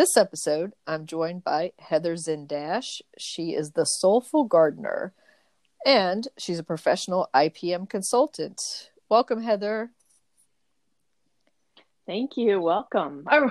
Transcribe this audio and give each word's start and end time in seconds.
This 0.00 0.16
episode, 0.16 0.72
I'm 0.86 1.04
joined 1.04 1.44
by 1.44 1.72
Heather 1.78 2.14
Zindash. 2.14 3.02
She 3.18 3.50
is 3.50 3.72
the 3.72 3.84
Soulful 3.84 4.44
Gardener 4.44 5.12
and 5.84 6.26
she's 6.38 6.58
a 6.58 6.64
professional 6.64 7.28
IPM 7.34 7.86
consultant. 7.86 8.58
Welcome, 9.10 9.42
Heather. 9.42 9.90
Thank 12.06 12.38
you. 12.38 12.62
Welcome. 12.62 13.26
Oh, 13.30 13.50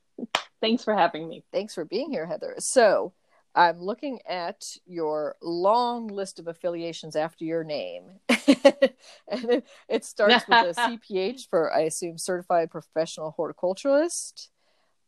thanks 0.60 0.84
for 0.84 0.94
having 0.94 1.28
me. 1.28 1.42
Thanks 1.52 1.74
for 1.74 1.84
being 1.84 2.12
here, 2.12 2.26
Heather. 2.26 2.54
So, 2.60 3.12
I'm 3.52 3.80
looking 3.80 4.20
at 4.24 4.62
your 4.86 5.34
long 5.42 6.06
list 6.06 6.38
of 6.38 6.46
affiliations 6.46 7.16
after 7.16 7.44
your 7.44 7.64
name. 7.64 8.04
and 8.28 9.50
it, 9.50 9.66
it 9.88 10.04
starts 10.04 10.46
with 10.46 10.78
a 10.78 10.98
CPH 11.10 11.48
for, 11.50 11.74
I 11.74 11.80
assume, 11.80 12.18
Certified 12.18 12.70
Professional 12.70 13.34
Horticulturalist. 13.36 14.50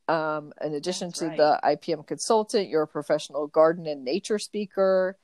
Um, 0.06 0.52
in 0.60 0.74
addition 0.74 1.08
That's 1.08 1.18
to 1.20 1.26
right. 1.28 1.36
the 1.36 1.60
IPM 1.64 2.06
consultant, 2.06 2.68
you're 2.68 2.82
a 2.82 2.88
professional 2.88 3.46
garden 3.46 3.86
and 3.86 4.04
nature 4.04 4.38
speaker, 4.38 5.16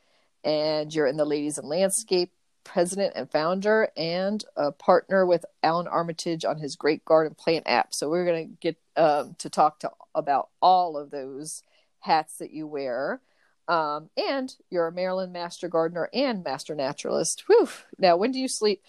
and 0.43 0.95
you're 0.95 1.07
in 1.07 1.17
the 1.17 1.25
Ladies 1.25 1.59
in 1.59 1.67
Landscape 1.67 2.33
president 2.65 3.15
and 3.17 3.31
founder, 3.31 3.89
and 3.97 4.45
a 4.57 4.73
partner 4.73 5.27
with 5.27 5.45
Alan 5.63 5.89
Armitage 5.89 6.45
on 6.45 6.59
his 6.59 6.77
Great 6.77 7.05
Garden 7.05 7.35
Plant 7.35 7.65
app. 7.67 7.95
So 7.95 8.09
we're 8.09 8.25
going 8.25 8.49
to 8.49 8.55
get 8.61 8.77
um, 8.97 9.35
to 9.39 9.51
talk 9.51 9.81
to 9.81 9.91
about 10.15 10.49
all 10.61 10.97
of 10.97 11.11
those 11.11 11.63
hats 12.01 12.37
that 12.39 12.53
you 12.53 12.67
wear. 12.67 13.21
Um, 13.69 14.11
and 14.17 14.55
you're 14.71 14.89
a 14.89 14.93
Maryland 14.93 15.33
Master 15.33 15.69
Gardener 15.69 16.09
and 16.13 16.43
Master 16.43 16.75
Naturalist. 16.75 17.45
Whew. 17.47 17.69
Now, 17.99 18.17
when 18.17 18.33
do 18.33 18.39
you 18.39 18.49
sleep? 18.49 18.83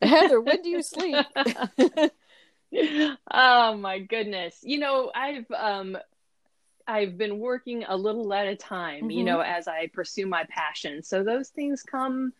Heather, 0.00 0.40
when 0.40 0.62
do 0.62 0.68
you 0.68 0.82
sleep? 0.82 1.26
oh 3.30 3.76
my 3.76 3.98
goodness. 3.98 4.58
You 4.62 4.78
know, 4.78 5.10
I've 5.14 5.50
um 5.50 5.96
I've 6.86 7.16
been 7.16 7.38
working 7.38 7.84
a 7.86 7.96
little 7.96 8.32
at 8.34 8.46
a 8.46 8.56
time, 8.56 9.02
mm-hmm. 9.02 9.10
you 9.10 9.24
know, 9.24 9.40
as 9.40 9.68
I 9.68 9.88
pursue 9.92 10.26
my 10.26 10.44
passion. 10.48 11.02
So 11.02 11.22
those 11.22 11.48
things 11.48 11.82
come 11.82 12.32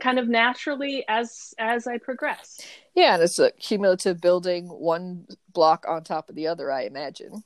kind 0.00 0.18
of 0.18 0.28
naturally 0.28 1.04
as 1.08 1.54
as 1.58 1.86
I 1.86 1.98
progress. 1.98 2.60
Yeah, 2.94 3.14
and 3.14 3.22
it's 3.22 3.38
a 3.38 3.52
cumulative 3.52 4.20
building 4.20 4.66
one 4.66 5.26
block 5.52 5.84
on 5.88 6.04
top 6.04 6.28
of 6.28 6.36
the 6.36 6.46
other, 6.46 6.70
I 6.70 6.82
imagine. 6.82 7.44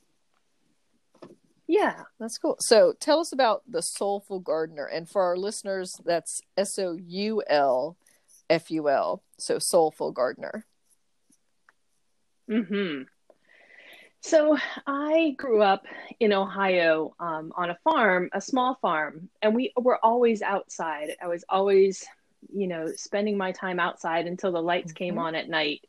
Yeah, 1.69 2.03
that's 2.19 2.39
cool. 2.39 2.57
So 2.61 2.93
tell 2.99 3.21
us 3.21 3.33
about 3.33 3.63
the 3.67 3.81
Soulful 3.81 4.41
Gardener. 4.41 4.85
And 4.85 5.09
for 5.09 5.23
our 5.23 5.37
listeners, 5.37 5.95
that's 6.05 6.43
S 6.57 6.79
O 6.79 6.99
U 7.01 7.43
L 7.47 7.97
F 8.51 8.71
U 8.71 8.91
L. 8.91 9.23
So 9.39 9.59
Soulful 9.59 10.13
Gardener. 10.13 10.67
Hmm. 12.61 13.03
So 14.21 14.57
I 14.87 15.35
grew 15.37 15.63
up 15.63 15.85
in 16.21 16.33
Ohio 16.33 17.15
um, 17.19 17.53
on 17.57 17.71
a 17.71 17.79
farm, 17.83 18.31
a 18.33 18.41
small 18.41 18.79
farm, 18.81 19.29
and 19.43 19.55
we 19.55 19.73
were 19.77 19.99
always 20.05 20.43
outside. 20.43 21.17
I 21.21 21.27
was 21.27 21.45
always, 21.49 22.07
you 22.53 22.69
know, 22.69 22.93
spending 22.95 23.37
my 23.37 23.51
time 23.51 23.81
outside 23.81 24.27
until 24.27 24.53
the 24.53 24.63
lights 24.63 24.93
mm-hmm. 24.93 25.05
came 25.05 25.19
on 25.19 25.35
at 25.35 25.49
night. 25.49 25.81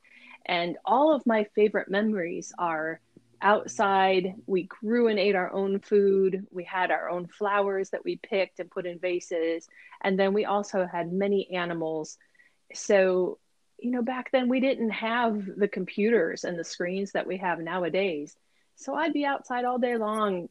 And 0.46 0.78
all 0.84 1.14
of 1.14 1.26
my 1.28 1.46
favorite 1.56 1.90
memories 1.90 2.52
are 2.58 3.00
outside. 3.42 4.34
We 4.48 4.64
grew 4.64 5.10
and 5.10 5.20
ate 5.20 5.36
our 5.36 5.54
own 5.54 5.80
food. 5.80 6.48
We 6.50 6.64
had 6.64 6.90
our 6.90 7.10
own 7.10 7.28
flowers 7.28 7.92
that 7.92 8.04
we 8.04 8.16
picked 8.16 8.60
and 8.60 8.72
put 8.72 8.88
in 8.88 8.98
vases. 8.98 9.68
And 10.02 10.18
then 10.18 10.34
we 10.34 10.46
also 10.46 10.88
had 10.88 11.14
many 11.14 11.54
animals. 11.54 12.18
So 12.74 13.38
you 13.84 13.92
know, 13.92 14.02
back 14.02 14.32
then 14.32 14.48
we 14.48 14.62
didn't 14.62 14.92
have 14.92 15.46
the 15.58 15.68
computers 15.68 16.46
and 16.46 16.58
the 16.58 16.64
screens 16.64 17.12
that 17.12 17.28
we 17.28 17.38
have 17.38 17.60
nowadays. 17.60 18.36
So 18.76 18.96
I'd 18.96 19.14
be 19.14 19.26
outside 19.26 19.66
all 19.66 19.78
day 19.78 19.98
long 19.98 20.48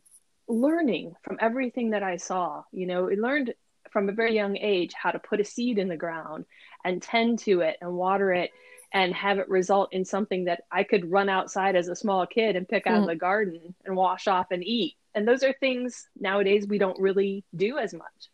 learning 0.48 1.14
from 1.22 1.38
everything 1.40 1.90
that 1.90 2.02
I 2.02 2.16
saw. 2.16 2.62
You 2.72 2.86
know, 2.86 3.10
I 3.10 3.14
learned 3.14 3.54
from 3.90 4.08
a 4.08 4.12
very 4.12 4.34
young 4.34 4.58
age 4.58 4.92
how 4.92 5.10
to 5.10 5.18
put 5.18 5.40
a 5.40 5.44
seed 5.44 5.78
in 5.78 5.88
the 5.88 5.96
ground 5.96 6.44
and 6.84 7.00
tend 7.00 7.38
to 7.40 7.60
it 7.60 7.78
and 7.80 7.94
water 7.94 8.32
it 8.32 8.50
and 8.92 9.14
have 9.14 9.38
it 9.38 9.48
result 9.48 9.94
in 9.94 10.04
something 10.04 10.44
that 10.44 10.64
I 10.70 10.84
could 10.84 11.10
run 11.10 11.30
outside 11.30 11.74
as 11.74 11.88
a 11.88 11.96
small 11.96 12.26
kid 12.26 12.54
and 12.54 12.68
pick 12.68 12.86
out 12.86 12.98
mm. 12.98 13.02
of 13.02 13.06
the 13.06 13.16
garden 13.16 13.74
and 13.86 13.96
wash 13.96 14.28
off 14.28 14.50
and 14.50 14.62
eat. 14.62 14.96
And 15.14 15.26
those 15.26 15.42
are 15.42 15.54
things 15.54 16.06
nowadays 16.20 16.66
we 16.66 16.78
don't 16.78 17.00
really 17.00 17.44
do 17.56 17.78
as 17.78 17.94
much. 17.94 18.28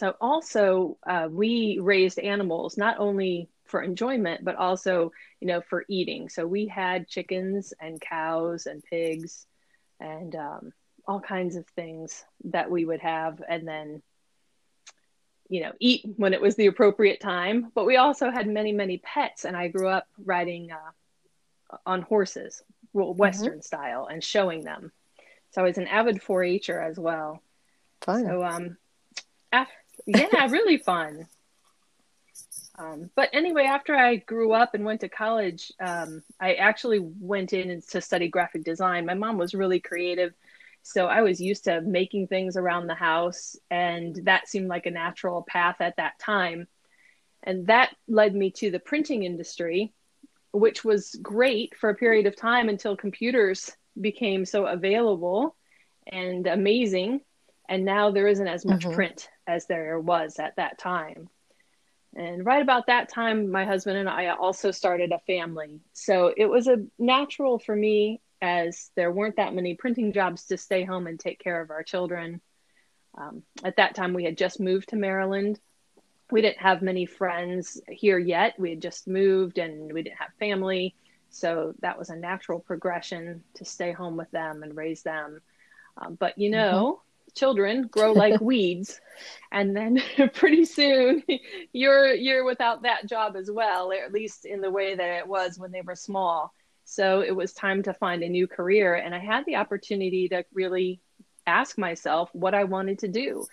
So 0.00 0.14
also, 0.18 0.96
uh, 1.06 1.28
we 1.30 1.78
raised 1.78 2.18
animals 2.18 2.78
not 2.78 2.98
only 2.98 3.50
for 3.66 3.82
enjoyment, 3.82 4.42
but 4.42 4.56
also, 4.56 5.12
you 5.40 5.46
know, 5.46 5.60
for 5.60 5.84
eating. 5.90 6.30
So 6.30 6.46
we 6.46 6.66
had 6.68 7.06
chickens 7.06 7.74
and 7.78 8.00
cows 8.00 8.64
and 8.64 8.82
pigs 8.82 9.44
and 10.00 10.34
um, 10.34 10.72
all 11.06 11.20
kinds 11.20 11.54
of 11.54 11.66
things 11.76 12.24
that 12.44 12.70
we 12.70 12.86
would 12.86 13.00
have, 13.00 13.42
and 13.46 13.68
then, 13.68 14.00
you 15.50 15.60
know, 15.60 15.72
eat 15.80 16.06
when 16.16 16.32
it 16.32 16.40
was 16.40 16.56
the 16.56 16.68
appropriate 16.68 17.20
time. 17.20 17.70
But 17.74 17.84
we 17.84 17.98
also 17.98 18.30
had 18.30 18.48
many, 18.48 18.72
many 18.72 18.96
pets, 18.96 19.44
and 19.44 19.54
I 19.54 19.68
grew 19.68 19.88
up 19.88 20.06
riding 20.24 20.72
uh, 20.72 21.76
on 21.84 22.00
horses, 22.00 22.62
mm-hmm. 22.96 23.18
Western 23.18 23.58
mm-hmm. 23.58 23.60
style, 23.60 24.08
and 24.10 24.24
showing 24.24 24.64
them. 24.64 24.92
So 25.50 25.60
I 25.60 25.64
was 25.64 25.76
an 25.76 25.88
avid 25.88 26.22
4-H'er 26.22 26.80
as 26.80 26.98
well. 26.98 27.42
Fine. 28.00 28.24
So 28.24 28.42
um, 28.42 28.78
after 29.52 29.74
yeah, 30.16 30.48
really 30.50 30.78
fun. 30.78 31.26
Um, 32.78 33.10
but 33.14 33.28
anyway, 33.32 33.64
after 33.64 33.94
I 33.94 34.16
grew 34.16 34.52
up 34.52 34.74
and 34.74 34.84
went 34.84 35.02
to 35.02 35.08
college, 35.08 35.70
um, 35.80 36.22
I 36.40 36.54
actually 36.54 36.98
went 36.98 37.52
in 37.52 37.82
to 37.90 38.00
study 38.00 38.28
graphic 38.28 38.64
design. 38.64 39.04
My 39.04 39.14
mom 39.14 39.36
was 39.36 39.54
really 39.54 39.80
creative, 39.80 40.32
so 40.82 41.06
I 41.06 41.20
was 41.20 41.40
used 41.40 41.64
to 41.64 41.82
making 41.82 42.28
things 42.28 42.56
around 42.56 42.86
the 42.86 42.94
house, 42.94 43.56
and 43.70 44.16
that 44.24 44.48
seemed 44.48 44.68
like 44.68 44.86
a 44.86 44.90
natural 44.90 45.42
path 45.42 45.76
at 45.80 45.96
that 45.96 46.18
time. 46.18 46.68
And 47.42 47.66
that 47.66 47.94
led 48.08 48.34
me 48.34 48.50
to 48.52 48.70
the 48.70 48.78
printing 48.78 49.24
industry, 49.24 49.92
which 50.52 50.82
was 50.82 51.14
great 51.22 51.76
for 51.76 51.90
a 51.90 51.94
period 51.94 52.26
of 52.26 52.36
time 52.36 52.68
until 52.68 52.96
computers 52.96 53.72
became 54.00 54.46
so 54.46 54.66
available 54.66 55.54
and 56.06 56.46
amazing. 56.46 57.20
And 57.68 57.84
now 57.84 58.10
there 58.10 58.26
isn't 58.26 58.48
as 58.48 58.64
much 58.64 58.84
mm-hmm. 58.84 58.94
print 58.94 59.28
as 59.50 59.66
there 59.66 59.98
was 59.98 60.38
at 60.38 60.56
that 60.56 60.78
time. 60.78 61.28
And 62.16 62.44
right 62.44 62.62
about 62.62 62.86
that 62.86 63.08
time, 63.08 63.50
my 63.50 63.64
husband 63.64 63.96
and 63.96 64.08
I 64.08 64.28
also 64.28 64.70
started 64.70 65.12
a 65.12 65.18
family. 65.20 65.80
So 65.92 66.32
it 66.36 66.46
was 66.46 66.66
a 66.66 66.84
natural 66.98 67.58
for 67.58 67.74
me 67.74 68.20
as 68.42 68.90
there 68.96 69.12
weren't 69.12 69.36
that 69.36 69.54
many 69.54 69.74
printing 69.74 70.12
jobs 70.12 70.46
to 70.46 70.56
stay 70.56 70.84
home 70.84 71.06
and 71.06 71.20
take 71.20 71.38
care 71.38 71.60
of 71.60 71.70
our 71.70 71.82
children. 71.82 72.40
Um, 73.16 73.42
at 73.62 73.76
that 73.76 73.94
time, 73.94 74.12
we 74.12 74.24
had 74.24 74.38
just 74.38 74.60
moved 74.60 74.88
to 74.88 74.96
Maryland. 74.96 75.60
We 76.30 76.42
didn't 76.42 76.58
have 76.60 76.82
many 76.82 77.06
friends 77.06 77.80
here 77.88 78.18
yet. 78.18 78.58
We 78.58 78.70
had 78.70 78.82
just 78.82 79.06
moved 79.06 79.58
and 79.58 79.92
we 79.92 80.02
didn't 80.02 80.18
have 80.18 80.30
family. 80.38 80.94
So 81.30 81.74
that 81.80 81.98
was 81.98 82.10
a 82.10 82.16
natural 82.16 82.60
progression 82.60 83.44
to 83.54 83.64
stay 83.64 83.92
home 83.92 84.16
with 84.16 84.30
them 84.30 84.62
and 84.62 84.76
raise 84.76 85.02
them. 85.02 85.40
Um, 85.96 86.14
but 86.14 86.38
you 86.38 86.50
know, 86.50 87.02
children 87.30 87.86
grow 87.86 88.12
like 88.12 88.40
weeds 88.40 89.00
and 89.52 89.76
then 89.76 90.02
pretty 90.34 90.64
soon 90.64 91.22
you're 91.72 92.14
you're 92.14 92.44
without 92.44 92.82
that 92.82 93.06
job 93.06 93.36
as 93.36 93.50
well 93.50 93.90
or 93.92 93.94
at 93.94 94.12
least 94.12 94.44
in 94.44 94.60
the 94.60 94.70
way 94.70 94.94
that 94.94 95.18
it 95.18 95.26
was 95.26 95.58
when 95.58 95.70
they 95.70 95.82
were 95.82 95.96
small. 95.96 96.52
So 96.84 97.20
it 97.20 97.36
was 97.36 97.52
time 97.52 97.84
to 97.84 97.94
find 97.94 98.22
a 98.22 98.28
new 98.28 98.46
career 98.46 98.94
and 98.94 99.14
i 99.14 99.18
had 99.18 99.44
the 99.46 99.56
opportunity 99.56 100.28
to 100.28 100.44
really 100.52 101.00
ask 101.46 101.78
myself 101.78 102.30
what 102.32 102.54
i 102.54 102.64
wanted 102.64 103.00
to 103.00 103.08
do. 103.08 103.44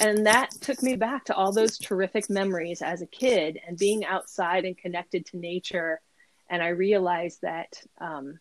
And 0.00 0.26
that 0.26 0.50
took 0.60 0.82
me 0.82 0.96
back 0.96 1.26
to 1.26 1.34
all 1.34 1.52
those 1.52 1.78
terrific 1.78 2.28
memories 2.28 2.82
as 2.82 3.02
a 3.02 3.06
kid 3.06 3.60
and 3.66 3.78
being 3.78 4.04
outside 4.04 4.64
and 4.64 4.76
connected 4.76 5.26
to 5.26 5.36
nature. 5.36 6.00
And 6.48 6.62
i 6.62 6.68
realized 6.68 7.42
that 7.42 7.82
um, 8.00 8.38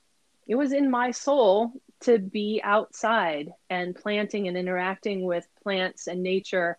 it 0.47 0.55
was 0.55 0.73
in 0.73 0.89
my 0.89 1.11
soul 1.11 1.71
to 2.01 2.17
be 2.17 2.61
outside 2.63 3.51
and 3.69 3.95
planting 3.95 4.47
and 4.47 4.57
interacting 4.57 5.23
with 5.23 5.47
plants 5.63 6.07
and 6.07 6.23
nature. 6.23 6.77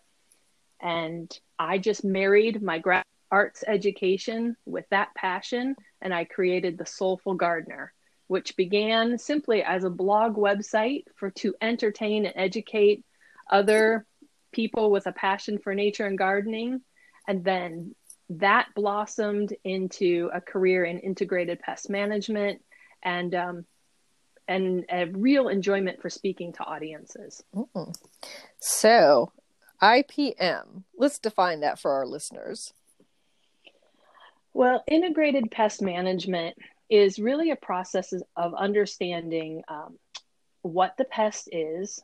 And 0.81 1.31
I 1.59 1.77
just 1.77 2.03
married 2.03 2.61
my 2.61 2.81
arts 3.31 3.63
education 3.65 4.57
with 4.65 4.85
that 4.89 5.13
passion, 5.15 5.75
and 6.01 6.13
I 6.13 6.25
created 6.25 6.77
the 6.77 6.85
Soulful 6.85 7.35
Gardener, 7.35 7.93
which 8.27 8.57
began 8.57 9.17
simply 9.17 9.63
as 9.63 9.83
a 9.83 9.89
blog 9.89 10.35
website 10.35 11.03
for 11.15 11.29
to 11.31 11.55
entertain 11.61 12.25
and 12.25 12.33
educate 12.35 13.05
other 13.49 14.05
people 14.51 14.91
with 14.91 15.07
a 15.07 15.11
passion 15.11 15.59
for 15.59 15.73
nature 15.73 16.05
and 16.05 16.17
gardening. 16.17 16.81
And 17.27 17.43
then 17.43 17.95
that 18.29 18.67
blossomed 18.75 19.53
into 19.63 20.29
a 20.33 20.41
career 20.41 20.83
in 20.83 20.99
integrated 20.99 21.59
pest 21.59 21.89
management 21.89 22.61
and 23.03 23.33
um, 23.35 23.65
and 24.51 24.85
a 24.91 25.05
real 25.05 25.47
enjoyment 25.47 26.01
for 26.01 26.09
speaking 26.09 26.51
to 26.53 26.63
audiences. 26.63 27.43
Mm. 27.55 27.95
So, 28.59 29.31
IPM, 29.81 30.83
let's 30.97 31.19
define 31.19 31.61
that 31.61 31.79
for 31.79 31.91
our 31.91 32.05
listeners. 32.05 32.73
Well, 34.53 34.83
integrated 34.87 35.49
pest 35.51 35.81
management 35.81 36.57
is 36.89 37.17
really 37.17 37.51
a 37.51 37.55
process 37.55 38.13
of 38.35 38.53
understanding 38.53 39.63
um, 39.69 39.97
what 40.61 40.95
the 40.97 41.05
pest 41.05 41.47
is 41.51 42.01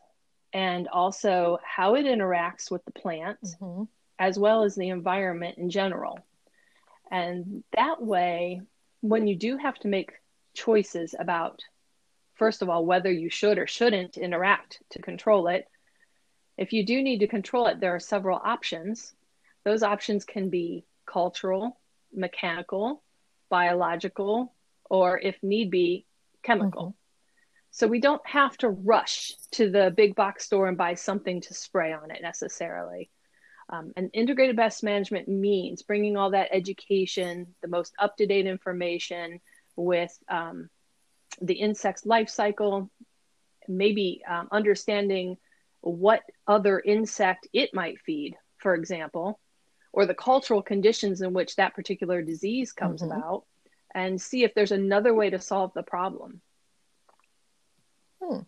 and 0.54 0.88
also 0.88 1.60
how 1.64 1.96
it 1.96 2.06
interacts 2.06 2.72
with 2.72 2.84
the 2.86 2.94
plant 2.94 3.38
mm-hmm. 3.44 3.84
as 4.18 4.40
well 4.40 4.64
as 4.64 4.76
the 4.76 4.88
environment 4.88 5.58
in 5.58 5.70
general. 5.70 6.20
And 7.12 7.64
that 7.76 8.02
way, 8.02 8.62
when 9.02 9.28
you 9.28 9.36
do 9.36 9.58
have 9.58 9.78
to 9.80 9.90
make 9.90 10.14
choices 10.54 11.14
about, 11.18 11.62
first 12.38 12.62
of 12.62 12.70
all, 12.70 12.86
whether 12.86 13.12
you 13.12 13.30
should 13.30 13.58
or 13.58 13.68
shouldn't 13.68 14.18
interact 14.18 14.82
to 14.92 15.02
control 15.02 15.48
it, 15.48 15.68
if 16.58 16.74
you 16.74 16.86
do 16.86 17.02
need 17.02 17.20
to 17.20 17.28
control 17.28 17.68
it, 17.68 17.80
there 17.80 17.96
are 17.96 18.00
several 18.00 18.40
options. 18.44 19.14
Those 19.64 19.84
options 19.84 20.26
can 20.26 20.50
be 20.50 20.86
cultural, 21.06 21.80
mechanical, 22.14 23.04
biological, 23.50 24.54
or 24.90 25.20
if 25.20 25.38
need 25.44 25.70
be, 25.70 26.06
chemical. 26.44 26.84
Mm-hmm. 26.84 26.98
So 27.72 27.88
we 27.88 28.00
don't 28.00 28.26
have 28.26 28.58
to 28.58 28.70
rush 28.70 29.34
to 29.52 29.70
the 29.70 29.94
big 29.96 30.16
box 30.16 30.46
store 30.46 30.68
and 30.68 30.78
buy 30.78 30.96
something 30.96 31.42
to 31.42 31.54
spray 31.54 31.94
on 31.94 32.10
it 32.12 32.22
necessarily. 32.22 33.12
Um, 33.70 33.92
and 33.98 34.10
integrated 34.14 34.56
pest 34.56 34.84
management 34.84 35.28
means 35.28 35.84
bringing 35.84 36.16
all 36.16 36.32
that 36.32 36.50
education, 36.52 37.54
the 37.62 37.68
most 37.68 37.94
up 38.00 38.16
to 38.18 38.26
date 38.26 38.48
information 38.48 39.42
with 39.76 40.18
um, 40.30 40.70
the 41.42 41.54
insect's 41.54 42.06
life 42.06 42.30
cycle, 42.30 42.90
maybe 43.68 44.22
um, 44.28 44.48
understanding 44.52 45.38
what 45.82 46.22
other 46.48 46.80
insect 46.80 47.48
it 47.54 47.74
might 47.74 48.00
feed, 48.00 48.36
for 48.58 48.74
example, 48.76 49.40
or 49.94 50.06
the 50.06 50.14
cultural 50.14 50.62
conditions 50.62 51.22
in 51.22 51.34
which 51.34 51.56
that 51.56 51.76
particular 51.76 52.22
disease 52.22 52.72
comes 52.72 53.02
mm-hmm. 53.02 53.18
about, 53.18 53.44
and 53.94 54.22
see 54.22 54.44
if 54.44 54.54
there's 54.54 54.72
another 54.72 55.14
way 55.14 55.30
to 55.30 55.40
solve 55.40 55.72
the 55.74 55.84
problem. 55.84 56.42
Hmm. 58.22 58.40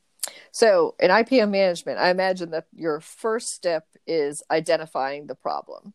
So, 0.51 0.95
in 0.99 1.11
IPM 1.11 1.51
management, 1.51 1.99
I 1.99 2.09
imagine 2.09 2.51
that 2.51 2.65
your 2.73 2.99
first 2.99 3.53
step 3.53 3.85
is 4.07 4.43
identifying 4.49 5.27
the 5.27 5.35
problem. 5.35 5.93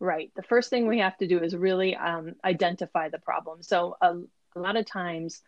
Right. 0.00 0.30
The 0.36 0.42
first 0.42 0.70
thing 0.70 0.86
we 0.86 0.98
have 0.98 1.16
to 1.18 1.26
do 1.26 1.42
is 1.42 1.56
really 1.56 1.96
um, 1.96 2.34
identify 2.44 3.08
the 3.08 3.18
problem. 3.18 3.62
So, 3.62 3.96
a, 4.00 4.16
a, 4.56 4.60
lot 4.60 4.76
of 4.76 4.86
times 4.86 5.42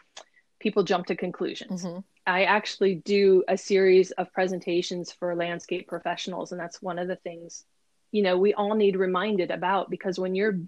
people 0.61 0.83
jump 0.83 1.07
to 1.07 1.17
conclusions. 1.17 1.85
Mm-hmm. 1.85 2.01
I 2.27 2.45
actually 2.45 2.97
do 2.97 3.45
a 3.47 3.57
series 3.57 4.11
of 4.13 4.33
presentations 4.33 5.13
for 5.13 5.35
landscape 5.35 5.87
professionals, 5.87 6.53
and 6.53 6.61
that's 6.61 6.83
one 6.83 6.99
of 6.99 7.09
the 7.09 7.17
things 7.17 7.65
you 8.13 8.23
know 8.23 8.39
we 8.39 8.55
all 8.55 8.75
need 8.75 8.97
reminded 8.97 9.51
about 9.51 9.91
because 9.91 10.19
when 10.19 10.35
you're 10.35 10.59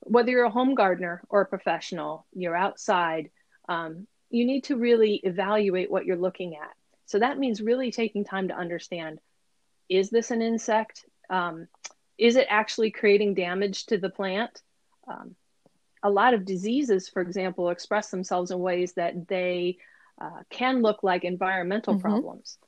whether 0.00 0.30
you're 0.30 0.44
a 0.44 0.50
home 0.50 0.74
gardener 0.74 1.22
or 1.28 1.42
a 1.42 1.46
professional, 1.46 2.26
you're 2.32 2.56
outside. 2.56 3.30
Um, 3.68 4.06
you 4.30 4.46
need 4.46 4.64
to 4.64 4.76
really 4.76 5.16
evaluate 5.16 5.90
what 5.90 6.06
you're 6.06 6.16
looking 6.16 6.54
at. 6.54 6.70
So 7.06 7.18
that 7.18 7.38
means 7.38 7.60
really 7.60 7.90
taking 7.90 8.24
time 8.24 8.48
to 8.48 8.54
understand 8.56 9.18
is 9.88 10.08
this 10.08 10.30
an 10.30 10.40
insect? 10.40 11.04
Um, 11.28 11.66
is 12.16 12.36
it 12.36 12.46
actually 12.48 12.92
creating 12.92 13.34
damage 13.34 13.86
to 13.86 13.98
the 13.98 14.08
plant? 14.08 14.62
Um, 15.08 15.34
a 16.02 16.10
lot 16.10 16.34
of 16.34 16.44
diseases, 16.44 17.08
for 17.08 17.22
example, 17.22 17.70
express 17.70 18.10
themselves 18.10 18.50
in 18.50 18.58
ways 18.58 18.92
that 18.94 19.28
they 19.28 19.78
uh, 20.20 20.42
can 20.50 20.82
look 20.82 21.02
like 21.02 21.24
environmental 21.24 21.94
mm-hmm. 21.94 22.02
problems. 22.02 22.58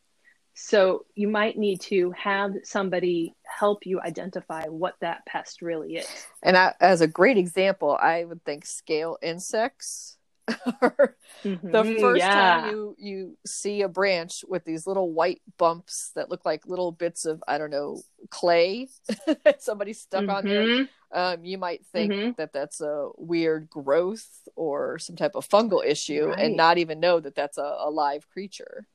So 0.55 1.06
you 1.14 1.29
might 1.29 1.56
need 1.56 1.81
to 1.82 2.11
have 2.12 2.52
somebody 2.62 3.34
help 3.43 3.87
you 3.87 4.00
identify 4.00 4.64
what 4.67 4.96
that 5.00 5.25
pest 5.25 5.62
really 5.62 5.96
is. 5.96 6.26
And 6.43 6.56
I, 6.56 6.75
as 6.81 7.00
a 7.00 7.06
great 7.06 7.38
example, 7.38 7.96
I 8.00 8.25
would 8.25 8.44
think 8.44 8.67
scale 8.67 9.17
insects 9.23 10.19
mm-hmm. 10.48 11.70
the 11.70 11.96
first 12.00 12.18
yeah. 12.18 12.62
time 12.62 12.70
you 12.70 12.96
you 12.98 13.38
see 13.46 13.82
a 13.82 13.88
branch 13.88 14.44
with 14.48 14.64
these 14.64 14.86
little 14.86 15.12
white 15.12 15.40
bumps 15.56 16.10
that 16.16 16.30
look 16.30 16.44
like 16.44 16.66
little 16.66 16.90
bits 16.90 17.24
of 17.24 17.42
I 17.46 17.58
don't 17.58 17.70
know 17.70 18.00
clay 18.30 18.88
that 19.44 19.62
somebody 19.62 19.92
stuck 19.92 20.22
mm-hmm. 20.22 20.30
on 20.30 20.44
there, 20.44 20.66
mm-hmm. 20.66 21.18
um, 21.18 21.44
you 21.44 21.58
might 21.58 21.86
think 21.86 22.12
mm-hmm. 22.12 22.30
that 22.38 22.52
that's 22.52 22.80
a 22.80 23.10
weird 23.16 23.70
growth 23.70 24.26
or 24.56 24.98
some 24.98 25.14
type 25.14 25.36
of 25.36 25.48
fungal 25.48 25.84
issue, 25.84 26.26
right. 26.26 26.38
and 26.40 26.56
not 26.56 26.78
even 26.78 26.98
know 26.98 27.20
that 27.20 27.36
that's 27.36 27.58
a, 27.58 27.76
a 27.80 27.90
live 27.90 28.28
creature. 28.28 28.86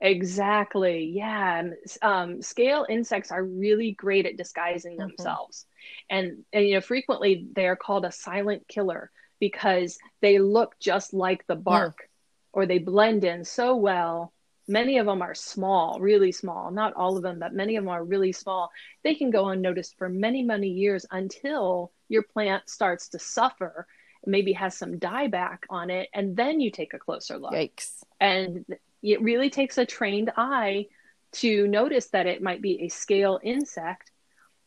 Exactly. 0.00 1.04
Yeah. 1.04 1.62
Um, 2.00 2.40
scale 2.40 2.86
insects 2.88 3.30
are 3.30 3.44
really 3.44 3.92
great 3.92 4.26
at 4.26 4.36
disguising 4.36 4.92
mm-hmm. 4.92 5.08
themselves. 5.08 5.66
And, 6.08 6.44
and, 6.52 6.66
you 6.66 6.74
know, 6.74 6.80
frequently 6.80 7.46
they 7.52 7.66
are 7.66 7.76
called 7.76 8.04
a 8.04 8.12
silent 8.12 8.66
killer 8.66 9.10
because 9.40 9.98
they 10.20 10.38
look 10.38 10.78
just 10.78 11.12
like 11.12 11.46
the 11.46 11.56
bark 11.56 12.08
or 12.52 12.66
they 12.66 12.78
blend 12.78 13.24
in 13.24 13.44
so 13.44 13.74
well. 13.74 14.32
Many 14.68 14.98
of 14.98 15.06
them 15.06 15.22
are 15.22 15.34
small, 15.34 15.98
really 15.98 16.30
small. 16.30 16.70
Not 16.70 16.94
all 16.94 17.16
of 17.16 17.24
them, 17.24 17.40
but 17.40 17.52
many 17.52 17.76
of 17.76 17.84
them 17.84 17.90
are 17.90 18.04
really 18.04 18.32
small. 18.32 18.70
They 19.02 19.16
can 19.16 19.30
go 19.30 19.48
unnoticed 19.48 19.96
for 19.98 20.08
many, 20.08 20.44
many 20.44 20.68
years 20.68 21.06
until 21.10 21.90
your 22.08 22.22
plant 22.22 22.68
starts 22.68 23.08
to 23.08 23.18
suffer, 23.18 23.86
maybe 24.24 24.52
has 24.52 24.76
some 24.76 25.00
dieback 25.00 25.58
on 25.70 25.90
it, 25.90 26.08
and 26.14 26.36
then 26.36 26.60
you 26.60 26.70
take 26.70 26.94
a 26.94 26.98
closer 26.98 27.36
look. 27.38 27.52
Yikes. 27.52 28.04
And 28.20 28.64
it 29.02 29.22
really 29.22 29.50
takes 29.50 29.78
a 29.78 29.86
trained 29.86 30.30
eye 30.36 30.86
to 31.32 31.66
notice 31.66 32.06
that 32.08 32.26
it 32.26 32.42
might 32.42 32.62
be 32.62 32.82
a 32.82 32.88
scale 32.88 33.40
insect. 33.42 34.10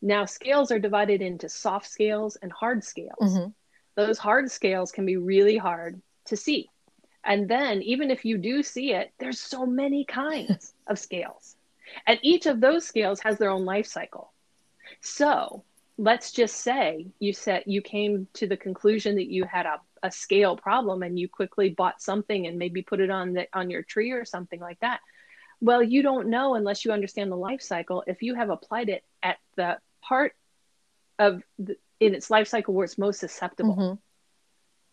Now, 0.01 0.25
scales 0.25 0.71
are 0.71 0.79
divided 0.79 1.21
into 1.21 1.47
soft 1.47 1.87
scales 1.87 2.35
and 2.41 2.51
hard 2.51 2.83
scales. 2.83 3.19
Mm-hmm 3.21 3.49
those 3.95 4.17
hard 4.17 4.51
scales 4.51 4.91
can 4.91 5.05
be 5.05 5.17
really 5.17 5.57
hard 5.57 6.01
to 6.25 6.37
see. 6.37 6.69
And 7.23 7.47
then, 7.47 7.81
even 7.81 8.11
if 8.11 8.25
you 8.25 8.37
do 8.37 8.63
see 8.63 8.93
it, 8.93 9.11
there's 9.17 9.39
so 9.39 9.65
many 9.65 10.03
kinds 10.03 10.73
of 10.87 10.99
scales. 10.99 11.55
And 12.07 12.19
each 12.21 12.45
of 12.45 12.59
those 12.59 12.85
scales 12.85 13.19
has 13.21 13.37
their 13.37 13.49
own 13.49 13.65
life 13.65 13.87
cycle. 13.87 14.31
So 15.01 15.63
let's 15.97 16.31
just 16.31 16.57
say 16.57 17.07
you 17.19 17.33
said 17.33 17.63
you 17.65 17.81
came 17.81 18.27
to 18.33 18.47
the 18.47 18.57
conclusion 18.57 19.15
that 19.15 19.27
you 19.27 19.43
had 19.45 19.65
a, 19.65 19.79
a 20.01 20.11
scale 20.11 20.57
problem 20.57 21.03
and 21.03 21.19
you 21.19 21.29
quickly 21.29 21.69
bought 21.69 22.01
something 22.01 22.47
and 22.47 22.57
maybe 22.57 22.81
put 22.81 22.99
it 22.99 23.11
on 23.11 23.33
the 23.33 23.47
on 23.53 23.69
your 23.69 23.83
tree 23.83 24.11
or 24.11 24.25
something 24.25 24.59
like 24.59 24.79
that. 24.79 25.01
Well, 25.61 25.83
you 25.83 26.01
don't 26.01 26.29
know 26.29 26.55
unless 26.55 26.83
you 26.83 26.91
understand 26.91 27.31
the 27.31 27.37
life 27.37 27.61
cycle 27.61 28.03
if 28.07 28.21
you 28.21 28.35
have 28.35 28.49
applied 28.49 28.89
it 28.89 29.03
at 29.21 29.37
the 29.55 29.77
part 30.01 30.33
of 31.19 31.43
the, 31.59 31.77
in 32.05 32.13
its 32.13 32.29
life 32.29 32.47
cycle 32.47 32.73
where 32.73 32.85
it's 32.85 32.97
most 32.97 33.19
susceptible. 33.19 33.75
Mm-hmm. 33.75 33.95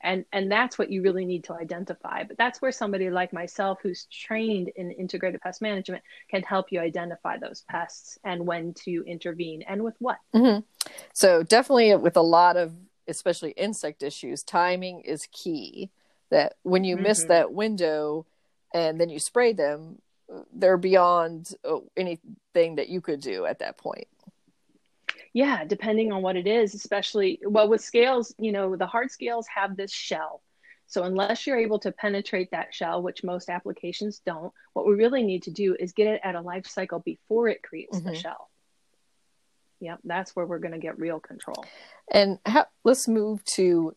And 0.02 0.25
and 0.33 0.50
that's 0.50 0.79
what 0.79 0.90
you 0.90 1.02
really 1.02 1.26
need 1.26 1.45
to 1.45 1.52
identify. 1.52 2.25
But 2.25 2.38
that's 2.38 2.62
where 2.62 2.73
somebody 2.73 3.11
like 3.11 3.35
myself 3.35 3.81
who's 3.83 4.07
trained 4.07 4.71
in 4.76 4.90
integrated 4.93 5.43
pest 5.43 5.61
management 5.61 6.02
can 6.29 6.43
help 6.43 6.73
you 6.73 6.81
identify 6.81 7.37
those 7.37 7.64
pests 7.69 8.19
and 8.25 8.47
when 8.47 8.73
to 8.85 9.05
intervene 9.07 9.62
and 9.62 9.83
with 9.83 9.95
what. 9.99 10.17
Mm-hmm. 10.35 10.61
So 11.12 11.43
definitely 11.43 11.95
with 11.97 12.17
a 12.17 12.23
lot 12.23 12.57
of 12.57 12.73
especially 13.09 13.50
insect 13.52 14.02
issues, 14.02 14.43
timing 14.43 15.00
is 15.00 15.29
key. 15.33 15.90
That 16.31 16.55
when 16.62 16.85
you 16.85 16.95
mm-hmm. 16.95 17.05
miss 17.05 17.25
that 17.25 17.52
window 17.52 18.25
and 18.73 18.99
then 18.99 19.11
you 19.11 19.19
spray 19.19 19.52
them, 19.52 20.00
they're 20.55 20.79
beyond 20.79 21.55
uh, 21.69 21.81
anything 21.97 22.76
that 22.76 22.88
you 22.88 23.00
could 23.00 23.21
do 23.21 23.45
at 23.45 23.59
that 23.59 23.76
point 23.76 24.07
yeah 25.33 25.65
depending 25.65 26.13
on 26.13 26.23
what 26.23 26.37
it 26.37 26.47
is 26.47 26.75
especially 26.75 27.41
well 27.45 27.69
with 27.69 27.81
scales 27.81 28.35
you 28.39 28.53
know 28.53 28.77
the 28.77 28.87
hard 28.87 29.11
scales 29.11 29.47
have 29.55 29.77
this 29.77 29.93
shell 29.93 30.43
so 30.87 31.05
unless 31.05 31.47
you're 31.47 31.59
able 31.59 31.79
to 31.79 31.93
penetrate 31.93 32.51
that 32.51 32.75
shell 32.75 33.03
which 33.03 33.23
most 33.23 33.49
applications 33.49 34.21
don't 34.27 34.53
what 34.73 34.87
we 34.87 34.95
really 34.95 35.23
need 35.23 35.43
to 35.45 35.51
do 35.51 35.77
is 35.79 35.93
get 35.93 36.07
it 36.07 36.21
at 36.25 36.35
a 36.35 36.41
life 36.41 36.67
cycle 36.67 36.99
before 37.01 37.49
it 37.49 37.63
creates 37.63 37.97
mm-hmm. 37.97 38.09
the 38.09 38.15
shell 38.15 38.49
yep 39.79 39.99
that's 40.05 40.35
where 40.35 40.47
we're 40.47 40.59
going 40.59 40.73
to 40.73 40.79
get 40.79 40.99
real 40.99 41.21
control 41.21 41.65
and 42.11 42.39
let's 42.85 43.07
move 43.07 43.45
to 43.45 43.95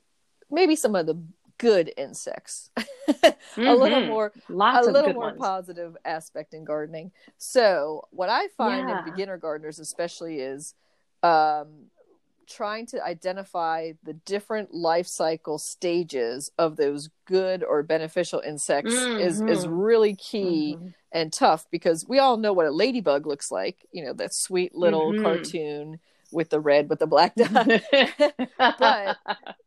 maybe 0.52 0.76
some 0.76 0.96
of 0.96 1.06
the 1.06 1.22
good 1.60 1.92
insects 1.98 2.70
mm-hmm. 2.78 3.62
a 3.62 3.74
little 3.74 4.00
mm-hmm. 4.00 4.10
more 4.10 4.32
Lots 4.50 4.88
a 4.88 4.92
little 4.92 5.14
more 5.14 5.28
ones. 5.28 5.40
positive 5.40 5.96
aspect 6.04 6.54
in 6.54 6.64
gardening 6.64 7.12
so 7.38 8.04
what 8.12 8.30
i 8.30 8.48
find 8.58 8.90
yeah. 8.90 9.00
in 9.00 9.06
beginner 9.06 9.38
gardeners 9.38 9.80
especially 9.80 10.40
is 10.40 10.74
um, 11.24 11.88
trying 12.48 12.86
to 12.86 13.04
identify 13.04 13.94
the 14.04 14.14
different 14.14 14.74
life 14.74 15.08
cycle 15.08 15.58
stages 15.58 16.52
of 16.58 16.76
those 16.76 17.10
good 17.26 17.64
or 17.64 17.82
beneficial 17.82 18.42
insects 18.46 18.94
mm-hmm. 18.94 19.20
is 19.20 19.42
is 19.42 19.66
mm-hmm. 19.66 19.74
really 19.74 20.16
key 20.16 20.76
mm-hmm. 20.78 20.90
and 21.12 21.34
tough 21.34 21.66
because 21.72 22.08
we 22.08 22.20
all 22.20 22.38
know 22.38 22.54
what 22.54 22.66
a 22.66 22.72
ladybug 22.72 23.26
looks 23.26 23.52
like 23.52 23.86
you 23.92 24.04
know 24.04 24.14
that 24.14 24.34
sweet 24.34 24.76
little 24.76 25.12
mm-hmm. 25.12 25.24
cartoon 25.24 26.00
with 26.32 26.50
the 26.50 26.60
red 26.60 26.90
with 26.90 27.00
the 27.00 27.08
black 27.08 27.34
dot 27.36 27.68
but 28.58 29.18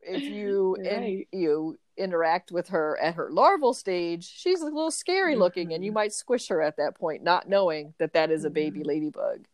if 0.02 0.22
you 0.22 0.76
right. 0.78 1.26
in, 1.32 1.40
you 1.40 1.78
interact 1.96 2.52
with 2.52 2.68
her 2.68 2.98
at 3.00 3.14
her 3.14 3.30
larval 3.32 3.72
stage 3.72 4.28
she's 4.28 4.60
a 4.60 4.64
little 4.64 4.90
scary 4.90 5.34
looking 5.34 5.72
and 5.72 5.84
you 5.84 5.90
mm-hmm. 5.90 5.96
might 5.96 6.12
squish 6.12 6.48
her 6.48 6.60
at 6.60 6.76
that 6.76 6.94
point 6.94 7.22
not 7.22 7.48
knowing 7.48 7.94
that 7.98 8.12
that 8.12 8.30
is 8.30 8.44
a 8.44 8.50
baby 8.50 8.80
mm-hmm. 8.80 8.88
ladybug 8.88 9.46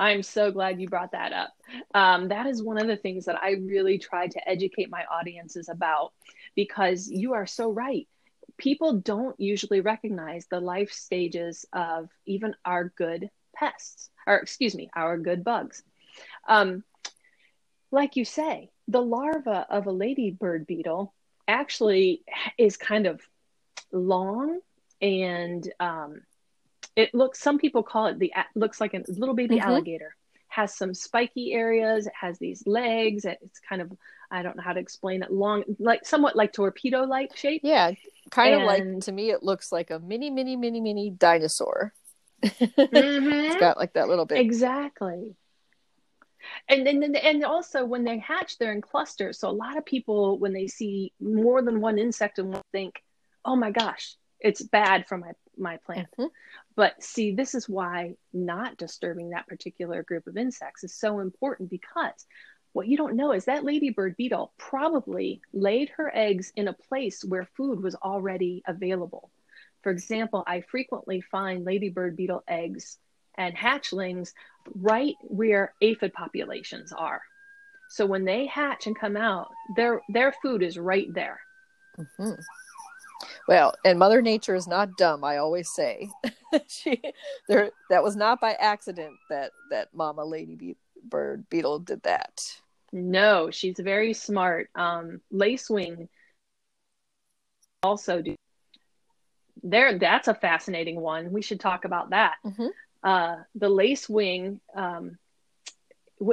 I'm 0.00 0.22
so 0.22 0.50
glad 0.50 0.80
you 0.80 0.88
brought 0.88 1.12
that 1.12 1.34
up. 1.34 1.52
Um, 1.94 2.28
that 2.28 2.46
is 2.46 2.62
one 2.62 2.78
of 2.78 2.86
the 2.86 2.96
things 2.96 3.26
that 3.26 3.38
I 3.40 3.50
really 3.50 3.98
try 3.98 4.28
to 4.28 4.48
educate 4.48 4.90
my 4.90 5.04
audiences 5.04 5.68
about 5.68 6.12
because 6.56 7.10
you 7.10 7.34
are 7.34 7.46
so 7.46 7.70
right. 7.70 8.08
People 8.56 8.94
don't 8.94 9.38
usually 9.38 9.82
recognize 9.82 10.46
the 10.46 10.58
life 10.58 10.90
stages 10.90 11.66
of 11.74 12.08
even 12.24 12.54
our 12.64 12.92
good 12.96 13.28
pests, 13.54 14.08
or 14.26 14.36
excuse 14.36 14.74
me, 14.74 14.88
our 14.96 15.18
good 15.18 15.44
bugs. 15.44 15.82
Um, 16.48 16.82
like 17.90 18.16
you 18.16 18.24
say, 18.24 18.70
the 18.88 19.02
larva 19.02 19.66
of 19.68 19.86
a 19.86 19.92
ladybird 19.92 20.66
beetle 20.66 21.12
actually 21.46 22.22
is 22.56 22.78
kind 22.78 23.06
of 23.06 23.20
long 23.92 24.60
and 25.02 25.70
um, 25.78 26.22
it 26.96 27.14
looks 27.14 27.40
some 27.40 27.58
people 27.58 27.82
call 27.82 28.06
it 28.06 28.18
the 28.18 28.32
looks 28.54 28.80
like 28.80 28.94
a 28.94 29.02
little 29.08 29.34
baby 29.34 29.56
mm-hmm. 29.56 29.68
alligator. 29.68 30.14
Has 30.48 30.76
some 30.76 30.94
spiky 30.94 31.52
areas 31.52 32.06
it 32.06 32.12
has 32.20 32.38
these 32.38 32.66
legs 32.66 33.24
it's 33.24 33.60
kind 33.60 33.80
of 33.80 33.92
i 34.32 34.42
don't 34.42 34.56
know 34.56 34.64
how 34.64 34.72
to 34.72 34.80
explain 34.80 35.22
it 35.22 35.30
long 35.30 35.62
like 35.78 36.04
somewhat 36.04 36.34
like 36.34 36.52
torpedo 36.52 37.04
like 37.04 37.36
shape. 37.36 37.60
Yeah 37.62 37.92
kind 38.30 38.54
and... 38.54 38.62
of 38.62 38.66
like 38.66 39.04
to 39.04 39.12
me 39.12 39.30
it 39.30 39.42
looks 39.42 39.70
like 39.70 39.90
a 39.90 39.98
mini 40.00 40.30
mini 40.30 40.56
mini 40.56 40.80
mini 40.80 41.10
dinosaur. 41.10 41.92
Mm-hmm. 42.42 43.32
it's 43.32 43.56
got 43.56 43.76
like 43.76 43.92
that 43.92 44.08
little 44.08 44.24
bit. 44.24 44.38
Exactly. 44.40 45.36
And 46.68 46.86
then 46.86 47.14
and 47.14 47.44
also 47.44 47.84
when 47.84 48.04
they 48.04 48.18
hatch 48.18 48.58
they're 48.58 48.72
in 48.72 48.80
clusters. 48.80 49.38
So 49.38 49.48
a 49.48 49.52
lot 49.52 49.76
of 49.76 49.84
people 49.84 50.38
when 50.38 50.52
they 50.52 50.66
see 50.66 51.12
more 51.20 51.62
than 51.62 51.80
one 51.80 51.98
insect 51.98 52.38
and 52.38 52.52
will 52.52 52.64
think 52.72 53.02
oh 53.44 53.56
my 53.56 53.70
gosh 53.70 54.16
it's 54.40 54.62
bad 54.62 55.06
for 55.06 55.18
my 55.18 55.32
my 55.56 55.76
plant. 55.84 56.08
Mm-hmm. 56.18 56.26
But 56.80 57.02
see, 57.02 57.34
this 57.34 57.54
is 57.54 57.68
why 57.68 58.14
not 58.32 58.78
disturbing 58.78 59.28
that 59.30 59.46
particular 59.46 60.02
group 60.02 60.26
of 60.26 60.38
insects 60.38 60.82
is 60.82 60.94
so 60.94 61.20
important 61.20 61.68
because 61.68 62.24
what 62.72 62.88
you 62.88 62.96
don't 62.96 63.16
know 63.16 63.32
is 63.32 63.44
that 63.44 63.64
ladybird 63.64 64.16
beetle 64.16 64.54
probably 64.56 65.42
laid 65.52 65.90
her 65.90 66.10
eggs 66.16 66.54
in 66.56 66.68
a 66.68 66.72
place 66.72 67.22
where 67.22 67.46
food 67.54 67.82
was 67.82 67.96
already 67.96 68.62
available. 68.66 69.30
For 69.82 69.92
example, 69.92 70.42
I 70.46 70.62
frequently 70.62 71.20
find 71.20 71.66
ladybird 71.66 72.16
beetle 72.16 72.44
eggs 72.48 72.96
and 73.36 73.54
hatchlings 73.54 74.32
right 74.74 75.16
where 75.24 75.74
aphid 75.82 76.14
populations 76.14 76.94
are. 76.94 77.20
So 77.90 78.06
when 78.06 78.24
they 78.24 78.46
hatch 78.46 78.86
and 78.86 78.98
come 78.98 79.18
out, 79.18 79.48
their 79.76 80.00
their 80.08 80.32
food 80.40 80.62
is 80.62 80.78
right 80.78 81.12
there. 81.12 81.40
Mm-hmm. 81.98 82.40
Well, 83.48 83.74
and 83.84 83.98
Mother 83.98 84.22
Nature 84.22 84.54
is 84.54 84.66
not 84.66 84.96
dumb. 84.96 85.24
I 85.24 85.38
always 85.38 85.70
say, 85.70 86.08
she 86.68 87.00
there 87.48 87.70
that 87.90 88.02
was 88.02 88.16
not 88.16 88.40
by 88.40 88.52
accident 88.52 89.14
that 89.28 89.52
that 89.70 89.94
Mama 89.94 90.24
Lady 90.24 90.54
Be- 90.54 90.76
Bird 91.04 91.48
Beetle 91.48 91.80
did 91.80 92.02
that. 92.02 92.42
No, 92.92 93.50
she's 93.50 93.78
very 93.78 94.12
smart. 94.12 94.68
Um, 94.74 95.20
lacewing 95.32 96.08
also 97.82 98.20
do 98.20 98.34
there. 99.62 99.98
That's 99.98 100.28
a 100.28 100.34
fascinating 100.34 101.00
one. 101.00 101.32
We 101.32 101.42
should 101.42 101.60
talk 101.60 101.84
about 101.84 102.10
that. 102.10 102.36
Mm-hmm. 102.44 102.66
Uh, 103.02 103.36
the 103.54 103.68
lacewing, 103.68 104.60
um, 104.74 105.18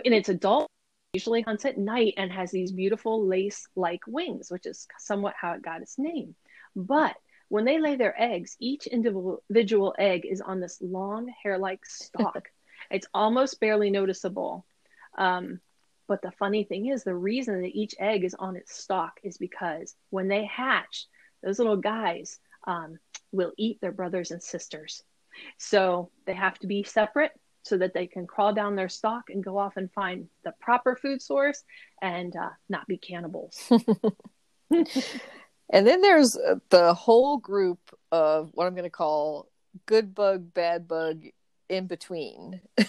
in 0.04 0.14
its 0.14 0.30
adult, 0.30 0.68
usually 1.14 1.42
hunts 1.42 1.66
at 1.66 1.78
night 1.78 2.14
and 2.18 2.32
has 2.32 2.52
these 2.52 2.72
beautiful 2.72 3.26
lace-like 3.26 4.02
wings, 4.08 4.52
which 4.52 4.66
is 4.66 4.88
somewhat 5.00 5.34
how 5.40 5.54
it 5.54 5.62
got 5.62 5.82
its 5.82 5.98
name. 5.98 6.36
But 6.78 7.16
when 7.50 7.66
they 7.66 7.80
lay 7.80 7.96
their 7.96 8.20
eggs, 8.22 8.56
each 8.60 8.86
individual 8.86 9.96
egg 9.98 10.26
is 10.26 10.42
on 10.42 10.60
this 10.60 10.78
long 10.80 11.28
hair 11.44 11.58
like 11.58 11.86
stalk. 11.86 12.50
it's 12.92 13.08
almost 13.14 13.60
barely 13.60 13.90
noticeable. 13.90 14.64
Um, 15.18 15.60
but 16.08 16.22
the 16.22 16.32
funny 16.32 16.64
thing 16.64 16.86
is, 16.88 17.04
the 17.04 17.16
reason 17.16 17.62
that 17.64 17.76
each 17.76 17.96
egg 18.00 18.24
is 18.24 18.36
on 18.36 18.56
its 18.56 18.78
stalk 18.78 19.20
is 19.24 19.38
because 19.40 19.96
when 20.12 20.28
they 20.28 20.46
hatch, 20.46 21.08
those 21.44 21.58
little 21.58 21.78
guys 21.78 22.40
um, 22.68 23.00
will 23.32 23.54
eat 23.58 23.82
their 23.82 23.92
brothers 23.92 24.30
and 24.32 24.42
sisters. 24.42 25.02
So 25.58 26.12
they 26.26 26.36
have 26.36 26.60
to 26.60 26.68
be 26.68 26.84
separate 26.84 27.32
so 27.64 27.78
that 27.78 27.94
they 27.94 28.08
can 28.08 28.28
crawl 28.28 28.54
down 28.54 28.76
their 28.76 28.88
stalk 28.88 29.30
and 29.30 29.44
go 29.44 29.58
off 29.58 29.78
and 29.78 29.92
find 29.92 30.30
the 30.44 30.54
proper 30.62 30.96
food 30.96 31.22
source 31.22 31.64
and 32.02 32.36
uh, 32.36 32.50
not 32.70 32.88
be 32.88 32.98
cannibals. 32.98 33.72
And 35.70 35.86
then 35.86 36.02
there's 36.02 36.36
uh, 36.38 36.56
the 36.70 36.94
whole 36.94 37.38
group 37.38 37.80
of 38.12 38.52
what 38.54 38.68
I'm 38.68 38.74
going 38.74 38.84
to 38.84 38.90
call 38.90 39.50
good 39.86 40.16
bug, 40.16 40.54
bad 40.54 40.88
bug 40.88 41.24
in 41.70 41.88
between. 41.88 42.62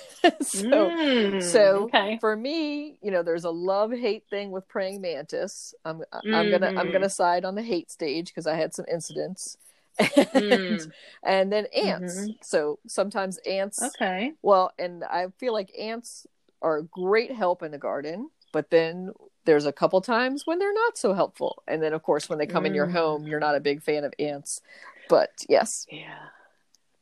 so, 0.41 0.63
mm, 0.63 1.43
so 1.43 1.85
okay. 1.85 2.19
for 2.21 2.37
me, 2.37 2.99
you 3.03 3.11
know, 3.11 3.23
there's 3.23 3.45
a 3.45 3.51
love 3.51 3.93
hate 3.93 4.25
thing 4.31 4.51
with 4.51 4.69
praying 4.69 5.01
mantis. 5.01 5.75
I'm 5.85 5.99
mm-hmm. 5.99 6.35
I'm 6.35 6.51
gonna 6.51 6.69
I'm 6.69 6.77
mm-hmm. 6.77 6.93
gonna 6.93 7.11
side 7.11 7.45
on 7.45 7.55
the 7.55 7.63
hate 7.63 7.91
stage 7.91 8.29
because 8.29 8.47
I 8.47 8.55
had 8.55 8.75
some 8.75 8.87
incidents. 8.91 9.57
and, 9.99 10.09
mm. 10.15 10.91
and 11.25 11.53
then 11.53 11.67
ants. 11.75 12.21
Mm-hmm. 12.21 12.31
So 12.43 12.79
sometimes 12.87 13.39
ants. 13.39 13.83
Okay. 13.83 14.33
Well, 14.43 14.71
and 14.79 15.03
I 15.03 15.27
feel 15.39 15.53
like 15.53 15.77
ants 15.77 16.25
are 16.63 16.79
a 16.79 16.85
great 16.85 17.33
help 17.33 17.65
in 17.65 17.73
the 17.73 17.79
garden, 17.79 18.31
but 18.53 18.71
then 18.71 19.11
there's 19.49 19.65
a 19.65 19.73
couple 19.73 19.99
times 20.03 20.47
when 20.47 20.59
they're 20.59 20.75
not 20.75 20.99
so 20.99 21.15
helpful. 21.15 21.63
And 21.67 21.83
then 21.83 21.95
of 21.95 22.03
course 22.03 22.29
when 22.29 22.39
they 22.39 22.47
come 22.47 22.65
mm. 22.65 22.67
in 22.67 22.75
your 22.75 22.87
home 22.87 23.27
you're 23.27 23.41
not 23.41 23.55
a 23.55 23.61
big 23.61 23.83
fan 23.83 24.05
of 24.05 24.13
ants. 24.19 24.61
But 25.09 25.31
yes. 25.49 25.87
Yeah. 25.91 26.19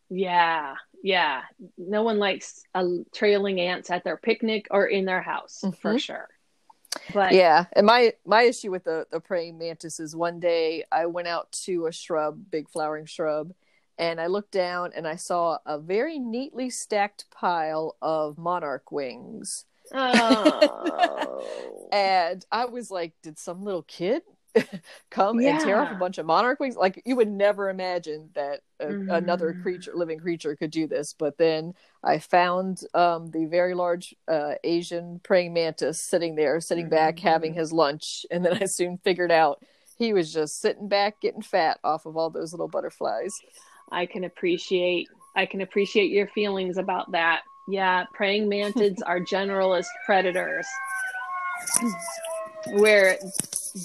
Yeah. 0.09 0.77
Yeah. 1.03 1.43
No 1.77 2.05
one 2.05 2.21
likes 2.21 2.63
a 2.73 2.87
trailing 3.13 3.61
ants 3.61 3.91
at 3.91 4.05
their 4.05 4.17
picnic 4.17 4.69
or 4.71 4.87
in 4.87 5.07
their 5.07 5.21
house 5.21 5.59
mm-hmm. 5.65 5.75
for 5.75 5.99
sure. 5.99 6.29
But 7.13 7.33
yeah. 7.33 7.65
And 7.73 7.85
my 7.85 8.13
my 8.25 8.43
issue 8.43 8.71
with 8.71 8.85
the 8.85 9.09
the 9.11 9.19
praying 9.19 9.59
mantis 9.59 9.99
is 9.99 10.15
one 10.15 10.39
day 10.39 10.85
i 10.93 11.07
went 11.07 11.27
out 11.27 11.51
to 11.65 11.87
a 11.87 11.93
shrub 11.93 12.41
big 12.49 12.69
flowering 12.69 13.07
shrub 13.07 13.53
and 13.99 14.21
i 14.21 14.29
looked 14.29 14.53
down 14.53 14.93
and 14.95 15.07
i 15.07 15.17
saw 15.17 15.59
a 15.67 15.79
very 15.79 16.19
neatly 16.19 16.71
stacked 16.71 17.25
pile 17.31 17.97
of 18.01 18.39
monarch 18.39 18.93
wings 18.93 19.65
Oh. 19.95 21.89
and 21.93 22.45
I 22.51 22.67
was 22.67 22.91
like, 22.91 23.13
did 23.23 23.39
some 23.39 23.63
little 23.63 23.83
kid 23.83 24.23
come 25.11 25.41
yeah. 25.41 25.51
and 25.51 25.61
tear 25.61 25.81
off 25.81 25.93
a 25.93 25.97
bunch 25.97 26.19
of 26.19 26.27
monarch 26.27 26.61
wings? 26.61 26.77
Like 26.77 27.03
you 27.05 27.17
would 27.17 27.31
never 27.31 27.69
imagine 27.69 28.31
that 28.35 28.61
a, 28.81 28.87
mm-hmm. 28.87 29.11
another 29.11 29.59
creature, 29.63 29.93
living 29.95 30.19
creature, 30.19 30.57
could 30.57 30.71
do 30.71 30.87
this. 30.87 31.13
But 31.13 31.39
then 31.39 31.75
I 32.03 32.19
found 32.19 32.81
um, 32.95 33.31
the 33.31 33.47
very 33.47 33.75
large 33.75 34.15
uh, 34.29 34.55
Asian 34.65 35.21
praying 35.23 35.53
mantis 35.53 36.01
sitting 36.01 36.35
there, 36.35 36.61
sitting 36.61 36.87
mm-hmm. 36.87 36.95
back, 36.95 37.19
having 37.19 37.55
his 37.55 37.73
lunch, 37.73 38.27
and 38.31 38.45
then 38.45 38.59
I 38.63 38.67
soon 38.67 38.99
figured 38.99 39.33
out 39.33 39.63
he 39.99 40.13
was 40.13 40.33
just 40.33 40.61
sitting 40.61 40.89
back, 40.89 41.21
getting 41.21 41.43
fat 41.43 41.79
off 41.83 42.07
of 42.07 42.17
all 42.17 42.31
those 42.31 42.53
little 42.53 42.69
butterflies. 42.69 43.35
I 43.91 44.07
can 44.07 44.25
appreciate. 44.25 45.09
I 45.35 45.47
can 45.47 45.61
appreciate 45.61 46.11
your 46.11 46.29
feelings 46.29 46.77
about 46.77 47.13
that. 47.13 47.43
Yeah, 47.69 48.05
praying 48.13 48.49
mantids 48.49 48.99
are 49.05 49.21
generalist 49.21 49.87
predators 50.05 50.67
where 52.71 53.19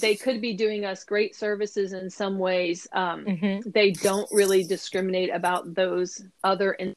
they 0.00 0.14
could 0.14 0.40
be 0.40 0.54
doing 0.54 0.84
us 0.84 1.04
great 1.04 1.34
services 1.36 1.92
in 1.92 2.08
some 2.08 2.38
ways. 2.38 2.86
Um, 2.92 3.24
mm-hmm. 3.24 3.70
They 3.70 3.90
don't 3.90 4.28
really 4.32 4.64
discriminate 4.64 5.30
about 5.32 5.74
those 5.74 6.22
other 6.42 6.72
in 6.72 6.94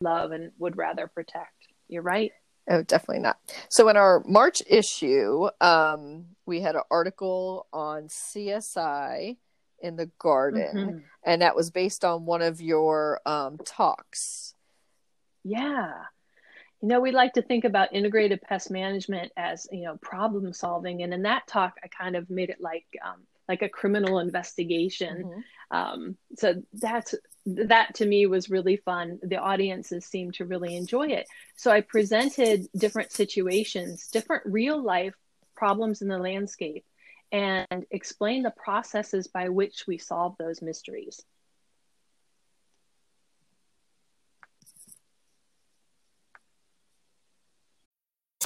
love 0.00 0.32
and 0.32 0.52
would 0.58 0.76
rather 0.76 1.06
protect. 1.06 1.68
You're 1.88 2.02
right. 2.02 2.32
Oh, 2.68 2.82
definitely 2.82 3.22
not. 3.22 3.38
So 3.70 3.88
in 3.88 3.96
our 3.96 4.22
March 4.26 4.60
issue, 4.68 5.48
um, 5.60 6.26
we 6.46 6.60
had 6.60 6.74
an 6.74 6.82
article 6.90 7.66
on 7.72 8.08
CSI 8.08 9.36
in 9.80 9.96
the 9.96 10.10
garden, 10.18 10.74
mm-hmm. 10.74 10.98
and 11.24 11.42
that 11.42 11.54
was 11.54 11.70
based 11.70 12.04
on 12.04 12.26
one 12.26 12.42
of 12.42 12.60
your 12.60 13.20
um, 13.24 13.58
talks. 13.64 14.54
Yeah. 15.46 15.92
You 16.82 16.88
know, 16.88 17.00
we 17.00 17.12
like 17.12 17.34
to 17.34 17.42
think 17.42 17.64
about 17.64 17.94
integrated 17.94 18.42
pest 18.42 18.70
management 18.70 19.32
as, 19.36 19.66
you 19.70 19.84
know, 19.84 19.96
problem 19.98 20.52
solving. 20.52 21.02
And 21.02 21.14
in 21.14 21.22
that 21.22 21.46
talk, 21.46 21.74
I 21.82 21.88
kind 21.88 22.16
of 22.16 22.28
made 22.28 22.50
it 22.50 22.60
like 22.60 22.86
um, 23.04 23.22
like 23.48 23.62
a 23.62 23.68
criminal 23.68 24.18
investigation. 24.18 25.24
Mm-hmm. 25.24 25.76
Um, 25.76 26.16
so 26.36 26.62
that's 26.72 27.14
that 27.46 27.94
to 27.94 28.06
me 28.06 28.26
was 28.26 28.50
really 28.50 28.76
fun. 28.76 29.20
The 29.22 29.36
audiences 29.36 30.04
seemed 30.04 30.34
to 30.34 30.44
really 30.44 30.76
enjoy 30.76 31.06
it. 31.06 31.26
So 31.54 31.70
I 31.70 31.80
presented 31.80 32.66
different 32.76 33.12
situations, 33.12 34.08
different 34.08 34.42
real 34.46 34.82
life 34.82 35.14
problems 35.54 36.02
in 36.02 36.08
the 36.08 36.18
landscape, 36.18 36.84
and 37.30 37.86
explained 37.90 38.44
the 38.44 38.50
processes 38.56 39.28
by 39.28 39.48
which 39.48 39.84
we 39.86 39.98
solve 39.98 40.34
those 40.38 40.60
mysteries. 40.60 41.22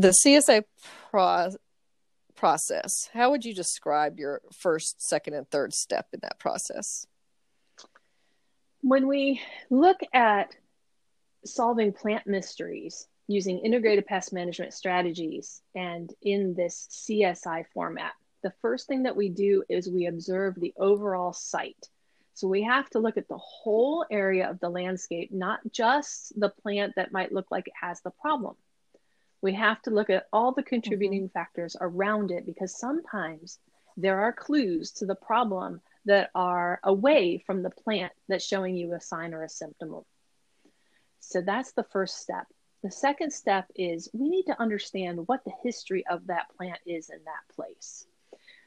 The 0.00 0.14
CSI 0.24 0.62
pro- 1.10 1.50
process, 2.34 3.10
how 3.12 3.32
would 3.32 3.44
you 3.44 3.54
describe 3.54 4.18
your 4.18 4.40
first, 4.50 5.02
second, 5.02 5.34
and 5.34 5.46
third 5.50 5.74
step 5.74 6.06
in 6.14 6.20
that 6.22 6.38
process? 6.38 7.06
When 8.80 9.06
we 9.06 9.42
look 9.68 9.98
at 10.14 10.56
solving 11.44 11.92
plant 11.92 12.26
mysteries 12.26 13.08
using 13.26 13.58
integrated 13.58 14.06
pest 14.06 14.32
management 14.32 14.72
strategies 14.72 15.60
and 15.74 16.10
in 16.22 16.54
this 16.54 16.88
CSI 16.90 17.66
format, 17.74 18.12
the 18.42 18.54
first 18.62 18.86
thing 18.88 19.02
that 19.02 19.16
we 19.16 19.28
do 19.28 19.64
is 19.68 19.90
we 19.90 20.06
observe 20.06 20.54
the 20.54 20.72
overall 20.78 21.34
site. 21.34 21.90
So 22.32 22.48
we 22.48 22.62
have 22.62 22.88
to 22.90 23.00
look 23.00 23.18
at 23.18 23.28
the 23.28 23.36
whole 23.36 24.06
area 24.10 24.48
of 24.48 24.60
the 24.60 24.70
landscape, 24.70 25.30
not 25.30 25.60
just 25.70 26.32
the 26.40 26.48
plant 26.48 26.94
that 26.96 27.12
might 27.12 27.32
look 27.32 27.50
like 27.50 27.66
it 27.66 27.74
has 27.78 28.00
the 28.00 28.12
problem 28.12 28.56
we 29.42 29.54
have 29.54 29.80
to 29.82 29.90
look 29.90 30.10
at 30.10 30.26
all 30.32 30.52
the 30.52 30.62
contributing 30.62 31.24
mm-hmm. 31.24 31.32
factors 31.32 31.76
around 31.80 32.30
it 32.30 32.46
because 32.46 32.78
sometimes 32.78 33.58
there 33.96 34.20
are 34.20 34.32
clues 34.32 34.92
to 34.92 35.06
the 35.06 35.14
problem 35.14 35.80
that 36.06 36.30
are 36.34 36.80
away 36.82 37.42
from 37.46 37.62
the 37.62 37.70
plant 37.70 38.12
that's 38.28 38.46
showing 38.46 38.76
you 38.76 38.94
a 38.94 39.00
sign 39.00 39.34
or 39.34 39.42
a 39.42 39.48
symptom. 39.48 39.94
So 41.20 41.42
that's 41.42 41.72
the 41.72 41.84
first 41.84 42.18
step. 42.18 42.46
The 42.82 42.90
second 42.90 43.32
step 43.32 43.66
is 43.74 44.08
we 44.14 44.28
need 44.28 44.44
to 44.44 44.60
understand 44.60 45.28
what 45.28 45.44
the 45.44 45.52
history 45.62 46.04
of 46.10 46.26
that 46.28 46.46
plant 46.56 46.78
is 46.86 47.10
in 47.10 47.18
that 47.24 47.54
place. 47.54 48.06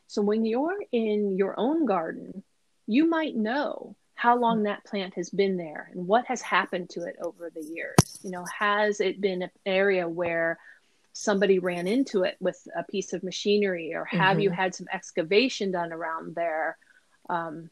So 0.07 0.21
when 0.21 0.45
you're 0.45 0.77
in 0.91 1.35
your 1.37 1.59
own 1.59 1.85
garden, 1.85 2.43
you 2.85 3.09
might 3.09 3.35
know 3.35 3.95
how 4.23 4.37
long 4.37 4.63
that 4.63 4.85
plant 4.85 5.13
has 5.15 5.29
been 5.29 5.57
there 5.57 5.89
and 5.91 6.07
what 6.07 6.25
has 6.27 6.41
happened 6.41 6.89
to 6.89 7.03
it 7.03 7.17
over 7.21 7.49
the 7.49 7.61
years. 7.61 8.19
You 8.23 8.31
know, 8.31 8.45
has 8.57 9.01
it 9.01 9.19
been 9.19 9.41
an 9.41 9.51
area 9.65 10.07
where 10.07 10.59
somebody 11.11 11.59
ran 11.59 11.87
into 11.87 12.23
it 12.23 12.37
with 12.39 12.65
a 12.73 12.85
piece 12.85 13.11
of 13.11 13.21
machinery 13.21 13.93
or 13.93 14.05
have 14.05 14.37
mm-hmm. 14.37 14.39
you 14.39 14.49
had 14.49 14.73
some 14.73 14.87
excavation 14.93 15.71
done 15.71 15.91
around 15.91 16.35
there 16.35 16.77
um, 17.29 17.69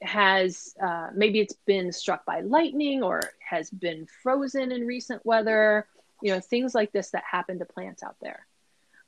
has 0.00 0.76
uh, 0.80 1.08
maybe 1.12 1.40
it's 1.40 1.56
been 1.66 1.90
struck 1.90 2.24
by 2.24 2.42
lightning 2.42 3.02
or 3.02 3.20
has 3.40 3.68
been 3.68 4.06
frozen 4.22 4.70
in 4.70 4.86
recent 4.86 5.26
weather 5.26 5.88
you 6.22 6.32
know 6.32 6.38
things 6.38 6.72
like 6.72 6.92
this 6.92 7.10
that 7.10 7.24
happen 7.28 7.58
to 7.58 7.64
plants 7.64 8.04
out 8.04 8.16
there 8.22 8.46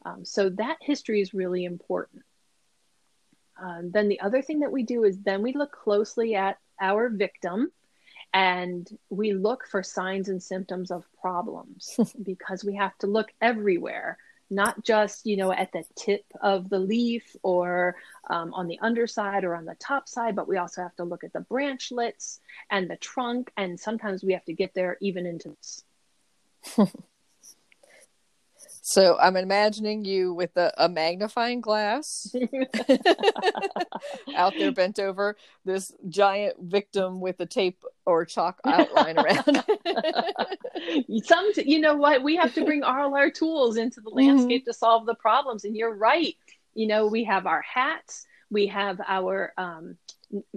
um, 0.04 0.24
so 0.24 0.48
that 0.48 0.78
history 0.80 1.20
is 1.20 1.32
really 1.32 1.64
important 1.64 2.22
um, 3.62 3.90
then 3.92 4.08
the 4.08 4.20
other 4.20 4.42
thing 4.42 4.60
that 4.60 4.72
we 4.72 4.82
do 4.82 5.04
is 5.04 5.18
then 5.20 5.40
we 5.40 5.52
look 5.52 5.72
closely 5.72 6.34
at 6.34 6.58
our 6.80 7.08
victim 7.08 7.70
and 8.34 8.88
we 9.08 9.32
look 9.32 9.66
for 9.66 9.82
signs 9.82 10.28
and 10.28 10.42
symptoms 10.42 10.90
of 10.90 11.04
problems 11.20 11.98
because 12.22 12.64
we 12.64 12.74
have 12.74 12.96
to 12.98 13.06
look 13.06 13.32
everywhere 13.40 14.18
not 14.50 14.84
just 14.84 15.24
you 15.24 15.36
know 15.36 15.52
at 15.52 15.72
the 15.72 15.84
tip 15.96 16.24
of 16.42 16.68
the 16.68 16.78
leaf 16.78 17.36
or 17.42 17.96
um, 18.28 18.52
on 18.52 18.66
the 18.66 18.78
underside 18.80 19.44
or 19.44 19.54
on 19.54 19.64
the 19.64 19.76
top 19.76 20.08
side 20.08 20.36
but 20.36 20.48
we 20.48 20.58
also 20.58 20.82
have 20.82 20.94
to 20.96 21.04
look 21.04 21.24
at 21.24 21.32
the 21.32 21.40
branchlets 21.40 22.40
and 22.70 22.90
the 22.90 22.96
trunk 22.96 23.50
and 23.56 23.78
sometimes 23.78 24.22
we 24.22 24.32
have 24.32 24.44
to 24.44 24.52
get 24.52 24.74
there 24.74 24.98
even 25.00 25.24
into 25.24 25.56
this 25.56 25.84
So 28.84 29.16
I'm 29.16 29.36
imagining 29.36 30.04
you 30.04 30.34
with 30.34 30.56
a, 30.56 30.72
a 30.76 30.88
magnifying 30.88 31.60
glass 31.60 32.34
out 34.36 34.54
there 34.58 34.72
bent 34.72 34.98
over 34.98 35.36
this 35.64 35.92
giant 36.08 36.56
victim 36.60 37.20
with 37.20 37.38
a 37.38 37.46
tape 37.46 37.84
or 38.04 38.24
chalk 38.24 38.58
outline 38.66 39.20
around. 39.20 39.62
Some, 41.24 41.52
you 41.58 41.78
know 41.78 41.94
what? 41.94 42.24
We 42.24 42.34
have 42.34 42.54
to 42.54 42.64
bring 42.64 42.82
all 42.82 43.14
our 43.14 43.30
tools 43.30 43.76
into 43.76 44.00
the 44.00 44.10
mm-hmm. 44.10 44.30
landscape 44.30 44.62
mm-hmm. 44.62 44.70
to 44.70 44.74
solve 44.74 45.06
the 45.06 45.14
problems. 45.14 45.64
And 45.64 45.76
you're 45.76 45.94
right. 45.94 46.34
You 46.74 46.88
know, 46.88 47.06
we 47.06 47.22
have 47.22 47.46
our 47.46 47.62
hats, 47.62 48.26
we 48.50 48.66
have 48.66 49.00
our 49.06 49.52
um, 49.56 49.96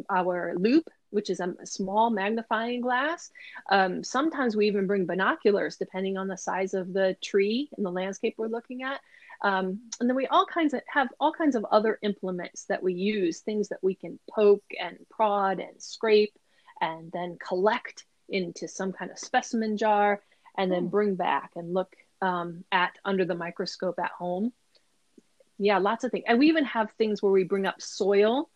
our 0.10 0.56
loupe 0.58 0.90
which 1.16 1.30
is 1.30 1.40
a 1.40 1.56
small 1.66 2.10
magnifying 2.10 2.82
glass. 2.82 3.32
Um, 3.72 4.04
sometimes 4.04 4.56
we 4.56 4.68
even 4.68 4.86
bring 4.86 5.06
binoculars, 5.06 5.78
depending 5.78 6.18
on 6.18 6.28
the 6.28 6.38
size 6.38 6.74
of 6.74 6.92
the 6.92 7.16
tree 7.24 7.70
and 7.78 7.86
the 7.86 7.92
landscape 7.92 8.36
we're 8.38 8.48
looking 8.48 8.84
at. 8.84 9.00
Um, 9.42 9.80
and 10.00 10.10
then 10.10 10.16
we 10.16 10.28
all 10.28 10.46
kinds 10.46 10.74
of 10.74 10.82
have 10.88 11.08
all 11.20 11.32
kinds 11.32 11.56
of 11.56 11.66
other 11.72 11.98
implements 12.02 12.66
that 12.66 12.84
we 12.84 12.94
use, 12.94 13.40
things 13.40 13.70
that 13.70 13.82
we 13.82 13.96
can 13.96 14.20
poke 14.30 14.66
and 14.78 14.98
prod 15.10 15.62
and 15.62 15.82
scrape, 15.82 16.34
and 16.82 17.12
then 17.14 17.38
collect 17.38 18.04
into 18.28 18.68
some 18.68 18.92
kind 18.92 19.10
of 19.10 19.18
specimen 19.18 19.78
jar, 19.78 20.22
and 20.58 20.70
then 20.70 20.84
hmm. 20.84 20.90
bring 20.90 21.16
back 21.16 21.52
and 21.56 21.74
look 21.74 21.96
um, 22.22 22.66
at 22.74 22.98
under 23.06 23.24
the 23.24 23.36
microscope 23.36 24.00
at 24.00 24.12
home. 24.12 24.52
Yeah, 25.58 25.78
lots 25.78 26.04
of 26.04 26.12
things. 26.12 26.26
And 26.28 26.40
we 26.40 26.48
even 26.50 26.66
have 26.66 26.92
things 26.92 27.24
where 27.24 27.32
we 27.32 27.46
bring 27.46 27.66
up 27.66 27.82
soil 27.82 28.50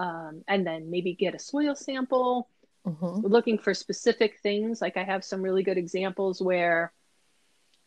um, 0.00 0.42
and 0.48 0.66
then 0.66 0.90
maybe 0.90 1.12
get 1.14 1.34
a 1.34 1.38
soil 1.38 1.74
sample. 1.76 2.48
Mm-hmm. 2.86 3.26
Looking 3.26 3.58
for 3.58 3.74
specific 3.74 4.38
things. 4.42 4.80
Like 4.80 4.96
I 4.96 5.04
have 5.04 5.22
some 5.22 5.42
really 5.42 5.62
good 5.62 5.76
examples 5.76 6.40
where 6.40 6.92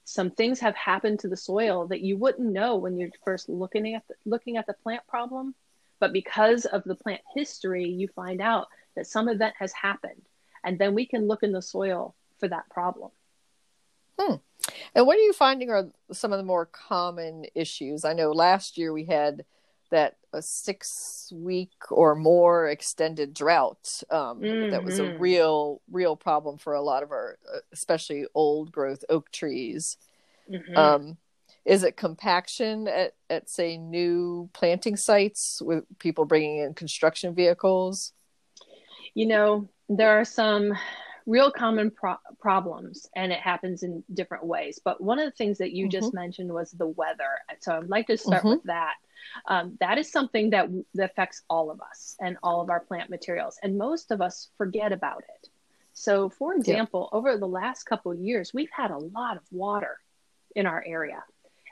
some 0.03 0.29
things 0.29 0.59
have 0.59 0.75
happened 0.75 1.19
to 1.21 1.27
the 1.27 1.37
soil 1.37 1.87
that 1.87 2.01
you 2.01 2.15
wouldn't 2.15 2.53
know 2.53 2.75
when 2.75 2.97
you're 2.97 3.09
first 3.25 3.49
looking 3.49 3.95
at 3.95 4.07
the, 4.07 4.13
looking 4.25 4.57
at 4.57 4.67
the 4.67 4.73
plant 4.73 5.01
problem, 5.07 5.55
but 5.99 6.13
because 6.13 6.65
of 6.65 6.83
the 6.83 6.95
plant 6.95 7.21
history, 7.33 7.89
you 7.89 8.07
find 8.09 8.39
out 8.39 8.67
that 8.95 9.07
some 9.07 9.27
event 9.27 9.55
has 9.57 9.73
happened, 9.73 10.21
and 10.63 10.77
then 10.77 10.93
we 10.93 11.07
can 11.07 11.27
look 11.27 11.41
in 11.41 11.51
the 11.51 11.61
soil 11.61 12.13
for 12.39 12.47
that 12.47 12.69
problem. 12.69 13.09
Hmm. 14.19 14.35
And 14.93 15.07
what 15.07 15.17
are 15.17 15.21
you 15.21 15.33
finding 15.33 15.71
are 15.71 15.87
some 16.11 16.31
of 16.31 16.37
the 16.37 16.43
more 16.43 16.67
common 16.67 17.45
issues? 17.55 18.05
I 18.05 18.13
know 18.13 18.31
last 18.31 18.77
year 18.77 18.93
we 18.93 19.05
had 19.05 19.45
that 19.93 20.15
a 20.33 20.41
six 20.41 21.31
week 21.35 21.71
or 21.91 22.15
more 22.15 22.67
extended 22.67 23.31
drought 23.31 24.01
um, 24.09 24.41
mm-hmm. 24.41 24.71
that 24.71 24.83
was 24.83 24.97
a 24.97 25.03
mm-hmm. 25.03 25.21
real 25.21 25.81
real 25.91 26.15
problem 26.15 26.57
for 26.57 26.73
a 26.73 26.81
lot 26.81 27.03
of 27.03 27.11
our 27.11 27.37
uh, 27.53 27.59
especially 27.71 28.25
old 28.33 28.71
growth 28.71 29.05
oak 29.07 29.31
trees 29.31 29.97
mm-hmm. 30.51 30.75
um, 30.75 31.17
is 31.63 31.83
it 31.83 31.95
compaction 31.95 32.87
at, 32.87 33.13
at 33.29 33.47
say 33.47 33.77
new 33.77 34.49
planting 34.51 34.97
sites 34.97 35.61
with 35.61 35.83
people 35.99 36.25
bringing 36.25 36.57
in 36.57 36.73
construction 36.73 37.35
vehicles 37.35 38.13
you 39.13 39.27
know 39.27 39.69
there 39.89 40.19
are 40.19 40.25
some 40.25 40.73
real 41.25 41.51
common 41.51 41.89
pro- 41.89 42.17
problems 42.39 43.07
and 43.15 43.31
it 43.31 43.39
happens 43.39 43.83
in 43.83 44.03
different 44.13 44.45
ways 44.45 44.79
but 44.83 45.01
one 45.01 45.19
of 45.19 45.25
the 45.25 45.35
things 45.35 45.57
that 45.57 45.71
you 45.71 45.85
mm-hmm. 45.85 45.91
just 46.01 46.13
mentioned 46.13 46.51
was 46.51 46.71
the 46.71 46.87
weather 46.87 47.39
so 47.59 47.77
i'd 47.77 47.89
like 47.89 48.07
to 48.07 48.17
start 48.17 48.39
mm-hmm. 48.41 48.49
with 48.49 48.63
that 48.63 48.95
um, 49.47 49.77
that 49.79 49.97
is 49.97 50.11
something 50.11 50.51
that, 50.51 50.69
that 50.95 51.11
affects 51.11 51.41
all 51.49 51.71
of 51.71 51.81
us 51.81 52.15
and 52.19 52.37
all 52.43 52.61
of 52.61 52.69
our 52.69 52.79
plant 52.79 53.09
materials. 53.09 53.57
And 53.61 53.77
most 53.77 54.11
of 54.11 54.21
us 54.21 54.49
forget 54.57 54.91
about 54.91 55.23
it. 55.41 55.49
So, 55.93 56.29
for 56.29 56.55
example, 56.55 57.09
yeah. 57.11 57.17
over 57.17 57.37
the 57.37 57.47
last 57.47 57.83
couple 57.83 58.11
of 58.11 58.19
years, 58.19 58.53
we've 58.53 58.71
had 58.71 58.91
a 58.91 58.97
lot 58.97 59.37
of 59.37 59.43
water 59.51 59.99
in 60.55 60.65
our 60.65 60.83
area, 60.85 61.23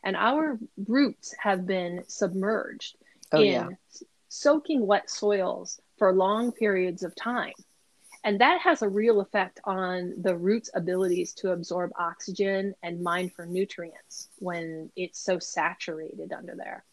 and 0.04 0.16
our 0.16 0.60
roots 0.88 1.34
have 1.40 1.66
been 1.66 2.04
submerged 2.08 2.98
oh, 3.32 3.42
in 3.42 3.52
yeah. 3.52 3.70
soaking 4.28 4.86
wet 4.86 5.10
soils 5.10 5.80
for 5.98 6.14
long 6.14 6.52
periods 6.52 7.04
of 7.04 7.16
time. 7.16 7.54
And 8.24 8.40
that 8.42 8.62
has 8.62 8.82
a 8.82 8.90
real 8.90 9.20
effect 9.20 9.60
on 9.64 10.14
the 10.22 10.36
root's 10.36 10.70
abilities 10.76 11.34
to 11.36 11.52
absorb 11.52 11.92
oxygen 11.98 12.76
and 12.84 13.02
mine 13.02 13.30
for 13.30 13.46
nutrients 13.46 14.30
when 14.38 14.92
it's 14.96 15.20
so 15.20 15.40
saturated 15.40 16.32
under 16.32 16.56
there. 16.56 16.84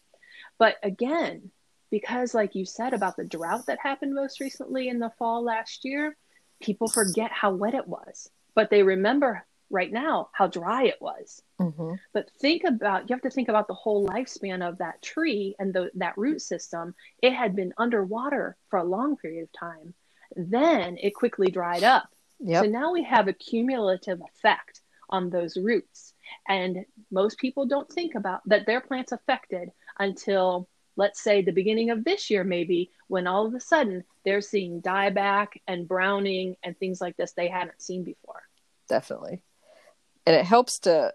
But 0.57 0.77
again, 0.81 1.51
because 1.91 2.33
like 2.33 2.55
you 2.55 2.65
said 2.65 2.93
about 2.93 3.17
the 3.17 3.25
drought 3.25 3.65
that 3.67 3.79
happened 3.81 4.13
most 4.13 4.39
recently 4.39 4.87
in 4.87 4.99
the 4.99 5.11
fall 5.17 5.43
last 5.43 5.85
year 5.85 6.15
people 6.61 6.87
forget 6.87 7.31
how 7.31 7.51
wet 7.53 7.73
it 7.73 7.87
was 7.87 8.29
but 8.55 8.69
they 8.69 8.83
remember 8.83 9.45
right 9.69 9.91
now 9.91 10.29
how 10.33 10.47
dry 10.47 10.83
it 10.83 10.97
was 11.01 11.41
Mm-hmm. 11.59 11.95
but 12.13 12.29
think 12.39 12.63
about 12.63 13.09
you 13.09 13.13
have 13.13 13.23
to 13.23 13.29
think 13.29 13.49
about 13.49 13.67
the 13.67 13.73
whole 13.73 14.07
lifespan 14.07 14.67
of 14.67 14.77
that 14.77 15.01
tree 15.01 15.55
and 15.59 15.73
the, 15.73 15.91
that 15.95 16.17
root 16.17 16.41
system 16.41 16.95
it 17.21 17.33
had 17.33 17.55
been 17.55 17.73
underwater 17.77 18.55
for 18.69 18.79
a 18.79 18.83
long 18.83 19.17
period 19.17 19.43
of 19.43 19.51
time 19.51 19.93
then 20.35 20.97
it 21.01 21.13
quickly 21.15 21.49
dried 21.51 21.83
up 21.83 22.09
Yep. 22.41 22.63
so 22.63 22.69
now 22.69 22.93
we 22.93 23.03
have 23.03 23.27
a 23.27 23.33
cumulative 23.33 24.21
effect 24.21 24.81
on 25.09 25.29
those 25.29 25.57
roots. 25.57 26.13
And 26.47 26.85
most 27.11 27.37
people 27.37 27.65
don't 27.65 27.91
think 27.91 28.15
about 28.15 28.41
that 28.45 28.65
their 28.65 28.79
plant's 28.79 29.11
affected 29.11 29.71
until, 29.97 30.69
let's 30.95 31.21
say, 31.21 31.41
the 31.41 31.51
beginning 31.51 31.89
of 31.89 32.03
this 32.03 32.29
year, 32.29 32.43
maybe, 32.43 32.91
when 33.07 33.27
all 33.27 33.45
of 33.45 33.53
a 33.55 33.59
sudden 33.59 34.03
they're 34.23 34.39
seeing 34.39 34.81
dieback 34.81 35.47
and 35.67 35.87
browning 35.87 36.55
and 36.63 36.77
things 36.77 37.01
like 37.01 37.17
this 37.17 37.33
they 37.33 37.47
hadn't 37.47 37.81
seen 37.81 38.03
before. 38.03 38.43
definitely 38.87 39.41
and 40.25 40.35
it 40.35 40.45
helps 40.45 40.79
to 40.79 41.13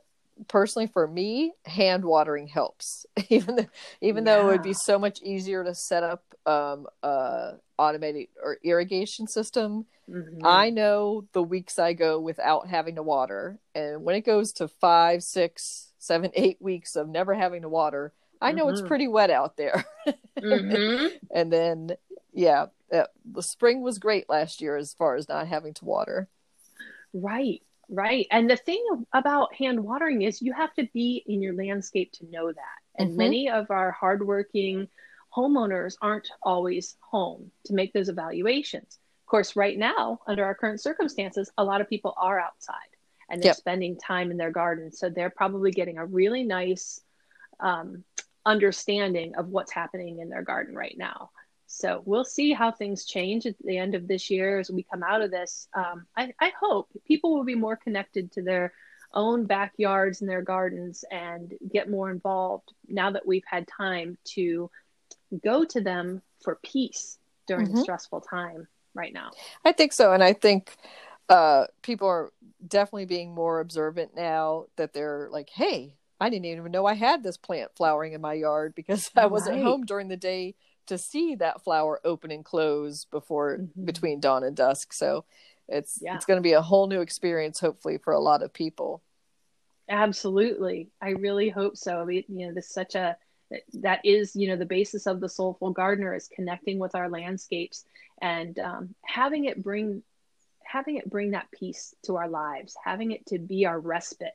personally 0.48 0.88
for 0.88 1.06
me 1.06 1.52
hand 1.64 2.04
watering 2.04 2.48
helps 2.48 3.06
even 3.28 3.56
though, 3.56 3.66
even 4.00 4.24
though 4.24 4.48
it 4.48 4.52
would 4.52 4.62
be 4.62 4.72
so 4.74 4.98
much 4.98 5.22
easier 5.22 5.62
to 5.62 5.74
set 5.74 6.02
up 6.02 6.33
um 6.46 6.86
uh 7.02 7.52
automated 7.78 8.28
or 8.42 8.58
irrigation 8.62 9.26
system 9.26 9.86
Mhm. 10.08 10.40
i 10.44 10.70
know 10.70 11.26
the 11.32 11.42
weeks 11.42 11.78
i 11.78 11.92
go 11.92 12.20
without 12.20 12.68
having 12.68 12.96
to 12.96 13.02
water 13.02 13.58
and 13.74 14.02
when 14.04 14.14
it 14.14 14.20
goes 14.26 14.52
to 14.52 14.68
five 14.68 15.22
six 15.22 15.92
seven 15.98 16.30
eight 16.34 16.58
weeks 16.60 16.96
of 16.96 17.08
never 17.08 17.34
having 17.34 17.62
to 17.62 17.68
water 17.68 18.12
i 18.42 18.52
know 18.52 18.68
it's 18.68 18.82
Mhm. 18.82 18.86
pretty 18.86 19.08
wet 19.08 19.30
out 19.30 19.56
there 19.56 19.84
Mhm. 20.42 21.08
and 21.34 21.52
then 21.52 21.96
yeah 22.32 22.66
uh, 22.92 23.06
the 23.32 23.42
spring 23.42 23.80
was 23.80 23.98
great 23.98 24.28
last 24.28 24.60
year 24.60 24.76
as 24.76 24.92
far 24.92 25.16
as 25.16 25.28
not 25.28 25.46
having 25.48 25.72
to 25.74 25.84
water 25.84 26.28
Right, 27.12 27.62
right. 27.88 28.26
And 28.30 28.50
the 28.50 28.56
thing 28.56 28.84
about 29.12 29.54
hand 29.54 29.78
watering 29.82 30.22
is 30.22 30.42
you 30.42 30.52
have 30.52 30.74
to 30.74 30.88
be 30.92 31.22
in 31.26 31.40
your 31.40 31.54
landscape 31.54 32.10
to 32.14 32.26
know 32.26 32.48
that. 32.52 32.78
And 32.98 33.10
Mhm. 33.10 33.16
many 33.16 33.48
of 33.50 33.70
our 33.70 33.92
hardworking 33.92 34.88
homeowners 35.36 35.96
aren't 36.00 36.30
always 36.42 36.96
home 37.00 37.50
to 37.66 37.74
make 37.74 37.92
those 37.92 38.08
evaluations. 38.08 38.98
Of 39.22 39.26
course, 39.26 39.56
right 39.56 39.78
now, 39.78 40.20
under 40.26 40.44
our 40.44 40.54
current 40.54 40.80
circumstances, 40.80 41.50
a 41.58 41.64
lot 41.64 41.80
of 41.80 41.88
people 41.88 42.14
are 42.16 42.38
outside 42.38 42.76
and 43.28 43.42
they're 43.42 43.50
Yep. 43.50 43.56
spending 43.56 43.96
time 43.98 44.30
in 44.30 44.36
their 44.36 44.50
garden. 44.50 44.92
So 44.92 45.08
they're 45.08 45.30
probably 45.30 45.70
getting 45.72 45.98
a 45.98 46.06
really 46.06 46.44
nice 46.44 47.00
um, 47.60 48.04
understanding 48.46 49.34
of 49.36 49.48
what's 49.48 49.72
happening 49.72 50.18
in 50.20 50.28
their 50.28 50.42
garden 50.42 50.74
right 50.74 50.94
now. 50.96 51.30
So 51.66 52.02
we'll 52.04 52.24
see 52.24 52.52
how 52.52 52.70
things 52.70 53.04
change 53.06 53.46
at 53.46 53.56
the 53.64 53.78
end 53.78 53.94
of 53.94 54.06
this 54.06 54.30
year 54.30 54.60
as 54.60 54.70
we 54.70 54.84
come 54.84 55.02
out 55.02 55.22
of 55.22 55.30
this. 55.30 55.68
Um, 55.74 56.06
I, 56.16 56.32
I 56.40 56.52
hope 56.60 56.88
people 57.06 57.34
will 57.34 57.44
be 57.44 57.54
more 57.56 57.76
connected 57.76 58.32
to 58.32 58.42
their 58.42 58.72
own 59.12 59.46
backyards 59.46 60.20
and 60.20 60.30
their 60.30 60.42
gardens 60.42 61.04
and 61.10 61.52
get 61.72 61.90
more 61.90 62.10
involved 62.10 62.72
now 62.88 63.10
that 63.12 63.26
we've 63.26 63.44
had 63.46 63.66
time 63.66 64.18
to 64.24 64.70
go 65.42 65.64
to 65.64 65.80
them 65.80 66.22
for 66.42 66.56
peace 66.62 67.18
during 67.46 67.66
Mhm. 67.66 67.74
a 67.74 67.82
stressful 67.82 68.20
time 68.22 68.66
right 68.94 69.12
now. 69.12 69.30
I 69.64 69.72
think 69.72 69.92
so, 69.92 70.12
and 70.12 70.22
I 70.22 70.32
think 70.32 70.76
uh, 71.28 71.66
people 71.82 72.06
are 72.08 72.32
definitely 72.66 73.06
being 73.06 73.34
more 73.34 73.60
observant 73.60 74.14
now 74.14 74.66
that 74.76 74.92
they're 74.92 75.28
like, 75.30 75.50
"Hey, 75.50 75.96
I 76.20 76.28
didn't 76.30 76.46
even 76.46 76.70
know 76.72 76.86
I 76.86 76.94
had 76.94 77.22
this 77.22 77.36
plant 77.36 77.70
flowering 77.76 78.12
in 78.12 78.20
my 78.20 78.34
yard 78.34 78.74
because 78.74 79.10
I 79.16 79.26
wasn't 79.26 79.56
Right. 79.56 79.64
home 79.64 79.84
during 79.86 80.08
the 80.08 80.16
day 80.16 80.54
to 80.86 80.98
see 80.98 81.34
that 81.36 81.62
flower 81.64 82.00
open 82.04 82.30
and 82.30 82.44
close 82.44 83.06
before 83.06 83.58
Mhm. 83.58 83.86
between 83.86 84.20
dawn 84.20 84.44
and 84.44 84.56
dusk." 84.56 84.92
So 84.92 85.24
it's 85.68 86.00
Yeah. 86.02 86.14
it's 86.14 86.26
going 86.26 86.38
to 86.38 86.42
be 86.42 86.52
a 86.52 86.62
whole 86.62 86.86
new 86.86 87.00
experience, 87.00 87.60
hopefully, 87.60 87.98
for 87.98 88.12
a 88.12 88.20
lot 88.20 88.42
of 88.42 88.52
people. 88.52 89.02
Absolutely. 89.88 90.90
I 91.00 91.10
really 91.10 91.50
hope 91.50 91.76
so. 91.76 92.00
I 92.00 92.04
mean, 92.04 92.24
you 92.28 92.46
know, 92.46 92.54
this 92.54 92.66
is 92.66 92.72
such 92.72 92.94
a 92.94 93.16
that 93.74 94.00
is, 94.04 94.34
you 94.34 94.48
know, 94.48 94.56
the 94.56 94.66
basis 94.66 95.06
of 95.06 95.20
the 95.20 95.28
soulful 95.28 95.70
gardener 95.70 96.14
is 96.14 96.28
connecting 96.28 96.78
with 96.78 96.94
our 96.94 97.08
landscapes 97.08 97.84
and 98.20 98.58
um, 98.58 98.94
having 99.04 99.44
it 99.44 99.62
bring 99.62 100.02
having 100.62 100.96
it 100.96 101.08
bring 101.08 101.32
that 101.32 101.50
peace 101.52 101.94
to 102.02 102.16
our 102.16 102.28
lives, 102.28 102.76
having 102.84 103.12
it 103.12 103.24
to 103.26 103.38
be 103.38 103.64
our 103.66 103.78
respite, 103.78 104.34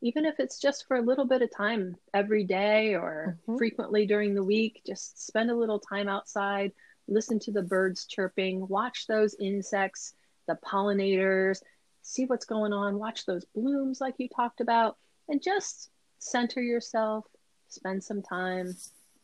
even 0.00 0.24
if 0.24 0.40
it's 0.40 0.58
just 0.58 0.86
for 0.88 0.96
a 0.96 1.02
little 1.02 1.26
bit 1.26 1.42
of 1.42 1.54
time 1.54 1.96
every 2.12 2.44
day 2.44 2.94
or 2.94 3.38
Mhm. 3.46 3.58
frequently 3.58 4.06
during 4.06 4.34
the 4.34 4.42
week. 4.42 4.82
Just 4.86 5.24
spend 5.26 5.50
a 5.50 5.54
little 5.56 5.78
time 5.78 6.08
outside, 6.08 6.72
listen 7.08 7.38
to 7.40 7.52
the 7.52 7.62
birds 7.62 8.06
chirping, 8.06 8.66
watch 8.66 9.06
those 9.06 9.34
insects, 9.34 10.14
the 10.46 10.56
pollinators, 10.56 11.62
see 12.02 12.24
what's 12.24 12.46
going 12.46 12.72
on, 12.72 12.98
watch 12.98 13.26
those 13.26 13.44
blooms 13.44 14.00
like 14.00 14.14
you 14.18 14.28
talked 14.28 14.60
about, 14.60 14.96
and 15.28 15.42
just 15.42 15.90
center 16.18 16.62
yourself, 16.62 17.26
spend 17.68 18.02
some 18.04 18.22
time, 18.22 18.76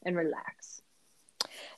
and 0.04 0.16
relax. 0.16 0.82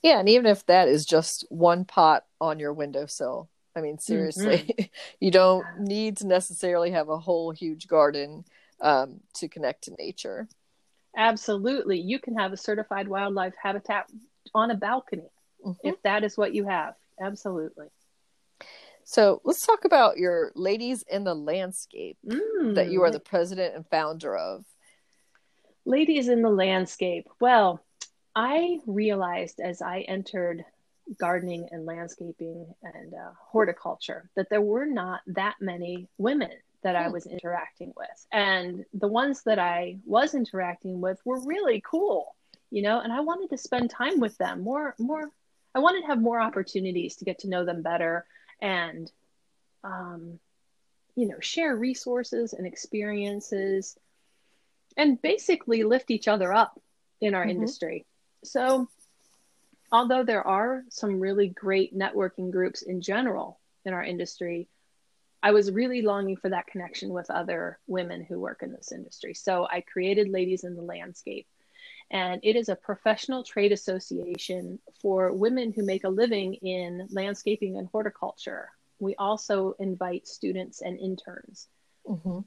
Yeah, 0.03 0.19
and 0.19 0.29
even 0.29 0.47
if 0.47 0.65
that 0.67 0.89
is 0.89 1.05
just 1.07 1.45
one 1.49 1.85
pot 1.85 2.25
on 2.41 2.59
your 2.59 2.73
windowsill, 2.73 3.49
I 3.77 3.81
mean, 3.81 3.99
seriously, 3.99 4.91
you 5.21 5.31
don't 5.31 5.67
need 5.79 6.19
to 6.19 6.27
necessarily 6.27 6.91
have 6.93 7.09
a 7.09 7.19
whole 7.19 7.51
huge 7.51 7.89
garden 7.89 8.45
um, 8.81 9.21
to 9.35 9.49
connect 9.49 9.85
to 9.85 9.95
nature. 9.99 10.49
Absolutely. 11.17 12.01
You 12.01 12.19
can 12.19 12.37
have 12.37 12.53
a 12.53 12.57
certified 12.57 13.09
wildlife 13.09 13.55
habitat 13.61 14.11
on 14.55 14.71
a 14.71 14.75
balcony 14.75 15.31
Mhm. 15.65 15.77
if 15.83 16.03
that 16.03 16.25
is 16.25 16.37
what 16.37 16.55
you 16.55 16.67
have. 16.67 16.95
Absolutely. 17.21 17.87
So 19.05 19.41
let's 19.45 19.65
talk 19.65 19.85
about 19.85 20.19
your 20.19 20.51
Ladies 20.55 21.03
in 21.03 21.25
the 21.25 21.35
Landscape 21.35 22.19
that 22.23 22.89
you 22.91 23.03
are 23.03 23.11
Mm. 23.11 23.13
the 23.13 23.21
president 23.21 23.75
and 23.75 23.87
founder 23.89 24.37
of. 24.37 24.65
Ladies 25.87 26.29
in 26.29 26.43
the 26.43 26.51
landscape. 26.51 27.29
Well, 27.41 27.81
I 28.35 28.81
realized 28.87 29.61
as 29.61 29.83
I 29.83 30.01
entered 30.01 30.65
gardening 31.19 31.69
and 31.71 31.85
landscaping 31.85 32.75
and 32.83 33.13
uh, 33.13 33.33
horticulture 33.39 34.31
that 34.37 34.49
there 34.49 34.63
were 34.63 34.87
not 34.87 35.21
that 35.27 35.57
many 35.61 36.09
women 36.17 36.51
that 36.83 36.97
I 36.97 37.05
Hmm. 37.05 37.13
was 37.13 37.27
interacting 37.27 37.93
with. 37.97 38.27
And 38.33 38.85
the 38.95 39.09
ones 39.09 39.43
that 39.45 39.59
I 39.59 39.99
was 40.07 40.35
interacting 40.35 41.01
with 41.01 41.21
were 41.25 41.41
really 41.41 41.83
cool, 41.85 42.35
you 42.71 42.83
know, 42.83 43.01
and 43.01 43.13
I 43.13 43.21
wanted 43.21 43.51
to 43.51 43.59
spend 43.59 43.91
time 43.91 44.21
with 44.21 44.37
them 44.39 44.63
more, 44.63 44.95
more. 44.99 45.31
I 45.75 45.81
wanted 45.81 46.03
to 46.03 46.07
have 46.07 46.21
more 46.21 46.41
opportunities 46.41 47.17
to 47.17 47.25
get 47.25 47.41
to 47.41 47.49
know 47.49 47.65
them 47.65 47.83
better 47.83 48.27
and, 48.61 49.11
um, 49.83 50.39
you 51.17 51.29
know, 51.29 51.41
share 51.41 51.77
resources 51.77 52.55
and 52.55 52.67
experiences 52.67 53.99
and 54.97 55.21
basically 55.21 55.83
lift 55.83 56.11
each 56.11 56.29
other 56.29 56.53
up 56.53 56.81
in 57.21 57.35
our 57.35 57.45
Mhm. 57.45 57.51
industry. 57.51 58.07
So, 58.43 58.89
although 59.91 60.25
there 60.25 60.47
are 60.47 60.85
some 60.89 61.21
really 61.21 61.49
great 61.49 61.95
networking 61.95 62.51
groups 62.51 62.83
in 62.83 63.01
general 63.01 63.61
in 63.85 63.93
our 63.93 64.03
industry, 64.03 64.69
I 65.43 65.53
was 65.53 65.71
really 65.71 66.03
longing 66.03 66.37
for 66.37 66.49
that 66.49 66.67
connection 66.67 67.13
with 67.13 67.31
other 67.31 67.79
women 67.87 68.23
who 68.23 68.41
work 68.41 68.63
in 68.63 68.73
this 68.73 68.93
industry. 68.93 69.35
So, 69.35 69.67
I 69.71 69.81
created 69.83 70.29
Ladies 70.29 70.65
in 70.65 70.75
the 70.75 70.83
Landscape. 70.83 71.47
And 72.11 72.41
it 72.45 72.55
is 72.55 72.69
a 72.69 72.77
professional 72.77 73.43
trade 73.43 73.73
association 73.73 74.79
for 75.01 75.33
women 75.33 75.73
who 75.73 75.85
make 75.85 76.05
a 76.05 76.09
living 76.09 76.55
in 76.55 77.09
landscaping 77.11 77.79
and 77.79 77.89
horticulture. 77.89 78.71
We 78.99 79.15
also 79.17 79.73
invite 79.79 80.29
students 80.29 80.83
and 80.83 80.99
interns. 80.99 81.69
Mm-hmm. 82.07 82.41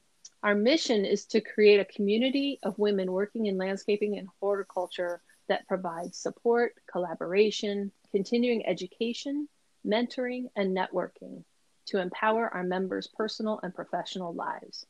Our 0.43 0.55
mission 0.55 1.05
is 1.05 1.25
to 1.27 1.41
create 1.41 1.79
a 1.79 1.85
community 1.85 2.59
of 2.63 2.77
women 2.77 3.11
working 3.11 3.47
in 3.47 3.57
landscaping 3.57 4.17
and 4.17 4.27
horticulture 4.39 5.21
that 5.49 5.67
provides 5.67 6.17
support, 6.17 6.73
collaboration, 6.91 7.91
continuing 8.11 8.65
education, 8.65 9.47
mentoring, 9.85 10.49
and 10.55 10.75
networking 10.75 11.43
to 11.87 11.99
empower 12.01 12.53
our 12.53 12.63
members' 12.63 13.07
personal 13.07 13.59
and 13.63 13.73
professional 13.73 14.33
lives. 14.33 14.85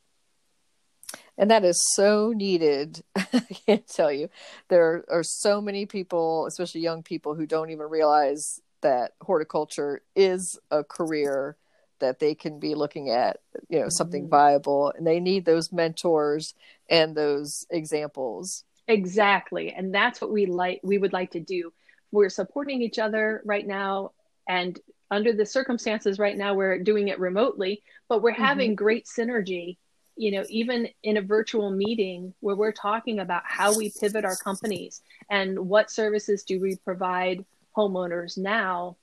And 1.37 1.51
that 1.51 1.63
is 1.63 1.79
so 1.93 2.33
needed. 2.35 3.03
I 3.15 3.39
can't 3.65 3.87
tell 3.87 4.11
you. 4.11 4.29
There 4.69 5.05
are 5.09 5.23
so 5.23 5.61
many 5.61 5.85
people, 5.85 6.47
especially 6.47 6.81
young 6.81 7.03
people, 7.03 7.35
who 7.35 7.45
don't 7.45 7.69
even 7.69 7.87
realize 7.87 8.59
that 8.81 9.13
horticulture 9.21 10.01
is 10.15 10.59
a 10.71 10.83
career 10.83 11.55
that 11.99 12.19
they 12.19 12.35
can 12.35 12.59
be 12.59 12.75
looking 12.75 13.09
at, 13.09 13.39
you 13.69 13.79
know, 13.79 13.89
something 13.89 14.25
Mhm. 14.25 14.29
viable. 14.29 14.91
And 14.91 15.05
they 15.05 15.19
need 15.19 15.45
those 15.45 15.71
mentors 15.71 16.53
and 16.89 17.15
those 17.15 17.65
examples. 17.69 18.63
Exactly. 18.87 19.73
And 19.73 19.93
that's 19.93 20.21
what 20.21 20.31
we 20.31 20.45
like 20.45 20.79
we 20.83 20.97
would 20.97 21.13
like 21.13 21.31
to 21.31 21.39
do. 21.39 21.73
We're 22.11 22.29
supporting 22.29 22.81
each 22.81 22.99
other 22.99 23.41
right 23.45 23.65
now 23.65 24.11
and 24.47 24.79
under 25.11 25.33
the 25.33 25.45
circumstances 25.45 26.19
right 26.19 26.37
now 26.37 26.53
we're 26.53 26.79
doing 26.79 27.07
it 27.07 27.19
remotely, 27.19 27.83
but 28.09 28.21
we're 28.21 28.31
having 28.31 28.75
great 28.75 29.05
synergy 29.05 29.77
you 30.19 30.31
know, 30.31 30.43
even 30.49 30.89
in 31.03 31.17
a 31.17 31.21
virtual 31.21 31.69
meeting 31.69 32.33
where 32.39 32.55
we're 32.55 32.71
talking 32.71 33.19
about 33.19 33.43
how 33.45 33.77
we 33.77 33.93
pivot 33.99 34.25
our 34.25 34.35
companies 34.35 35.01
and 35.29 35.59
what 35.59 35.91
services 35.91 36.43
do 36.43 36.59
we 36.59 36.75
provide 36.77 37.45
homeowners 37.77 38.35
now, 38.35 38.97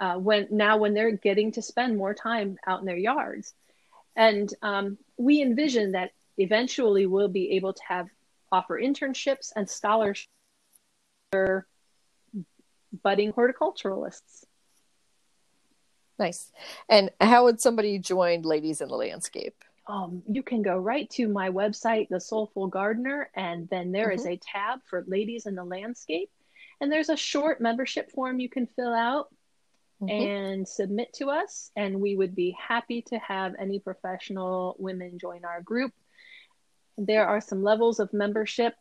uh, 0.00 0.14
when 0.14 0.48
now 0.50 0.78
when 0.78 0.94
they're 0.94 1.12
getting 1.12 1.52
to 1.52 1.62
spend 1.62 1.96
more 1.96 2.14
time 2.14 2.58
out 2.66 2.80
in 2.80 2.86
their 2.86 2.96
yards, 2.96 3.54
and 4.16 4.52
um, 4.62 4.98
we 5.16 5.42
envision 5.42 5.92
that 5.92 6.12
eventually 6.38 7.06
we'll 7.06 7.28
be 7.28 7.52
able 7.52 7.74
to 7.74 7.82
have 7.86 8.08
offer 8.50 8.80
internships 8.80 9.52
and 9.54 9.68
scholarships 9.68 10.32
for 11.30 11.66
budding 13.02 13.32
horticulturalists. 13.32 14.44
Nice. 16.18 16.50
And 16.88 17.10
how 17.20 17.44
would 17.44 17.60
somebody 17.60 17.98
join 17.98 18.42
Ladies 18.42 18.80
in 18.80 18.88
the 18.88 18.96
Landscape? 18.96 19.54
Um, 19.86 20.22
you 20.28 20.42
can 20.42 20.62
go 20.62 20.76
right 20.76 21.08
to 21.10 21.28
my 21.28 21.50
website, 21.50 22.08
The 22.08 22.20
Soulful 22.20 22.68
Gardener, 22.68 23.30
and 23.34 23.68
then 23.70 23.92
there 23.92 24.08
mm-hmm. 24.08 24.20
is 24.20 24.26
a 24.26 24.36
tab 24.36 24.80
for 24.86 25.04
Ladies 25.06 25.46
in 25.46 25.54
the 25.54 25.64
Landscape. 25.64 26.30
And 26.80 26.90
there's 26.92 27.08
a 27.08 27.16
short 27.16 27.60
membership 27.60 28.10
form 28.12 28.40
you 28.40 28.48
can 28.48 28.66
fill 28.66 28.94
out 28.94 29.28
mm-hmm. 30.00 30.08
and 30.08 30.68
submit 30.68 31.12
to 31.14 31.30
us. 31.30 31.70
And 31.76 32.00
we 32.00 32.16
would 32.16 32.34
be 32.34 32.56
happy 32.58 33.02
to 33.02 33.18
have 33.18 33.54
any 33.58 33.78
professional 33.78 34.76
women 34.78 35.18
join 35.18 35.44
our 35.44 35.62
group. 35.62 35.92
There 36.96 37.26
are 37.26 37.40
some 37.40 37.62
levels 37.62 38.00
of 38.00 38.12
membership 38.12 38.74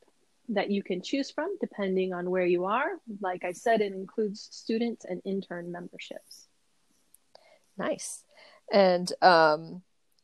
that 0.50 0.72
you 0.72 0.82
can 0.82 1.02
choose 1.02 1.30
from 1.30 1.56
depending 1.62 2.14
on 2.14 2.30
where 2.30 2.46
you 2.46 2.66
are. 2.66 2.90
Like 3.22 3.44
I 3.44 3.52
said, 3.52 3.82
it 3.82 3.94
includes 3.94 4.48
students 4.52 5.06
and 5.06 5.22
intern 5.24 5.72
memberships. 5.72 6.48
Nice. 7.78 8.24
And 8.72 9.12
um, 9.22 9.84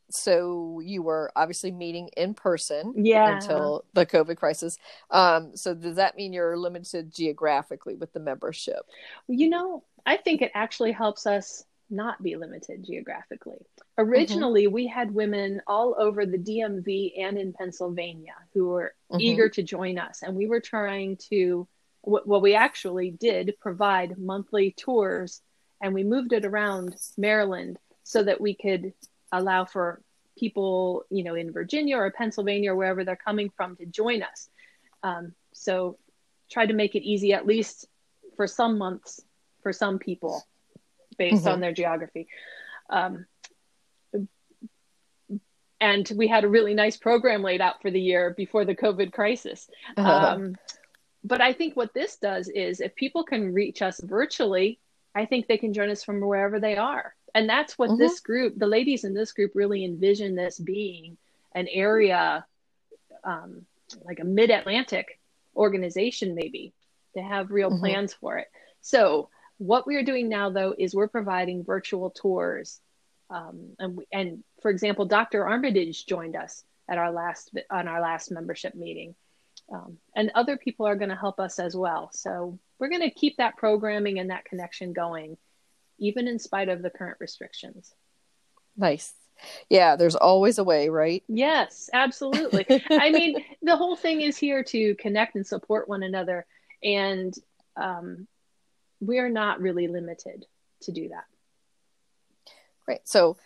so 0.10 0.82
you 0.84 1.02
were 1.02 1.32
obviously 1.36 1.72
meeting 1.72 2.10
in 2.18 2.34
person 2.34 2.94
yeah. 2.98 3.36
until 3.36 3.86
the 3.94 4.06
COVID 4.06 4.38
crisis. 4.38 4.78
Um, 5.10 5.56
so 5.56 5.74
does 5.74 5.96
that 5.96 6.16
mean 6.16 6.34
you're 6.34 6.58
limited 6.58 7.14
geographically 7.14 7.96
with 7.96 8.14
the 8.14 8.20
membership? 8.20 8.82
You 9.28 9.50
know, 9.50 9.84
I 10.06 10.18
think 10.18 10.42
it 10.42 10.52
actually 10.54 10.92
helps 10.92 11.26
us 11.26 11.64
not 11.90 12.22
be 12.22 12.36
limited 12.36 12.84
geographically. 12.84 13.66
Originally, 13.98 14.66
mm-hmm. 14.66 14.74
we 14.74 14.88
had 14.88 15.14
women 15.14 15.62
all 15.68 15.96
over 15.98 16.26
the 16.26 16.38
DMV 16.38 17.20
and 17.20 17.38
in 17.38 17.54
Pennsylvania 17.54 18.34
who 18.54 18.68
were 18.68 18.94
mm-hmm. 19.12 19.22
eager 19.22 19.50
to 19.50 19.64
join 19.64 19.98
us. 20.00 20.24
And 20.24 20.36
we 20.36 20.48
were 20.48 20.60
trying 20.60 21.18
to, 21.30 21.68
well, 22.04 22.42
we 22.42 22.56
actually 22.56 23.12
did 23.12 23.56
provide 23.60 24.18
monthly 24.18 24.74
tours 24.78 25.42
and 25.82 25.94
we 25.94 26.04
moved 26.04 26.34
it 26.34 26.46
around 26.46 26.96
Maryland 27.18 27.78
so 28.04 28.24
that 28.24 28.42
we 28.42 28.56
could 28.56 28.94
allow 29.32 29.66
for 29.66 30.02
people, 30.38 31.04
you 31.10 31.24
know, 31.24 31.36
in 31.36 31.52
Virginia 31.52 31.98
or 31.98 32.10
Pennsylvania 32.12 32.72
or 32.72 32.76
wherever 32.76 33.04
they're 33.04 33.16
coming 33.16 33.52
from 33.56 33.76
to 33.78 33.86
join 33.86 34.24
us. 34.24 34.50
Um, 35.04 35.34
so 35.54 35.98
try 36.50 36.66
to 36.66 36.74
make 36.74 36.96
it 36.96 37.04
easy, 37.04 37.34
at 37.34 37.46
least 37.46 37.88
for 38.36 38.48
some 38.48 38.78
months, 38.78 39.22
for 39.66 39.74
some 39.74 39.98
people, 39.98 40.46
based 41.18 41.38
mm-hmm. 41.38 41.48
on 41.48 41.60
their 41.60 41.74
geography. 41.74 42.28
Um, 42.88 43.26
and 45.82 46.12
we 46.16 46.28
had 46.28 46.44
a 46.44 46.48
really 46.48 46.76
nice 46.76 46.98
program 46.98 47.42
laid 47.42 47.62
out 47.62 47.82
for 47.82 47.90
the 47.90 48.00
year 48.00 48.36
before 48.38 48.64
the 48.64 48.76
COVID 48.76 49.12
crisis. 49.12 49.68
Uh-huh. 49.98 50.08
Um, 50.08 50.56
but 51.24 51.42
I 51.42 51.52
think 51.52 51.76
what 51.76 51.96
this 51.96 52.18
does 52.18 52.48
is 52.48 52.80
if 52.80 52.94
people 52.94 53.24
can 53.24 53.56
reach 53.56 53.82
us 53.82 54.00
virtually, 54.00 54.78
I 55.16 55.26
think 55.26 55.48
they 55.48 55.58
can 55.58 55.74
join 55.74 55.90
us 55.90 56.04
from 56.04 56.22
wherever 56.22 56.60
they 56.60 56.78
are. 56.78 57.16
And 57.34 57.50
that's 57.50 57.76
what 57.76 57.90
mm-hmm. 57.90 58.04
this 58.04 58.20
group, 58.20 58.54
the 58.56 58.68
ladies 58.68 59.04
in 59.04 59.16
this 59.16 59.32
group, 59.32 59.54
really 59.56 59.84
envision 59.84 60.36
this 60.36 60.60
being 60.60 61.18
an 61.56 61.68
area, 61.72 62.46
um, 63.24 63.66
like 64.04 64.20
a 64.20 64.26
mid 64.26 64.52
Atlantic 64.52 65.20
organization, 65.56 66.36
maybe, 66.36 66.72
to 67.16 67.24
have 67.24 67.50
real 67.50 67.72
mm-hmm. 67.72 67.80
plans 67.80 68.14
for 68.14 68.38
it. 68.38 68.48
So, 68.82 69.30
what 69.58 69.88
we 69.88 69.96
are 69.96 70.04
doing 70.04 70.30
now, 70.30 70.50
though, 70.50 70.74
is 70.78 70.94
we're 70.96 71.08
providing 71.08 71.64
virtual 71.64 72.10
tours. 72.10 72.80
Um, 73.30 73.76
and, 73.80 73.98
we, 73.98 74.06
and 74.12 74.44
for 74.62 74.70
example, 74.70 75.06
Dr. 75.06 75.48
Armitage 75.48 76.06
joined 76.06 76.36
us 76.36 76.64
at 76.88 76.98
our 76.98 77.12
last 77.12 77.52
on 77.70 77.88
our 77.88 78.02
last 78.02 78.32
membership 78.32 78.76
meeting. 78.76 79.16
Um, 79.74 79.98
and 80.16 80.32
other 80.36 80.58
people 80.58 80.86
are 80.86 80.96
going 80.96 81.10
to 81.10 81.16
help 81.16 81.40
us 81.40 81.58
as 81.58 81.76
well. 81.76 82.10
So 82.14 82.60
we're 82.78 82.90
going 82.90 83.02
to 83.02 83.10
keep 83.10 83.38
that 83.38 83.58
programming 83.58 84.20
and 84.20 84.30
that 84.30 84.46
connection 84.46 84.94
going, 84.94 85.38
even 85.98 86.28
in 86.28 86.38
spite 86.38 86.70
of 86.70 86.84
the 86.84 86.92
current 86.92 87.18
restrictions. 87.20 87.94
Nice. 88.78 89.14
Yeah, 89.70 89.96
there's 89.96 90.16
always 90.16 90.60
a 90.60 90.64
way, 90.64 90.90
right? 90.90 91.24
Yes, 91.28 91.90
absolutely. 91.94 92.66
I 92.90 93.12
mean, 93.12 93.44
the 93.62 93.76
whole 93.76 93.96
thing 93.96 94.22
is 94.22 94.38
here 94.38 94.64
to 94.66 94.96
connect 94.96 95.36
and 95.36 95.46
support 95.46 95.90
one 95.90 96.04
another. 96.04 96.46
And 96.84 97.34
um, 97.76 98.28
we 99.00 99.20
are 99.20 99.30
not 99.30 99.62
really 99.62 99.88
limited 99.88 100.46
to 100.82 100.92
do 100.92 101.10
that. 101.10 101.26
Great. 102.86 103.02
So, 103.06 103.38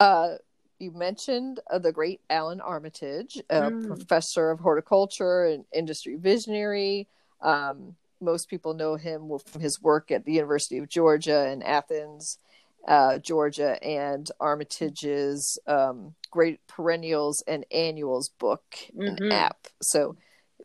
uh, 0.00 0.36
you 0.78 0.90
mentioned 0.90 1.60
uh, 1.70 1.78
the 1.78 1.92
great 1.92 2.20
Alan 2.28 2.60
Armitage, 2.60 3.40
a 3.48 3.62
mm. 3.62 3.86
professor 3.86 4.50
of 4.50 4.60
horticulture 4.60 5.46
and 5.46 5.64
industry 5.72 6.16
visionary. 6.16 7.08
Um, 7.40 7.96
most 8.20 8.48
people 8.48 8.74
know 8.74 8.96
him 8.96 9.30
from 9.46 9.60
his 9.60 9.80
work 9.80 10.10
at 10.10 10.24
the 10.24 10.32
University 10.32 10.78
of 10.78 10.88
Georgia 10.88 11.50
in 11.50 11.62
Athens, 11.62 12.38
uh, 12.86 13.18
Georgia, 13.18 13.82
and 13.82 14.30
Armitage's 14.40 15.58
um, 15.66 16.14
Great 16.30 16.60
Perennials 16.66 17.42
and 17.46 17.64
Annuals 17.70 18.30
book 18.38 18.64
mm-hmm. 18.94 19.22
and 19.22 19.32
app. 19.32 19.66
So 19.82 20.16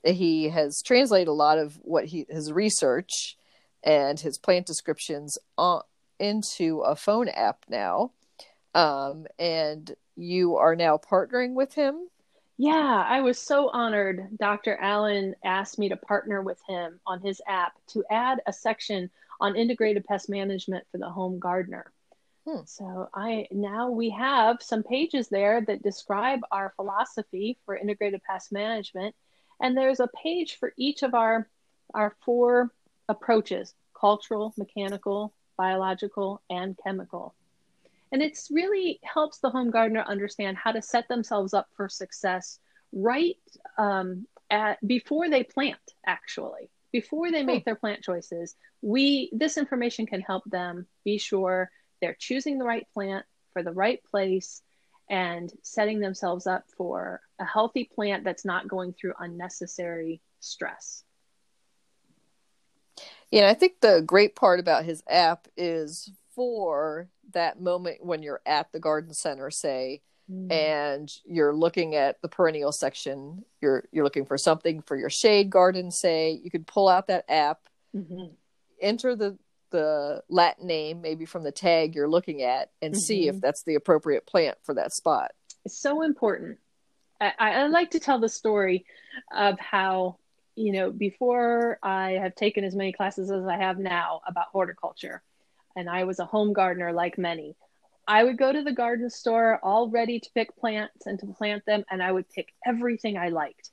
he 0.04 0.50
has 0.50 0.82
translated 0.82 1.28
a 1.28 1.34
lot 1.34 1.58
of 1.58 1.78
what 1.82 2.06
he 2.06 2.26
his 2.30 2.52
research 2.52 3.38
and 3.84 4.20
his 4.20 4.38
plant 4.38 4.66
descriptions 4.66 5.38
on, 5.58 5.82
into 6.20 6.82
a 6.82 6.96
phone 6.96 7.30
app 7.30 7.66
now. 7.70 8.12
Um, 8.74 9.28
and 9.38 9.94
you 10.16 10.56
are 10.56 10.76
now 10.76 10.98
partnering 10.98 11.54
with 11.54 11.74
him. 11.74 12.08
Yeah, 12.58 13.04
I 13.08 13.22
was 13.22 13.40
so 13.40 13.70
honored. 13.70 14.38
Dr. 14.38 14.78
Alan 14.78 15.36
asked 15.44 15.80
me 15.80 15.90
to 15.90 15.98
partner 15.98 16.42
with 16.42 16.60
him 16.68 17.00
on 17.08 17.20
his 17.20 17.42
app 17.48 17.74
to 17.88 18.04
add 18.12 18.40
a 18.46 18.54
section 18.54 19.10
on 19.40 19.56
integrated 19.56 20.06
pest 20.06 20.30
management 20.30 20.86
for 20.92 21.00
the 21.00 21.10
home 21.10 21.40
gardener. 21.40 21.92
Hmm. 22.46 22.60
So 22.66 23.10
I 23.14 23.48
now 23.52 23.90
we 23.90 24.12
have 24.12 24.62
some 24.62 24.84
pages 24.84 25.28
there 25.28 25.62
that 25.62 25.84
describe 25.84 26.42
our 26.52 26.74
philosophy 26.76 27.58
for 27.66 27.76
integrated 27.76 28.22
pest 28.24 28.52
management, 28.52 29.16
and 29.60 29.76
there's 29.76 30.00
a 30.00 30.10
page 30.24 30.58
for 30.60 30.74
each 30.78 31.04
of 31.04 31.14
our 31.14 31.48
our 31.94 32.16
four 32.24 32.72
approaches: 33.12 33.76
cultural, 33.94 34.54
mechanical, 34.58 35.34
biological, 35.58 36.42
and 36.50 36.78
chemical. 36.84 37.36
And 38.12 38.22
it 38.22 38.38
really 38.52 39.00
helps 39.04 39.38
the 39.38 39.50
home 39.50 39.72
gardener 39.72 40.04
understand 40.08 40.58
how 40.58 40.72
to 40.72 40.82
set 40.82 41.08
themselves 41.08 41.54
up 41.54 41.68
for 41.76 41.88
success 41.88 42.60
right 42.92 43.38
um, 43.78 44.28
at 44.50 44.86
before 44.86 45.30
they 45.30 45.44
plant, 45.44 45.80
actually. 46.06 46.70
Before 46.92 47.32
they 47.32 47.44
make 47.44 47.64
their 47.64 47.76
plant 47.76 48.02
choices, 48.04 48.56
we 48.82 49.30
this 49.32 49.58
information 49.58 50.06
can 50.06 50.20
help 50.20 50.44
them 50.46 50.88
be 51.06 51.18
sure 51.18 51.72
they're 52.02 52.18
choosing 52.20 52.58
the 52.58 52.66
right 52.66 52.86
plant 52.94 53.26
for 53.54 53.64
the 53.64 53.72
right 53.72 54.04
place 54.12 54.62
and 55.10 55.52
setting 55.62 56.00
themselves 56.00 56.48
up 56.48 56.66
for 56.76 57.22
a 57.40 57.46
healthy 57.46 57.90
plant 57.96 58.24
that's 58.24 58.46
not 58.46 58.68
going 58.68 58.94
through 58.94 59.14
unnecessary 59.20 60.22
stress. 60.40 61.04
Yeah, 63.32 63.50
I 63.50 63.54
think 63.54 63.80
the 63.80 64.04
great 64.06 64.36
part 64.36 64.60
about 64.60 64.84
his 64.84 65.02
app 65.10 65.48
is 65.56 66.12
for 66.36 67.10
that 67.34 67.62
moment 67.62 68.06
when 68.06 68.24
you're 68.24 68.42
at 68.46 68.72
the 68.72 68.80
garden 68.80 69.14
center, 69.14 69.50
say, 69.50 70.02
mm. 70.30 70.52
and 70.52 71.10
you're 71.26 71.56
looking 71.56 71.96
at 71.96 72.22
the 72.22 72.28
perennial 72.28 72.72
section, 72.74 73.46
you're 73.62 73.86
you're 73.92 74.04
looking 74.04 74.26
for 74.26 74.38
something 74.38 74.82
for 74.82 74.98
your 74.98 75.10
shade 75.10 75.50
garden, 75.50 75.92
say, 75.92 76.40
you 76.44 76.52
could 76.52 76.68
pull 76.68 76.90
out 76.90 77.08
that 77.08 77.26
app, 77.30 77.60
mm-hmm. 77.96 78.34
enter 78.82 79.16
the 79.16 79.38
the 79.72 80.22
Latin 80.28 80.68
name, 80.68 81.02
maybe 81.02 81.26
from 81.26 81.44
the 81.44 81.52
tag 81.52 81.96
you're 81.96 82.10
looking 82.10 82.42
at, 82.42 82.72
and 82.82 82.94
mm-hmm. 82.94 83.00
see 83.00 83.28
if 83.28 83.36
mm-hmm. 83.36 83.40
that's 83.40 83.64
the 83.64 83.76
appropriate 83.76 84.26
plant 84.28 84.58
for 84.64 84.76
that 84.76 84.92
spot. 84.92 85.32
It's 85.64 85.82
so 85.82 86.02
important. 86.02 86.58
I, 87.22 87.34
I 87.40 87.68
like 87.68 87.92
to 87.92 88.00
tell 88.00 88.20
the 88.20 88.30
story 88.30 88.86
of 89.32 89.60
how 89.60 90.18
you 90.56 90.72
know 90.72 90.92
before 90.92 91.80
I 91.82 92.12
have 92.12 92.36
taken 92.36 92.64
as 92.64 92.76
many 92.76 92.92
classes 92.92 93.32
as 93.32 93.46
I 93.46 93.58
have 93.58 93.80
now 93.80 94.22
about 94.28 94.48
horticulture 94.52 95.22
and 95.76 95.90
I 95.90 96.04
was 96.04 96.20
a 96.20 96.26
home 96.26 96.54
gardener 96.54 96.92
like 96.94 97.18
many. 97.18 97.56
I 98.08 98.24
would 98.24 98.38
go 98.38 98.52
to 98.52 98.64
the 98.64 98.74
garden 98.74 99.10
store 99.10 99.60
all 99.64 99.90
ready 99.90 100.20
to 100.20 100.30
pick 100.34 100.56
plants 100.58 101.06
and 101.06 101.20
to 101.20 101.28
plant 101.28 101.66
them, 101.66 101.84
and 101.90 102.02
I 102.02 102.12
would 102.12 102.30
pick 102.30 102.54
everything 102.66 103.18
I 103.18 103.30
liked. 103.30 103.70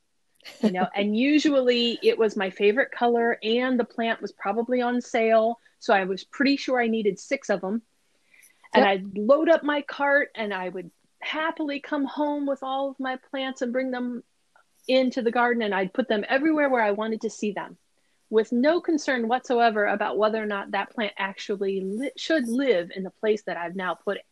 You 0.62 0.70
know, 0.70 0.86
and 0.94 1.16
usually 1.18 1.98
it 2.02 2.18
was 2.18 2.36
my 2.36 2.50
favorite 2.50 2.90
color, 2.92 3.38
and 3.42 3.78
the 3.78 3.84
plant 3.84 4.22
was 4.22 4.32
probably 4.32 4.80
on 4.80 5.00
sale. 5.00 5.58
So 5.80 5.94
I 5.94 6.04
was 6.04 6.24
pretty 6.24 6.56
sure 6.56 6.80
I 6.80 6.88
needed 6.88 7.18
six 7.18 7.50
of 7.50 7.60
them. 7.60 7.82
And 8.74 8.84
yep. 8.84 8.92
I'd 8.92 9.18
load 9.18 9.48
up 9.48 9.62
my 9.62 9.80
cart 9.80 10.28
and 10.34 10.52
I 10.52 10.68
would 10.68 10.90
happily 11.20 11.80
come 11.80 12.04
home 12.04 12.46
with 12.46 12.62
all 12.62 12.90
of 12.90 13.00
my 13.00 13.16
plants 13.30 13.62
and 13.62 13.72
bring 13.72 13.90
them 13.90 14.22
into 14.88 15.22
the 15.22 15.30
garden 15.30 15.62
and 15.62 15.74
I'd 15.74 15.92
put 15.92 16.08
them 16.08 16.24
everywhere 16.28 16.68
where 16.68 16.82
I 16.82 16.92
wanted 16.92 17.20
to 17.22 17.30
see 17.30 17.52
them 17.52 17.76
with 18.30 18.52
no 18.52 18.80
concern 18.80 19.28
whatsoever 19.28 19.86
about 19.86 20.18
whether 20.18 20.42
or 20.42 20.46
not 20.46 20.72
that 20.72 20.90
plant 20.90 21.12
actually 21.18 21.80
li- 21.80 22.10
should 22.16 22.48
live 22.48 22.90
in 22.94 23.02
the 23.02 23.10
place 23.10 23.42
that 23.44 23.56
I've 23.56 23.76
now 23.76 23.94
put 23.94 24.18
it. 24.18 24.26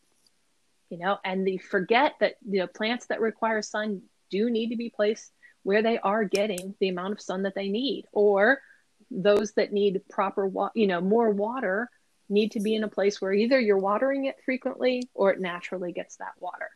You 0.90 0.98
know, 0.98 1.18
and 1.24 1.46
they 1.46 1.56
forget 1.56 2.14
that 2.20 2.34
you 2.48 2.60
know 2.60 2.66
plants 2.66 3.06
that 3.06 3.20
require 3.20 3.62
sun 3.62 4.02
do 4.30 4.50
need 4.50 4.70
to 4.70 4.76
be 4.76 4.90
placed 4.90 5.32
where 5.62 5.82
they 5.82 5.98
are 5.98 6.24
getting 6.24 6.74
the 6.78 6.88
amount 6.88 7.12
of 7.12 7.20
sun 7.20 7.42
that 7.42 7.56
they 7.56 7.68
need, 7.68 8.04
or 8.12 8.60
those 9.10 9.52
that 9.52 9.72
need 9.72 10.00
proper, 10.08 10.46
wa- 10.46 10.70
you 10.74 10.86
know, 10.86 11.00
more 11.00 11.30
water 11.30 11.90
need 12.28 12.52
to 12.52 12.60
be 12.60 12.76
in 12.76 12.84
a 12.84 12.88
place 12.88 13.20
where 13.20 13.32
either 13.32 13.58
you're 13.58 13.78
watering 13.78 14.26
it 14.26 14.36
frequently 14.44 15.08
or 15.12 15.32
it 15.32 15.40
naturally 15.40 15.90
gets 15.92 16.16
that 16.16 16.34
water. 16.38 16.70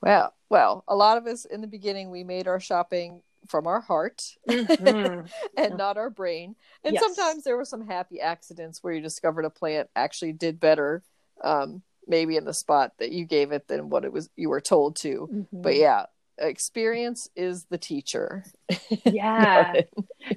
Well, 0.00 0.34
well, 0.52 0.84
a 0.86 0.94
lot 0.94 1.16
of 1.16 1.26
us 1.26 1.46
in 1.46 1.62
the 1.62 1.66
beginning 1.66 2.10
we 2.10 2.24
made 2.24 2.46
our 2.46 2.60
shopping 2.60 3.22
from 3.48 3.66
our 3.66 3.80
heart 3.80 4.36
mm-hmm. 4.46 5.24
and 5.56 5.78
not 5.78 5.96
our 5.96 6.10
brain. 6.10 6.54
And 6.84 6.92
yes. 6.92 7.02
sometimes 7.02 7.42
there 7.42 7.56
were 7.56 7.64
some 7.64 7.86
happy 7.86 8.20
accidents 8.20 8.82
where 8.82 8.92
you 8.92 9.00
discovered 9.00 9.46
a 9.46 9.50
plant 9.50 9.88
actually 9.96 10.34
did 10.34 10.60
better, 10.60 11.02
um, 11.42 11.80
maybe 12.06 12.36
in 12.36 12.44
the 12.44 12.52
spot 12.52 12.92
that 12.98 13.12
you 13.12 13.24
gave 13.24 13.50
it 13.50 13.66
than 13.66 13.88
what 13.88 14.04
it 14.04 14.12
was 14.12 14.28
you 14.36 14.50
were 14.50 14.60
told 14.60 14.96
to. 14.96 15.26
Mm-hmm. 15.32 15.62
But 15.62 15.76
yeah, 15.76 16.04
experience 16.36 17.30
is 17.34 17.64
the 17.70 17.78
teacher. 17.78 18.44
Yeah. 19.06 19.72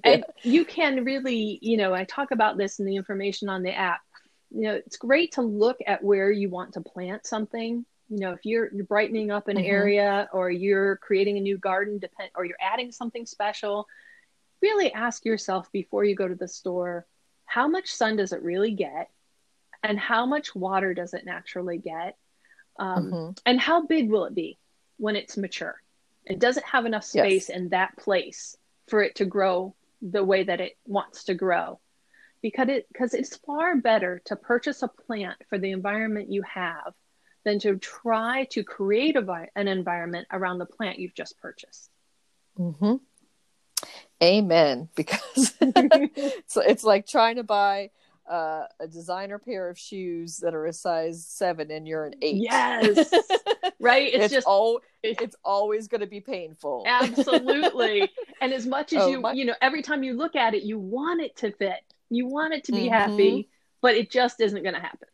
and 0.06 0.24
you 0.44 0.64
can 0.64 1.04
really, 1.04 1.60
you 1.62 1.76
know, 1.76 1.94
I 1.94 2.06
talk 2.06 2.32
about 2.32 2.58
this 2.58 2.80
in 2.80 2.86
the 2.86 2.96
information 2.96 3.50
on 3.50 3.64
the 3.64 3.76
app. 3.76 4.00
You 4.50 4.62
know, 4.62 4.74
it's 4.76 4.96
great 4.96 5.34
to 5.34 5.42
look 5.42 5.80
at 5.86 6.02
where 6.02 6.32
you 6.32 6.50
want 6.50 6.76
to 6.76 6.82
plant 6.82 7.28
something. 7.28 7.86
You 8.10 8.20
know, 8.20 8.32
if 8.32 8.46
you're, 8.46 8.72
you're 8.74 8.86
brightening 8.86 9.32
up 9.32 9.48
an 9.48 9.58
mm-hmm. 9.58 9.66
area 9.66 10.30
or 10.32 10.52
you're 10.52 10.98
creating 10.98 11.38
a 11.38 11.42
new 11.42 11.58
garden, 11.58 11.98
depend 11.98 12.30
or 12.36 12.46
you're 12.46 12.58
adding 12.62 12.92
something 12.92 13.26
special, 13.26 13.88
really 14.62 14.94
ask 14.94 15.26
yourself 15.26 15.72
before 15.72 16.04
you 16.04 16.16
go 16.16 16.28
to 16.28 16.36
the 16.36 16.48
store, 16.48 17.06
how 17.46 17.68
much 17.68 17.94
sun 17.94 18.16
does 18.18 18.32
it 18.32 18.42
really 18.42 18.72
get? 18.72 19.10
And 19.84 20.00
how 20.00 20.26
much 20.26 20.56
water 20.56 20.94
does 20.94 21.14
it 21.14 21.26
naturally 21.26 21.78
get? 21.78 22.18
Um, 22.80 23.12
mm-hmm. 23.12 23.32
And 23.46 23.60
how 23.60 23.86
big 23.86 24.10
will 24.10 24.26
it 24.26 24.36
be 24.36 24.58
when 24.98 25.16
it's 25.16 25.38
mature? 25.38 25.76
It 26.26 26.40
doesn't 26.40 26.66
have 26.66 26.86
enough 26.86 27.04
space 27.04 27.50
yes. 27.50 27.58
in 27.58 27.70
that 27.70 27.98
place 27.98 28.58
for 28.88 29.02
it 29.02 29.16
to 29.16 29.26
grow 29.26 29.76
the 30.02 30.24
way 30.24 30.44
that 30.44 30.60
it 30.60 30.78
wants 30.86 31.26
to 31.26 31.34
grow. 31.34 31.80
Because 32.42 32.70
it 32.70 32.88
because 32.92 33.14
it's 33.14 33.38
far 33.38 33.76
better 33.76 34.22
to 34.26 34.36
purchase 34.36 34.84
a 34.84 34.88
plant 34.88 35.38
for 35.50 35.58
the 35.58 35.72
environment 35.72 36.32
you 36.32 36.44
have 36.44 36.94
than 37.46 37.60
to 37.60 37.78
try 37.78 38.46
to 38.52 38.64
create 38.64 39.16
a, 39.16 39.48
an 39.56 39.68
environment 39.68 40.28
around 40.32 40.58
the 40.58 40.66
plant 40.66 41.00
you've 41.00 41.14
just 41.14 41.40
purchased. 41.40 41.90
Mm-hmm. 42.60 42.96
Amen. 44.22 44.90
Because 44.96 45.54
it's, 45.62 46.58
it's 46.58 46.84
like 46.84 47.08
trying 47.08 47.36
to 47.36 47.44
buy 47.44 47.92
uh, 48.30 48.64
a 48.80 48.88
designer 48.88 49.38
pair 49.38 49.70
of 49.70 49.78
shoes 49.78 50.38
that 50.38 50.56
are 50.56 50.66
a 50.66 50.74
size 50.74 51.26
seven 51.28 51.70
and 51.70 51.88
you're 51.88 52.06
an 52.06 52.16
eight. 52.24 52.38
Yes. 52.38 53.14
right. 53.80 54.12
It's, 54.12 54.26
it's 54.26 54.34
just 54.34 54.48
all 54.48 54.82
it's 55.04 55.36
always 55.46 55.88
going 55.88 56.02
to 56.02 56.08
be 56.08 56.22
painful. 56.22 56.84
Absolutely. 56.88 58.10
and 58.42 58.52
as 58.52 58.66
much 58.66 58.94
as 58.94 59.04
oh, 59.04 59.08
you, 59.08 59.22
my... 59.22 59.34
you 59.34 59.46
know, 59.46 59.54
every 59.62 59.84
time 59.84 60.02
you 60.02 60.14
look 60.14 60.36
at 60.36 60.56
it, 60.56 60.64
you 60.64 60.80
want 60.80 61.22
it 61.22 61.36
to 61.38 61.52
fit, 61.52 61.82
you 62.10 62.26
want 62.26 62.56
it 62.56 62.64
to 62.64 62.72
be 62.72 62.86
mm-hmm. 62.86 62.94
happy, 62.94 63.50
but 63.82 63.94
it 63.94 64.10
just 64.10 64.42
isn't 64.42 64.64
going 64.64 64.74
to 64.74 64.82
happen 64.82 65.08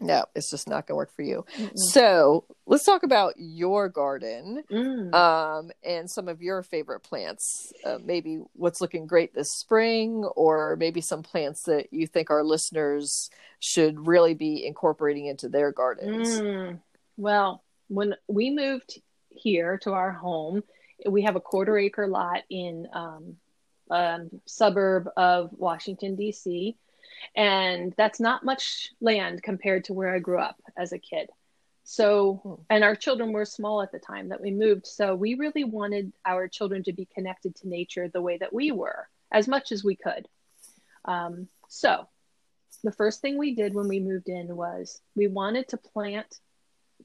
no 0.00 0.24
it's 0.34 0.50
just 0.50 0.68
not 0.68 0.86
going 0.86 0.94
to 0.94 0.96
work 0.96 1.14
for 1.14 1.22
you. 1.22 1.44
Mm 1.56 1.70
so 1.74 2.44
let's 2.66 2.84
talk 2.84 3.02
about 3.02 3.34
your 3.36 3.88
garden 3.88 4.62
mm. 4.70 5.14
um, 5.14 5.70
and 5.82 6.10
some 6.10 6.28
of 6.28 6.42
your 6.42 6.62
favorite 6.62 7.00
plants. 7.00 7.72
Uh, 7.84 7.98
maybe 8.04 8.40
what's 8.52 8.80
looking 8.80 9.06
great 9.06 9.34
this 9.34 9.48
spring 9.54 10.24
or 10.36 10.76
maybe 10.76 11.00
some 11.00 11.22
plants 11.22 11.62
that 11.64 11.92
you 11.92 12.06
think 12.06 12.30
our 12.30 12.44
listeners 12.44 13.30
should 13.60 14.06
really 14.06 14.34
be 14.34 14.66
incorporating 14.66 15.26
into 15.26 15.48
their 15.48 15.72
gardens. 15.72 16.40
Mm. 16.40 16.78
well 17.16 17.62
when 17.88 18.14
we 18.28 18.50
moved 18.50 19.00
here 19.30 19.78
to 19.78 19.92
our 19.92 20.12
home 20.12 20.62
we 21.08 21.22
have 21.22 21.36
a 21.36 21.40
quarter 21.40 21.78
acre 21.78 22.06
lot 22.06 22.42
in 22.50 22.86
um, 22.92 23.36
a 23.90 24.20
suburb 24.46 25.08
of 25.16 25.50
washington 25.56 26.16
d.c 26.16 26.76
and 27.36 27.94
that's 27.96 28.20
not 28.20 28.44
much 28.44 28.92
land 29.00 29.42
compared 29.42 29.84
to 29.84 29.94
where 29.94 30.14
I 30.14 30.18
grew 30.18 30.38
up 30.38 30.60
as 30.76 30.92
a 30.92 30.98
kid. 30.98 31.30
So, 31.84 32.40
hmm. 32.42 32.62
and 32.68 32.84
our 32.84 32.94
children 32.94 33.32
were 33.32 33.46
small 33.46 33.80
at 33.80 33.92
the 33.92 33.98
time 33.98 34.28
that 34.28 34.42
we 34.42 34.50
moved. 34.50 34.86
So, 34.86 35.14
we 35.14 35.34
really 35.34 35.64
wanted 35.64 36.12
our 36.26 36.46
children 36.46 36.82
to 36.84 36.92
be 36.92 37.08
connected 37.14 37.56
to 37.56 37.68
nature 37.68 38.08
the 38.08 38.20
way 38.20 38.36
that 38.38 38.52
we 38.52 38.72
were 38.72 39.08
as 39.32 39.48
much 39.48 39.72
as 39.72 39.82
we 39.82 39.96
could. 39.96 40.28
Um, 41.06 41.48
so, 41.68 42.06
the 42.84 42.92
first 42.92 43.22
thing 43.22 43.38
we 43.38 43.54
did 43.54 43.74
when 43.74 43.88
we 43.88 44.00
moved 44.00 44.28
in 44.28 44.54
was 44.54 45.00
we 45.16 45.28
wanted 45.28 45.68
to 45.68 45.78
plant 45.78 46.40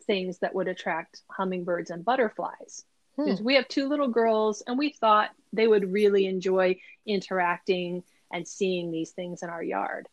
things 0.06 0.40
that 0.40 0.54
would 0.54 0.68
attract 0.68 1.22
hummingbirds 1.30 1.90
and 1.90 2.04
butterflies. 2.04 2.84
Hmm. 3.16 3.24
Because 3.24 3.42
we 3.42 3.56
have 3.56 3.68
two 3.68 3.88
little 3.88 4.10
girls, 4.10 4.64
and 4.68 4.78
we 4.78 4.90
thought 4.90 5.30
they 5.54 5.68
would 5.68 5.94
really 5.94 6.26
enjoy 6.26 6.80
interacting 7.06 8.04
and 8.34 8.48
seeing 8.48 8.92
these 8.92 9.12
things 9.12 9.44
in 9.44 9.50
our 9.50 9.64
yard. 9.64 10.08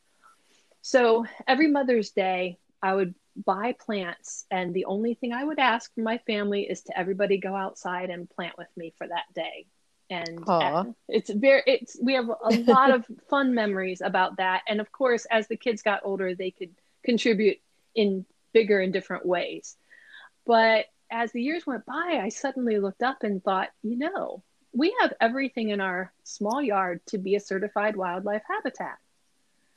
So 0.83 1.27
every 1.49 1.67
Mother's 1.67 2.11
Day, 2.11 2.59
I 2.83 2.95
would 2.95 3.15
buy 3.37 3.75
plants, 3.79 4.47
and 4.51 4.73
the 4.73 4.85
only 4.85 5.15
thing 5.15 5.33
I 5.33 5.45
would 5.45 5.59
ask 5.59 5.93
from 5.95 6.05
my 6.05 6.19
family 6.19 6.63
is 6.63 6.83
to 6.83 6.99
everybody 6.99 7.39
go 7.39 7.55
outside 7.55 8.11
and 8.11 8.31
plant 8.31 8.57
with 8.57 8.69
me 8.77 8.93
for 8.97 9.09
that 9.09 9.25
day. 9.35 9.67
And 10.09 10.45
Aww. 10.47 10.95
it's 11.09 11.31
very, 11.31 11.63
it's 11.67 11.97
we 12.03 12.15
have 12.15 12.29
a 12.29 12.55
lot 12.67 12.91
of 12.91 13.07
fun 13.29 13.55
memories 13.55 14.01
about 14.01 14.37
that. 14.37 14.63
And 14.69 14.81
of 14.81 14.91
course, 14.93 15.27
as 15.31 15.49
the 15.49 15.57
kids 15.57 15.83
got 15.83 16.01
older, 16.05 16.35
they 16.35 16.51
could 16.51 16.71
contribute 17.05 17.59
in 17.95 18.27
bigger 18.53 18.81
and 18.81 18.93
different 18.93 19.25
ways. 19.25 19.77
But 20.47 20.87
as 21.11 21.33
the 21.33 21.43
years 21.43 21.67
went 21.67 21.87
by, 21.87 22.21
I 22.23 22.29
suddenly 22.29 22.79
looked 22.79 23.03
up 23.03 23.23
and 23.23 23.43
thought, 23.43 23.69
you 23.83 23.97
know, 23.99 24.43
we 24.73 24.95
have 25.01 25.13
everything 25.21 25.71
in 25.71 25.81
our 25.81 26.13
small 26.25 26.63
yard 26.63 27.01
to 27.07 27.19
be 27.19 27.35
a 27.35 27.41
certified 27.41 27.97
wildlife 27.97 28.43
habitat. 28.49 28.99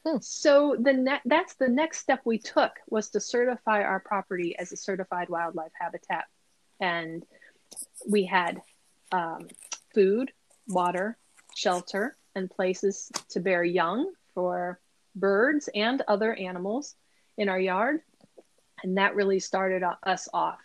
Hmm. 0.05 0.17
So 0.21 0.75
the 0.77 0.93
ne- 0.93 1.21
that's 1.25 1.55
the 1.55 1.69
next 1.69 1.99
step 1.99 2.21
we 2.25 2.37
took 2.37 2.71
was 2.89 3.09
to 3.11 3.19
certify 3.19 3.83
our 3.83 3.99
property 3.99 4.57
as 4.57 4.71
a 4.71 4.77
certified 4.77 5.29
wildlife 5.29 5.71
habitat, 5.79 6.25
and 6.79 7.25
we 8.07 8.25
had 8.25 8.61
um, 9.11 9.47
food, 9.93 10.31
water, 10.67 11.17
shelter, 11.55 12.15
and 12.35 12.49
places 12.49 13.11
to 13.29 13.39
bear 13.39 13.63
young 13.63 14.11
for 14.33 14.79
birds 15.15 15.69
and 15.73 16.01
other 16.07 16.33
animals 16.33 16.95
in 17.37 17.47
our 17.47 17.59
yard, 17.59 18.01
and 18.83 18.97
that 18.97 19.15
really 19.15 19.39
started 19.39 19.83
us 20.03 20.27
off. 20.33 20.59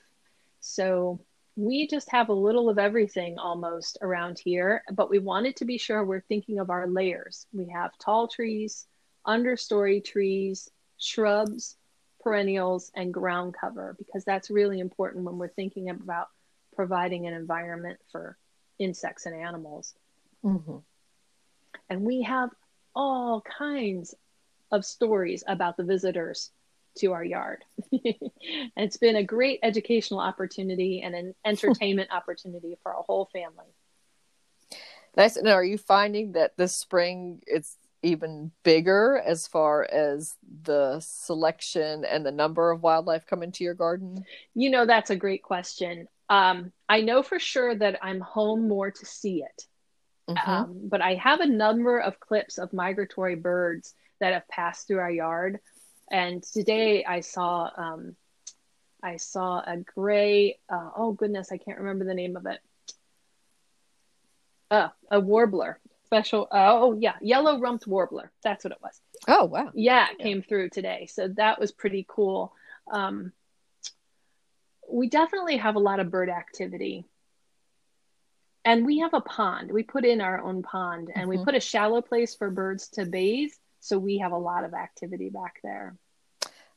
So 0.61 1.21
we 1.59 1.89
just 1.89 2.09
have 2.13 2.29
a 2.29 2.33
little 2.33 2.71
of 2.71 2.79
everything 2.79 3.37
almost 3.37 3.99
around 4.01 4.39
here, 4.39 4.85
but 4.93 5.11
we 5.11 5.19
wanted 5.19 5.57
to 5.57 5.65
be 5.65 5.77
sure 5.77 6.05
we're 6.05 6.21
thinking 6.21 6.61
of 6.61 6.71
our 6.71 6.87
layers. 6.87 7.49
We 7.53 7.67
have 7.71 7.99
tall 7.99 8.29
trees, 8.29 8.87
understory 9.27 10.03
trees, 10.05 10.71
shrubs, 10.99 11.77
perennials, 12.21 12.93
and 12.95 13.13
ground 13.13 13.57
cover 13.61 13.97
because 13.99 14.25
that's 14.25 14.51
really 14.51 14.79
important 14.79 15.25
when 15.25 15.37
we're 15.37 15.49
thinking 15.49 15.91
about 15.91 16.29
providing 16.77 17.27
an 17.27 17.35
environment 17.35 17.99
for 18.13 18.39
insects 18.79 19.27
and 19.27 19.35
animals. 19.35 19.97
Mm-hmm. 20.45 20.77
And 21.91 22.03
we 22.03 22.23
have 22.23 22.51
all 22.95 23.41
kinds 23.41 24.15
of 24.71 24.85
stories 24.85 25.43
about 25.49 25.77
the 25.77 25.83
visitors 25.83 26.53
to 26.99 27.13
our 27.13 27.25
yard. 27.25 27.65
and 27.93 28.15
it's 28.77 28.97
been 28.97 29.17
a 29.17 29.25
great 29.25 29.61
educational 29.63 30.21
opportunity 30.21 31.03
and 31.03 31.15
an 31.15 31.35
entertainment 31.45 32.11
opportunity 32.13 32.77
for 32.83 32.95
our 32.95 33.03
whole 33.03 33.29
family. 33.33 33.67
Nice. 35.17 35.37
And 35.37 35.49
are 35.49 35.65
you 35.65 35.79
finding 35.79 36.33
that 36.33 36.57
this 36.57 36.77
spring 36.77 37.43
it's 37.47 37.77
even 38.03 38.53
bigger 38.63 39.21
as 39.25 39.49
far 39.49 39.85
as 39.91 40.37
the 40.63 41.01
selection 41.01 42.05
and 42.05 42.25
the 42.25 42.31
number 42.31 42.71
of 42.71 42.83
wildlife 42.83 43.27
coming 43.27 43.51
to 43.53 43.65
your 43.65 43.75
garden? 43.75 44.25
You 44.55 44.71
know, 44.71 44.87
that's 44.87 45.11
a 45.11 45.17
great 45.17 45.43
question. 45.43 46.07
Um, 46.29 46.73
I 46.89 47.01
know 47.01 47.23
for 47.23 47.39
sure 47.39 47.75
that 47.75 47.99
I'm 48.03 48.21
home 48.21 48.69
more 48.69 48.91
to 48.91 49.07
see 49.07 49.43
it. 49.43 49.65
Mm-hmm. 50.31 50.51
Um, 50.51 50.81
but 50.85 51.01
I 51.01 51.15
have 51.15 51.41
a 51.41 51.47
number 51.47 51.99
of 51.99 52.21
clips 52.21 52.59
of 52.59 52.73
migratory 52.73 53.35
birds 53.35 53.95
that 54.21 54.35
have 54.35 54.47
passed 54.49 54.87
through 54.87 54.99
our 54.99 55.11
yard 55.11 55.59
and 56.11 56.43
today 56.43 57.05
I 57.05 57.21
saw 57.21 57.71
um, 57.77 58.17
I 59.03 59.17
saw 59.17 59.61
a 59.61 59.77
gray. 59.79 60.59
Uh, 60.69 60.91
oh 60.97 61.13
goodness, 61.13 61.53
I 61.53 61.59
can't 61.59 61.79
remember 61.79 62.05
the 62.05 62.15
name 62.15 62.37
of 62.37 62.47
it. 62.47 62.61
Uh, 64.71 64.89
a 65.11 65.21
warbler, 65.21 65.81
special. 66.07 66.49
Uh, 66.51 66.73
oh 66.81 66.97
yeah, 66.99 67.15
yellow 67.21 67.59
rumped 67.59 67.87
warbler. 67.87 68.31
That's 68.43 68.65
what 68.65 68.73
it 68.73 68.79
was. 68.83 69.01
Oh 69.27 69.45
wow. 69.47 69.71
Yeah, 69.75 70.07
it 70.11 70.19
came 70.19 70.43
through 70.43 70.71
today, 70.71 71.07
so 71.11 71.29
that 71.29 71.59
was 71.61 71.73
pretty 71.73 72.05
cool. 72.09 72.53
Um, 72.93 73.33
we 74.91 75.09
definitely 75.09 75.59
have 75.59 75.77
a 75.77 75.81
lot 75.81 76.01
of 76.01 76.11
bird 76.11 76.31
activity. 76.31 77.05
And 78.65 78.85
we 78.85 78.99
have 78.99 79.15
a 79.15 79.21
pond. 79.21 79.71
We 79.71 79.83
put 79.83 80.05
in 80.05 80.21
our 80.21 80.43
own 80.43 80.63
pond 80.63 81.11
and 81.15 81.25
Mhm. 81.25 81.29
we 81.29 81.45
put 81.45 81.55
a 81.55 81.61
shallow 81.61 82.03
place 82.03 82.35
for 82.35 82.51
birds 82.51 82.89
to 82.91 83.07
bathe. 83.07 83.53
So 83.81 83.99
we 83.99 84.19
have 84.19 84.33
a 84.33 84.39
lot 84.39 84.65
of 84.65 84.75
activity 84.75 85.31
back 85.31 85.61
there. 85.63 85.97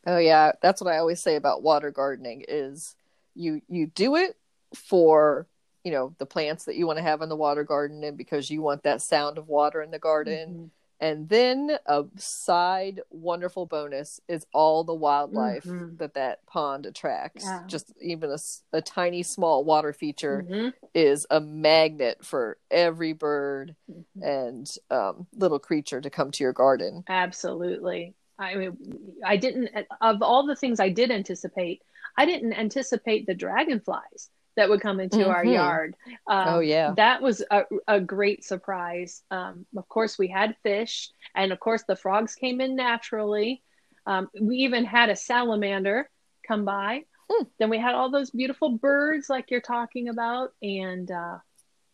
Oh 0.06 0.18
yeah, 0.18 0.54
that's 0.62 0.82
what 0.82 0.94
I 0.94 0.98
always 0.98 1.22
say 1.22 1.36
about 1.36 1.64
water 1.64 1.92
gardening 1.92 2.44
is 2.48 2.96
you 3.36 3.62
you 3.70 3.88
do 3.88 4.16
it 4.16 4.36
for, 4.76 5.48
you 5.84 5.92
know, 5.92 6.16
the 6.18 6.26
plants 6.26 6.66
that 6.66 6.76
you 6.76 6.88
want 6.88 6.98
to 6.98 7.04
have 7.04 7.22
in 7.22 7.30
the 7.30 7.36
water 7.36 7.64
garden 7.64 8.04
and 8.04 8.18
because 8.18 8.50
you 8.50 8.62
want 8.62 8.84
that 8.84 9.02
sound 9.02 9.38
of 9.38 9.48
water 9.48 9.82
in 9.82 9.92
the 9.92 10.00
garden. 10.00 10.50
Mm-hmm. 10.50 10.66
And 11.02 11.28
then 11.30 11.72
a 11.88 12.06
side 12.18 13.02
wonderful 13.10 13.66
bonus 13.66 14.22
is 14.28 14.46
all 14.54 14.84
the 14.84 14.94
wildlife 14.94 15.66
Mhm. 15.66 15.98
that 15.98 16.14
that 16.14 16.46
pond 16.46 16.86
attracts. 16.86 17.44
Yeah. 17.44 17.64
Just 17.66 17.92
even 18.00 18.34
a 18.72 18.82
tiny 18.84 19.24
small 19.24 19.64
water 19.64 19.94
feature 19.94 20.46
Mhm. 20.48 20.74
is 20.94 21.26
a 21.32 21.42
magnet 21.42 22.24
for 22.24 22.60
every 22.70 23.14
bird 23.14 23.76
Mhm. 23.90 24.04
and 24.22 24.78
um, 24.92 25.26
little 25.34 25.58
creature 25.60 26.02
to 26.02 26.10
come 26.12 26.30
to 26.32 26.44
your 26.44 26.54
garden. 26.54 27.04
Absolutely. 27.08 28.14
I 28.38 28.56
mean, 28.56 28.78
I 29.26 29.38
didn't, 29.38 29.70
of 30.02 30.22
all 30.22 30.46
the 30.46 30.56
things 30.56 30.80
I 30.80 30.90
did 30.90 31.10
anticipate, 31.10 31.82
I 32.16 32.26
didn't 32.28 32.54
anticipate 32.54 33.26
the 33.26 33.34
dragonflies 33.36 34.30
that 34.56 34.70
would 34.70 34.82
come 34.82 35.00
into 35.00 35.30
our 35.30 35.44
Mhm. 35.44 35.54
yard. 35.54 35.96
Um, 36.28 36.48
Oh, 36.48 36.60
yeah. 36.60 36.94
That 36.98 37.22
was 37.22 37.44
a, 37.50 37.64
a 37.88 38.00
great 38.02 38.44
surprise. 38.44 39.24
Um, 39.32 39.66
of 39.78 39.88
course, 39.88 40.18
we 40.18 40.28
had 40.28 40.58
fish, 40.64 41.10
and 41.36 41.52
of 41.52 41.60
course, 41.60 41.84
the 41.84 41.96
frogs 41.96 42.36
came 42.36 42.60
in 42.62 42.76
naturally. 42.76 43.64
Um, 44.06 44.30
we 44.40 44.58
even 44.58 44.84
had 44.86 45.10
a 45.10 45.16
salamander 45.16 46.10
come 46.48 46.66
by. 46.66 47.06
Hmm. 47.32 47.44
Then 47.60 47.70
we 47.70 47.78
had 47.78 47.96
all 47.96 48.10
those 48.10 48.32
beautiful 48.32 48.78
birds, 48.78 49.30
like 49.30 49.52
you're 49.52 49.62
talking 49.62 50.10
about. 50.10 50.54
And 50.62 51.10
uh, 51.10 51.38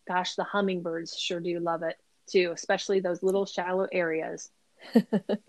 gosh, 0.07 0.35
the 0.35 0.43
hummingbirds 0.43 1.17
sure 1.17 1.39
do 1.39 1.59
love 1.59 1.83
it 1.83 1.95
too, 2.27 2.51
especially 2.53 2.99
those 3.01 3.21
little 3.23 3.45
shallow 3.45 3.87
areas. 3.91 4.49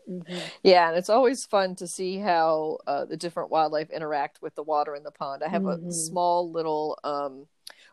Mhm. 0.09 0.41
Yeah, 0.63 0.89
and 0.89 0.97
it's 0.99 1.11
always 1.11 1.45
fun 1.47 1.75
to 1.77 1.87
see 1.87 2.19
how 2.19 2.79
uh, 2.87 3.05
the 3.05 3.17
different 3.17 3.51
wildlife 3.51 3.91
interact 3.91 4.41
with 4.43 4.55
the 4.55 4.63
water 4.63 4.95
in 4.95 5.03
the 5.03 5.11
pond. 5.11 5.43
I 5.45 5.49
have 5.49 5.67
a 5.67 5.77
Mhm. 5.79 5.93
small 5.93 6.51
little 6.51 6.99
um, 7.05 7.47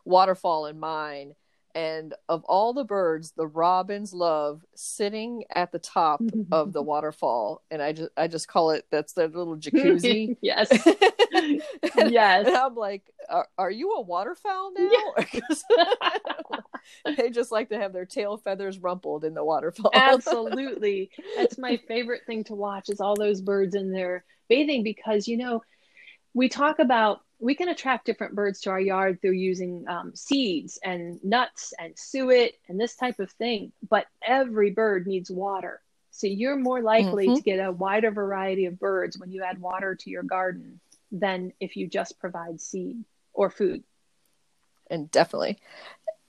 waterfall 0.04 0.66
in 0.66 0.78
mine, 0.80 1.34
and 1.74 2.14
of 2.28 2.42
all 2.44 2.72
the 2.72 2.84
birds, 2.84 3.32
the 3.32 3.46
robins 3.46 4.14
love 4.14 4.64
sitting 4.74 5.44
at 5.54 5.72
the 5.72 5.78
top 5.78 6.22
of 6.50 6.72
the 6.72 6.82
waterfall, 6.92 7.62
and 7.70 7.82
I 7.82 7.92
just 7.92 8.10
I 8.16 8.28
just 8.28 8.48
call 8.48 8.70
it 8.70 8.86
that's 8.90 9.12
their 9.12 9.28
little 9.28 9.56
jacuzzi. 9.64 10.36
yes. 10.40 10.70
and, 11.34 11.60
Yes. 12.10 12.46
and 12.46 12.56
I'm 12.56 12.74
like, 12.74 13.02
are, 13.28 13.48
are 13.58 13.70
you 13.70 13.92
a 13.92 14.00
waterfowl 14.00 14.72
now? 14.72 14.88
they 17.16 17.30
just 17.30 17.52
like 17.52 17.68
to 17.70 17.78
have 17.78 17.92
their 17.92 18.06
tail 18.06 18.36
feathers 18.36 18.78
rumpled 18.78 19.24
in 19.24 19.34
the 19.34 19.44
waterfall. 19.44 19.90
Absolutely. 19.94 21.10
That's 21.36 21.58
my 21.58 21.76
favorite 21.88 22.22
thing 22.26 22.44
to 22.44 22.54
watch 22.54 22.88
is 22.88 23.00
all 23.00 23.16
those 23.16 23.40
birds 23.40 23.74
in 23.74 23.92
there 23.92 24.24
bathing 24.48 24.82
because 24.82 25.26
you 25.26 25.36
know 25.36 25.62
we 26.34 26.48
talk 26.48 26.78
about 26.78 27.20
we 27.38 27.54
can 27.54 27.68
attract 27.68 28.06
different 28.06 28.34
birds 28.34 28.60
to 28.60 28.70
our 28.70 28.80
yard 28.80 29.20
through 29.20 29.32
using 29.32 29.84
um, 29.88 30.14
seeds 30.14 30.78
and 30.84 31.22
nuts 31.24 31.74
and 31.78 31.98
suet 31.98 32.54
and 32.68 32.78
this 32.80 32.94
type 32.94 33.18
of 33.18 33.30
thing 33.32 33.72
but 33.88 34.06
every 34.26 34.70
bird 34.70 35.06
needs 35.06 35.30
water 35.30 35.80
so 36.12 36.26
you're 36.26 36.56
more 36.56 36.80
likely 36.80 37.26
Mhm. 37.26 37.36
to 37.36 37.42
get 37.42 37.56
a 37.58 37.72
wider 37.72 38.10
variety 38.10 38.66
of 38.66 38.78
birds 38.78 39.18
when 39.18 39.32
you 39.32 39.42
add 39.42 39.60
water 39.60 39.94
to 39.96 40.10
your 40.10 40.22
garden 40.22 40.80
than 41.10 41.52
if 41.60 41.76
you 41.76 41.88
just 41.88 42.18
provide 42.18 42.60
seed 42.60 43.04
or 43.34 43.50
food 43.50 43.82
and 44.88 45.10
definitely. 45.10 45.58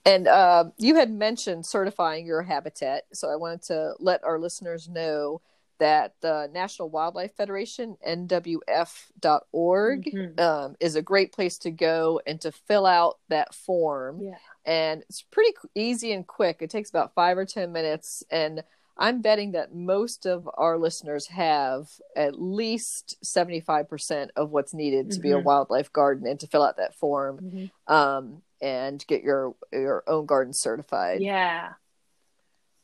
And 0.08 0.26
uh, 0.26 0.64
you 0.78 0.94
had 0.94 1.10
mentioned 1.10 1.66
certifying 1.66 2.24
your 2.26 2.42
habitat, 2.42 3.04
so 3.12 3.30
I 3.30 3.36
wanted 3.36 3.62
to 3.64 3.92
let 3.98 4.24
our 4.24 4.38
listeners 4.38 4.88
know 4.88 5.42
that 5.78 6.14
the 6.22 6.48
National 6.52 6.88
Wildlife 6.88 7.36
Federation 7.36 7.96
(NWF.org) 8.04 10.04
Mhm. 10.04 10.40
um, 10.40 10.76
is 10.80 10.96
a 10.96 11.02
great 11.02 11.32
place 11.32 11.58
to 11.58 11.70
go 11.70 12.20
and 12.26 12.40
to 12.40 12.50
fill 12.50 12.86
out 12.86 13.18
that 13.28 13.54
form. 13.54 14.22
yeah 14.22 14.38
And 14.64 15.02
it's 15.08 15.22
pretty 15.22 15.54
easy 15.74 16.12
and 16.12 16.26
quick. 16.26 16.62
It 16.62 16.70
takes 16.70 16.90
about 16.90 17.14
five 17.14 17.38
or 17.38 17.44
ten 17.44 17.70
minutes, 17.72 18.24
and 18.30 18.64
I'm 18.98 19.22
betting 19.22 19.52
that 19.52 19.72
most 19.74 20.26
of 20.26 20.48
our 20.54 20.76
listeners 20.76 21.28
have 21.28 21.88
at 22.16 22.40
least 22.40 23.16
75% 23.24 24.30
of 24.36 24.50
what's 24.50 24.74
needed 24.74 25.12
to 25.12 25.20
be 25.20 25.30
a 25.30 25.36
Mhm. 25.38 25.44
wildlife 25.44 25.92
garden 25.92 26.26
and 26.26 26.40
to 26.40 26.48
fill 26.48 26.62
out 26.64 26.78
that 26.78 26.94
form 26.94 27.38
Mhm. 27.38 27.70
um, 27.86 28.42
and 28.60 29.06
get 29.06 29.22
your 29.22 29.54
your 29.72 30.02
own 30.08 30.26
garden 30.26 30.52
certified. 30.52 31.20
Yeah. 31.20 31.74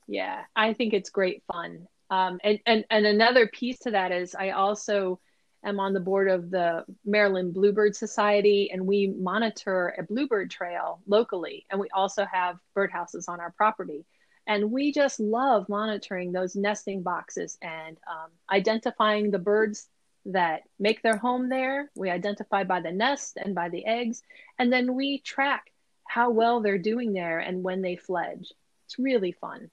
Yeah. 0.07 0.45
I 0.55 0.73
think 0.75 0.95
it's 0.95 1.11
great 1.11 1.43
fun. 1.53 1.89
Um, 2.11 2.39
and, 2.45 2.61
and, 2.67 2.85
and 2.91 3.07
another 3.07 3.49
piece 3.49 3.79
to 3.81 3.91
that 3.93 4.13
is 4.13 4.35
I 4.35 4.51
also 4.51 5.19
am 5.65 5.81
on 5.81 5.95
the 5.95 6.01
board 6.01 6.29
of 6.29 6.51
the 6.51 6.85
Maryland 7.05 7.55
Bluebird 7.55 7.97
Society, 7.97 8.71
and 8.71 8.87
we 8.87 9.07
monitor 9.09 9.95
a 9.99 10.03
bluebird 10.03 10.51
trail 10.51 11.01
locally. 11.07 11.65
And 11.71 11.81
we 11.81 11.89
also 11.91 12.25
have 12.27 12.59
birdhouses 12.77 13.29
on 13.29 13.41
our 13.41 13.51
property. 13.57 14.05
And 14.47 14.71
we 14.71 14.93
just 14.93 15.21
love 15.21 15.69
monitoring 15.69 16.33
those 16.33 16.55
nesting 16.55 17.03
boxes 17.03 17.57
and 17.63 17.97
um, 18.09 18.31
identifying 18.51 19.31
the 19.31 19.39
birds 19.39 19.89
that 20.27 20.63
make 20.79 21.03
their 21.03 21.17
home 21.17 21.49
there. 21.49 21.91
We 21.95 22.11
identify 22.11 22.65
by 22.65 22.81
the 22.81 22.93
nest 22.93 23.39
and 23.43 23.55
by 23.55 23.69
the 23.69 23.85
eggs. 23.87 24.23
And 24.59 24.73
then 24.73 24.95
we 24.95 25.19
track 25.19 25.71
how 26.07 26.31
well 26.31 26.61
they're 26.61 26.79
doing 26.79 27.13
there 27.13 27.39
and 27.39 27.63
when 27.63 27.83
they 27.83 27.97
fledge. 27.97 28.53
It's 28.87 28.99
really 28.99 29.33
fun. 29.33 29.71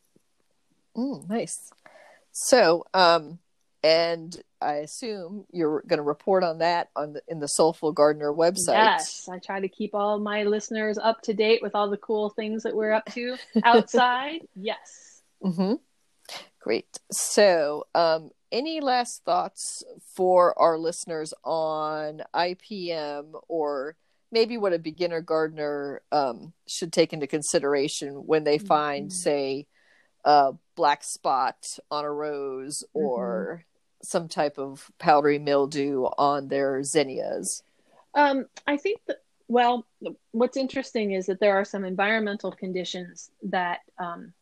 Mm, 0.96 1.30
nice. 1.30 1.72
So, 2.32 2.86
um, 2.94 3.40
and 3.84 4.40
I 4.62 4.76
assume 4.76 5.46
you're 5.52 5.82
going 5.88 5.98
to 5.98 6.04
report 6.04 6.44
on 6.44 6.60
that 6.60 6.90
on 6.96 7.14
the, 7.14 7.22
in 7.28 7.40
the 7.40 7.48
Soulful 7.48 7.92
Gardener 7.92 8.32
website. 8.32 8.74
Yes, 8.74 9.28
I 9.32 9.40
try 9.40 9.60
to 9.60 9.68
keep 9.68 9.96
all 9.96 10.20
my 10.20 10.44
listeners 10.44 10.98
up 10.98 11.22
to 11.24 11.34
date 11.34 11.62
with 11.62 11.74
all 11.74 11.90
the 11.90 11.98
cool 11.98 12.30
things 12.30 12.64
that 12.64 12.76
we're 12.76 12.92
up 12.94 13.06
to 13.14 13.38
outside. 13.64 14.42
yes. 14.56 15.24
Mm-hmm. 15.44 15.76
Great. 16.60 17.00
So, 17.12 17.86
um, 17.96 18.30
any 18.52 18.82
last 18.82 19.24
thoughts 19.24 19.84
for 20.16 20.58
our 20.60 20.78
listeners 20.78 21.34
on 21.44 22.22
IPM 22.36 23.32
or 23.48 23.96
maybe 24.32 24.58
what 24.58 24.74
a 24.74 24.80
beginner 24.80 25.22
gardener 25.22 26.02
um, 26.12 26.54
should 26.68 26.94
take 26.94 27.14
into 27.14 27.28
consideration 27.28 28.28
when 28.28 28.44
they 28.44 28.58
find, 28.58 29.10
Mhm. 29.10 29.14
say, 29.14 29.68
a 30.24 30.54
black 30.76 31.04
spot 31.04 31.78
on 31.90 32.06
a 32.06 32.12
rose 32.12 32.84
or 32.94 33.64
some 34.04 34.28
type 34.28 34.58
of 34.58 34.90
powdery 35.00 35.40
mildew 35.40 36.04
on 36.18 36.48
their 36.48 36.84
zinnias? 36.84 37.64
Um, 38.14 38.46
I 38.68 38.78
think 38.78 39.00
that, 39.08 39.18
well, 39.48 39.86
what's 40.32 40.58
interesting 40.58 41.12
is 41.12 41.26
that 41.28 41.40
there 41.40 41.56
are 41.58 41.66
some 41.66 41.86
environmental 41.86 42.52
conditions 42.52 43.30
that 43.44 43.80
um, 43.98 44.34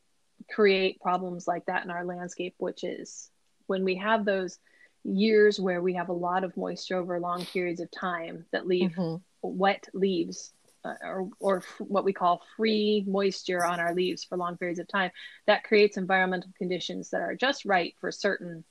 create 0.51 0.99
problems 1.01 1.47
like 1.47 1.65
that 1.65 1.83
in 1.83 1.91
our 1.91 2.05
landscape, 2.05 2.55
which 2.57 2.83
is 2.83 3.29
when 3.67 3.83
we 3.83 3.95
have 3.95 4.25
those 4.25 4.59
years 5.03 5.59
where 5.59 5.81
we 5.81 5.93
have 5.93 6.09
a 6.09 6.13
lot 6.13 6.43
of 6.43 6.55
moisture 6.57 6.97
over 6.97 7.19
long 7.19 7.45
periods 7.45 7.79
of 7.79 7.89
time 7.91 8.45
that 8.51 8.67
leave 8.67 8.91
Mhm. 8.91 9.21
wet 9.41 9.87
leaves 9.93 10.53
uh, 10.83 10.93
or, 11.03 11.29
or 11.39 11.57
f- 11.57 11.81
what 11.81 12.03
we 12.03 12.13
call 12.13 12.41
free 12.55 13.03
moisture 13.07 13.63
on 13.65 13.79
our 13.79 13.93
leaves 13.93 14.23
for 14.23 14.37
long 14.37 14.57
periods 14.57 14.79
of 14.79 14.87
time 14.87 15.11
that 15.45 15.63
creates 15.63 15.97
environmental 15.97 16.51
conditions 16.57 17.09
that 17.09 17.21
are 17.21 17.35
just 17.35 17.65
right 17.65 17.95
for 17.99 18.11
certain 18.11 18.63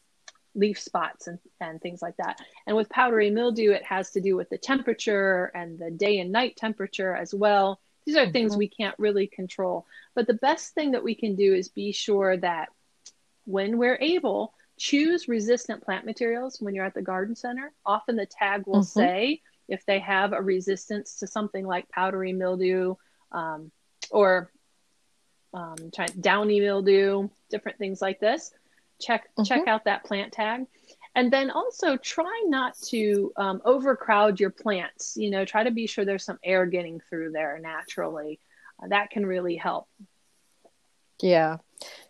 leaf 0.59 0.79
spots 0.81 1.27
and, 1.29 1.39
and 1.61 1.81
things 1.81 2.03
like 2.03 2.17
that 2.17 2.41
and 2.67 2.77
with 2.77 2.89
powdery 2.91 3.31
mildew 3.31 3.71
it 3.71 3.85
has 3.85 4.11
to 4.11 4.21
do 4.21 4.37
with 4.37 4.49
the 4.51 4.59
temperature 4.59 5.53
and 5.55 5.79
the 5.79 5.91
day 5.91 6.19
and 6.19 6.33
night 6.33 6.57
temperature 6.57 7.15
as 7.15 7.33
well 7.35 7.81
these 8.05 8.17
are 8.17 8.31
things 8.31 8.55
Mhm. 8.55 8.59
we 8.59 8.69
can't 8.69 8.99
really 8.99 9.27
control 9.27 9.87
but 10.15 10.27
the 10.27 10.35
best 10.35 10.75
thing 10.75 10.91
that 10.93 11.05
we 11.05 11.15
can 11.15 11.37
do 11.37 11.55
is 11.55 11.69
be 11.69 11.93
sure 11.93 12.37
that 12.37 12.69
when 13.45 13.79
we're 13.79 13.99
able 14.01 14.53
choose 14.79 15.29
resistant 15.29 15.83
plant 15.85 16.05
materials 16.05 16.61
when 16.61 16.75
you're 16.75 16.85
at 16.85 16.95
the 16.95 17.03
garden 17.03 17.37
center 17.37 17.73
often 17.87 18.17
the 18.17 18.27
tag 18.27 18.67
will 18.67 18.81
Mhm. 18.81 18.87
say 18.87 19.41
if 19.69 19.85
they 19.87 19.99
have 20.01 20.33
a 20.33 20.41
resistance 20.41 21.17
to 21.17 21.27
something 21.27 21.67
like 21.67 21.89
powdery 21.91 22.33
mildew 22.33 22.95
um, 23.33 23.71
or 24.11 24.51
um, 25.55 25.77
try, 25.95 26.07
downy 26.07 26.61
mildew, 26.61 27.29
different 27.51 27.79
things 27.79 28.03
like 28.03 28.21
this. 28.21 28.53
Check 29.01 29.29
check 29.45 29.67
out 29.69 29.85
that 29.85 30.05
plant 30.05 30.33
tag, 30.33 30.67
and 31.15 31.33
then 31.33 31.51
also 31.51 31.97
try 31.97 32.43
not 32.47 32.75
to 32.89 33.33
um, 33.37 33.63
overcrowd 33.65 34.41
your 34.41 34.51
plants. 34.51 35.15
You 35.17 35.31
know, 35.31 35.45
try 35.45 35.65
to 35.65 35.71
be 35.71 35.87
sure 35.87 36.05
there's 36.05 36.25
some 36.25 36.39
air 36.43 36.67
getting 36.67 37.01
through 37.09 37.33
there 37.33 37.59
naturally. 37.61 38.41
Uh, 38.83 38.89
that 38.89 39.11
can 39.11 39.25
really 39.25 39.57
help. 39.57 39.89
Yeah. 41.21 41.59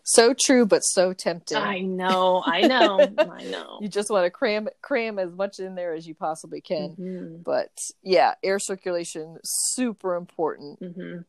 So 0.03 0.33
true, 0.33 0.65
but 0.65 0.79
so 0.79 1.13
tempting. 1.13 1.57
I 1.57 1.79
know, 1.81 2.41
I 2.43 2.61
know, 2.61 3.07
I 3.19 3.43
know. 3.43 3.77
You 3.81 3.87
just 3.87 4.09
want 4.09 4.25
to 4.25 4.31
cram 4.31 4.67
cram 4.81 5.19
as 5.19 5.31
much 5.31 5.59
in 5.59 5.75
there 5.75 5.93
as 5.93 6.07
you 6.07 6.15
possibly 6.15 6.61
can. 6.61 6.95
Mhm. 6.99 7.43
But 7.43 7.71
yeah, 8.01 8.33
air 8.43 8.59
circulation 8.59 9.37
super 9.43 10.15
important. 10.15 10.79
hmm 10.79 11.19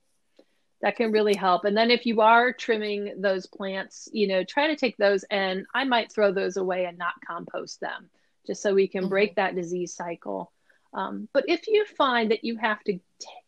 That 0.82 0.96
can 0.96 1.12
really 1.12 1.34
help. 1.34 1.64
And 1.64 1.76
then 1.76 1.90
if 1.90 2.06
you 2.06 2.22
are 2.22 2.52
trimming 2.52 3.20
those 3.20 3.46
plants, 3.46 4.08
you 4.12 4.26
know, 4.26 4.44
try 4.44 4.68
to 4.68 4.76
take 4.76 4.96
those 4.96 5.24
and 5.24 5.66
I 5.74 5.84
might 5.84 6.10
throw 6.10 6.32
those 6.32 6.56
away 6.56 6.86
and 6.86 6.96
not 6.96 7.14
compost 7.26 7.80
them 7.80 8.08
just 8.46 8.62
so 8.62 8.74
we 8.74 8.88
can 8.88 9.08
break 9.08 9.36
that 9.36 9.54
disease 9.54 9.94
cycle. 9.94 10.52
Um, 10.94 11.28
but 11.32 11.44
if 11.48 11.68
you 11.68 11.84
find 11.84 12.30
that 12.30 12.44
you 12.44 12.56
have 12.56 12.82
to 12.84 12.98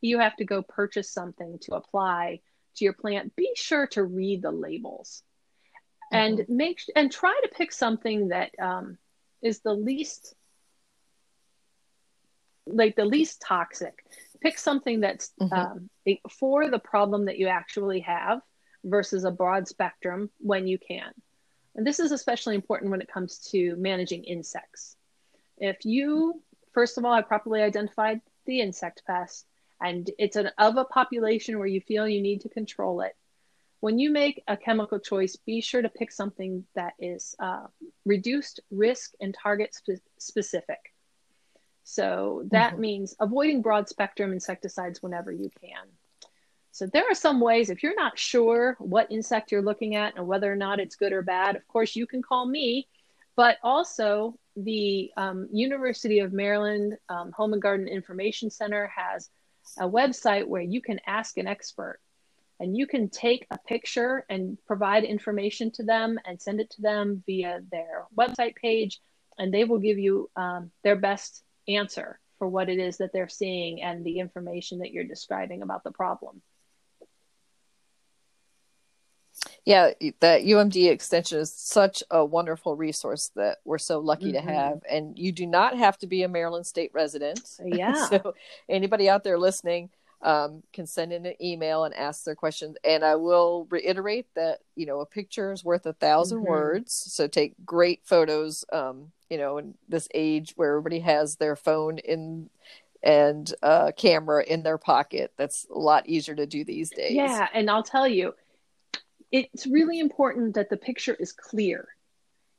you 0.00 0.18
have 0.18 0.36
to 0.36 0.44
go 0.44 0.62
purchase 0.62 1.10
something 1.10 1.58
to 1.62 1.74
apply 1.74 2.40
to 2.76 2.84
your 2.84 2.92
plant, 2.92 3.34
be 3.34 3.50
sure 3.56 3.86
to 3.88 4.04
read 4.04 4.42
the 4.42 4.52
labels 4.52 5.22
and 6.12 6.44
make 6.48 6.80
and 6.94 7.10
try 7.10 7.38
to 7.42 7.48
pick 7.48 7.72
something 7.72 8.28
that 8.28 8.50
um, 8.60 8.98
is 9.42 9.60
the 9.60 9.72
least 9.72 10.34
like 12.66 12.94
the 12.94 13.04
least 13.04 13.40
toxic 13.40 14.04
pick 14.42 14.58
something 14.58 15.00
that's 15.00 15.32
Mhm. 15.40 15.52
um, 15.52 15.90
for 16.30 16.68
the 16.68 16.78
problem 16.78 17.26
that 17.26 17.38
you 17.38 17.46
actually 17.46 18.00
have 18.00 18.42
versus 18.84 19.24
a 19.24 19.30
broad 19.30 19.68
spectrum 19.68 20.30
when 20.38 20.66
you 20.66 20.78
can 20.78 21.12
and 21.74 21.86
this 21.86 22.00
is 22.00 22.12
especially 22.12 22.54
important 22.56 22.90
when 22.90 23.00
it 23.00 23.08
comes 23.08 23.38
to 23.50 23.76
managing 23.76 24.24
insects 24.24 24.96
if 25.58 25.84
you 25.84 26.42
first 26.72 26.98
of 26.98 27.04
all 27.04 27.14
have 27.14 27.28
properly 27.28 27.62
identified 27.62 28.20
the 28.46 28.60
insect 28.60 29.02
pest 29.06 29.46
and 29.80 30.10
it's 30.18 30.36
an 30.36 30.50
of 30.58 30.76
a 30.76 30.84
population 30.84 31.58
where 31.58 31.68
you 31.68 31.80
feel 31.80 32.08
you 32.08 32.20
need 32.20 32.40
to 32.40 32.48
control 32.48 33.00
it 33.02 33.16
when 33.80 33.98
you 33.98 34.10
make 34.10 34.44
a 34.46 34.56
chemical 34.56 35.00
choice, 35.00 35.34
be 35.34 35.60
sure 35.60 35.82
to 35.82 35.88
pick 35.88 36.12
something 36.12 36.64
that 36.76 36.94
is 37.00 37.34
uh, 37.40 37.66
reduced 38.04 38.60
risk 38.70 39.12
and 39.20 39.34
target 39.34 39.74
spe- 39.74 40.06
specific. 40.18 40.91
So 41.84 42.44
that 42.50 42.74
Mhm. 42.74 42.78
means 42.78 43.16
avoiding 43.20 43.62
broad 43.62 43.88
spectrum 43.88 44.32
insecticides 44.32 45.02
whenever 45.02 45.32
you 45.32 45.50
can. 45.60 45.88
So 46.70 46.86
there 46.86 47.04
are 47.10 47.14
some 47.14 47.40
ways, 47.40 47.68
if 47.68 47.82
you're 47.82 47.94
not 47.94 48.18
sure 48.18 48.76
what 48.78 49.12
insect 49.12 49.52
you're 49.52 49.62
looking 49.62 49.94
at 49.94 50.16
and 50.16 50.26
whether 50.26 50.50
or 50.50 50.56
not 50.56 50.80
it's 50.80 50.96
good 50.96 51.12
or 51.12 51.22
bad, 51.22 51.54
of 51.54 51.66
course, 51.68 51.94
you 51.94 52.06
can 52.06 52.22
call 52.22 52.46
me, 52.46 52.88
but 53.36 53.58
also 53.62 54.38
the 54.56 55.12
um, 55.16 55.48
University 55.52 56.20
of 56.20 56.32
Maryland 56.32 56.96
um, 57.08 57.32
Home 57.32 57.52
and 57.52 57.60
Garden 57.60 57.88
Information 57.88 58.48
Center 58.48 58.86
has 58.94 59.28
a 59.78 59.88
website 59.88 60.46
where 60.46 60.62
you 60.62 60.80
can 60.80 60.98
ask 61.06 61.36
an 61.36 61.46
expert 61.46 62.00
and 62.58 62.76
you 62.76 62.86
can 62.86 63.08
take 63.08 63.46
a 63.50 63.58
picture 63.58 64.24
and 64.30 64.56
provide 64.66 65.04
information 65.04 65.70
to 65.72 65.82
them 65.82 66.18
and 66.24 66.40
send 66.40 66.60
it 66.60 66.70
to 66.70 66.82
them 66.82 67.22
via 67.26 67.60
their 67.70 68.04
website 68.16 68.56
page 68.56 69.00
and 69.38 69.52
they 69.52 69.64
will 69.64 69.78
give 69.78 69.98
you 69.98 70.30
um, 70.36 70.70
their 70.84 70.96
best 70.96 71.42
answer 71.68 72.18
for 72.38 72.48
what 72.48 72.68
it 72.68 72.78
is 72.78 72.98
that 72.98 73.12
they're 73.12 73.28
seeing 73.28 73.82
and 73.82 74.04
the 74.04 74.18
information 74.18 74.80
that 74.80 74.92
you're 74.92 75.04
describing 75.04 75.62
about 75.62 75.84
the 75.84 75.92
problem 75.92 76.42
Yeah, 79.64 79.92
that 80.20 80.42
UMD 80.42 80.90
extension 80.90 81.38
is 81.38 81.52
such 81.52 82.02
a 82.10 82.24
wonderful 82.24 82.76
resource 82.76 83.30
that 83.36 83.58
we're 83.64 83.78
so 83.78 84.00
lucky 84.00 84.30
Mhm. 84.30 84.34
to 84.34 84.40
have. 84.40 84.82
And 84.90 85.18
you 85.18 85.30
do 85.32 85.46
not 85.46 85.76
have 85.78 85.96
to 85.98 86.06
be 86.06 86.22
a 86.24 86.28
Maryland 86.28 86.66
state 86.66 86.90
resident. 86.92 87.40
Yeah. 87.64 87.94
so 88.08 88.34
anybody 88.68 89.08
out 89.08 89.22
there 89.24 89.38
listening 89.38 89.90
um, 90.22 90.62
can 90.72 90.86
send 90.86 91.12
in 91.12 91.26
an 91.26 91.34
email 91.42 91.84
and 91.84 91.94
ask 91.94 92.24
their 92.24 92.34
questions. 92.34 92.76
And 92.84 93.04
I 93.04 93.16
will 93.16 93.66
reiterate 93.70 94.26
that, 94.34 94.60
you 94.76 94.86
know, 94.86 95.00
a 95.00 95.06
picture 95.06 95.52
is 95.52 95.64
worth 95.64 95.86
a 95.86 95.92
1000 95.92 96.38
Mhm. 96.38 96.46
words. 96.46 96.92
So 96.94 97.26
take 97.28 97.54
great 97.64 98.00
photos, 98.04 98.64
um, 98.72 99.12
you 99.30 99.38
know, 99.38 99.58
in 99.58 99.74
this 99.88 100.08
age 100.14 100.52
where 100.56 100.70
everybody 100.70 101.00
has 101.00 101.36
their 101.36 101.56
phone 101.56 101.98
in 101.98 102.50
and 103.02 103.52
uh, 103.62 103.90
camera 103.96 104.44
in 104.44 104.62
their 104.62 104.78
pocket. 104.78 105.32
That's 105.36 105.66
a 105.74 105.78
lot 105.78 106.08
easier 106.08 106.36
to 106.36 106.46
do 106.46 106.64
these 106.64 106.90
days. 106.90 107.16
yeah 107.16 107.48
and 107.52 107.68
i'll 107.70 107.82
tell 107.82 108.06
you 108.06 108.34
it's 109.30 109.66
really 109.66 109.98
important 109.98 110.54
that 110.54 110.68
the 110.70 110.76
picture 110.76 111.14
is 111.14 111.32
clear 111.32 111.88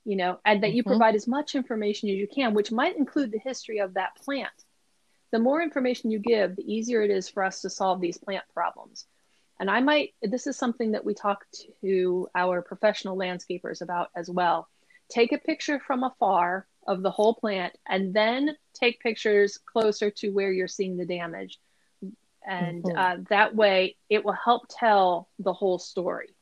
you 0.06 0.16
know 0.16 0.40
and 0.46 0.64
that 0.64 0.74
you 0.74 0.84
Mhm. 0.84 0.88
provide 0.88 1.16
as 1.16 1.28
much 1.28 1.56
information 1.56 2.10
as 2.10 2.16
you 2.16 2.28
can 2.28 2.54
which 2.54 2.72
might 2.72 2.98
include 2.98 3.32
the 3.32 3.40
history 3.40 3.80
of 3.80 3.94
that 3.94 4.16
plant 4.18 4.63
the 5.34 5.40
more 5.40 5.64
information 5.64 6.12
you 6.12 6.20
give 6.20 6.56
the 6.56 6.72
easier 6.72 7.02
it 7.02 7.10
is 7.10 7.28
for 7.28 7.44
us 7.44 7.60
to 7.62 7.70
solve 7.70 8.00
these 8.00 8.20
plant 8.20 8.44
problems. 8.54 9.08
And 9.60 9.70
i 9.70 9.82
might 9.82 10.14
this 10.22 10.46
is 10.48 10.56
something 10.58 10.92
that 10.92 11.04
we 11.04 11.16
talk 11.16 11.44
to 11.82 12.28
our 12.36 12.62
professional 12.62 13.18
landscapers 13.18 13.82
about 13.82 14.10
as 14.16 14.30
well. 14.30 14.70
Take 15.10 15.32
a 15.32 15.40
picture 15.40 15.80
from 15.80 16.04
afar 16.04 16.68
of 16.88 17.02
the 17.02 17.10
whole 17.10 17.34
plant 17.34 17.76
and 17.88 18.14
then 18.14 18.56
take 18.74 19.00
pictures 19.02 19.58
closer 19.58 20.12
to 20.12 20.30
where 20.30 20.52
you're 20.52 20.68
seeing 20.68 20.98
the 20.98 21.06
damage. 21.06 21.60
And 22.46 22.84
Mhm. 22.84 22.98
uh, 22.98 23.24
that 23.30 23.56
way 23.56 23.96
it 24.10 24.24
will 24.24 24.38
help 24.46 24.68
tell 24.70 25.30
the 25.40 25.54
whole 25.54 25.80
story. 25.80 26.36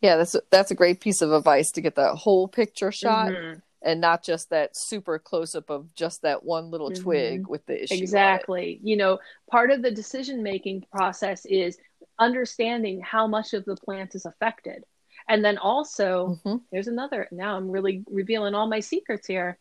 Yeah, 0.00 0.16
that's 0.16 0.36
that's 0.50 0.70
a 0.70 0.76
great 0.76 1.00
piece 1.00 1.22
of 1.22 1.32
advice 1.32 1.72
to 1.72 1.80
get 1.80 1.96
that 1.96 2.14
whole 2.14 2.46
picture 2.46 2.92
shot. 2.92 3.30
Mhm. 3.32 3.62
And 3.82 4.00
not 4.00 4.22
just 4.24 4.50
that 4.50 4.76
super 4.76 5.18
close 5.18 5.54
up 5.54 5.70
of 5.70 5.94
just 5.94 6.22
that 6.22 6.44
one 6.44 6.70
little 6.70 6.90
Mhm. 6.90 7.02
twig 7.02 7.46
with 7.46 7.64
the 7.66 7.82
issue. 7.84 7.94
exactly 7.94 8.80
you 8.82 8.96
know 8.96 9.18
part 9.50 9.70
of 9.70 9.82
the 9.82 9.90
decision 9.90 10.42
making 10.42 10.84
process 10.90 11.44
is 11.46 11.78
understanding 12.18 13.00
how 13.00 13.26
much 13.26 13.54
of 13.54 13.64
the 13.64 13.76
plant 13.76 14.14
is 14.14 14.26
affected 14.26 14.84
and 15.28 15.44
then 15.44 15.58
also 15.58 16.38
Mhm. 16.44 16.62
there's 16.72 16.88
another 16.88 17.28
now 17.30 17.56
i'm 17.56 17.70
really 17.70 18.04
revealing 18.10 18.54
all 18.54 18.66
my 18.68 18.80
secrets 18.80 19.26
here 19.26 19.58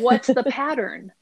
what's 0.00 0.28
the 0.28 0.44
pattern 0.44 1.12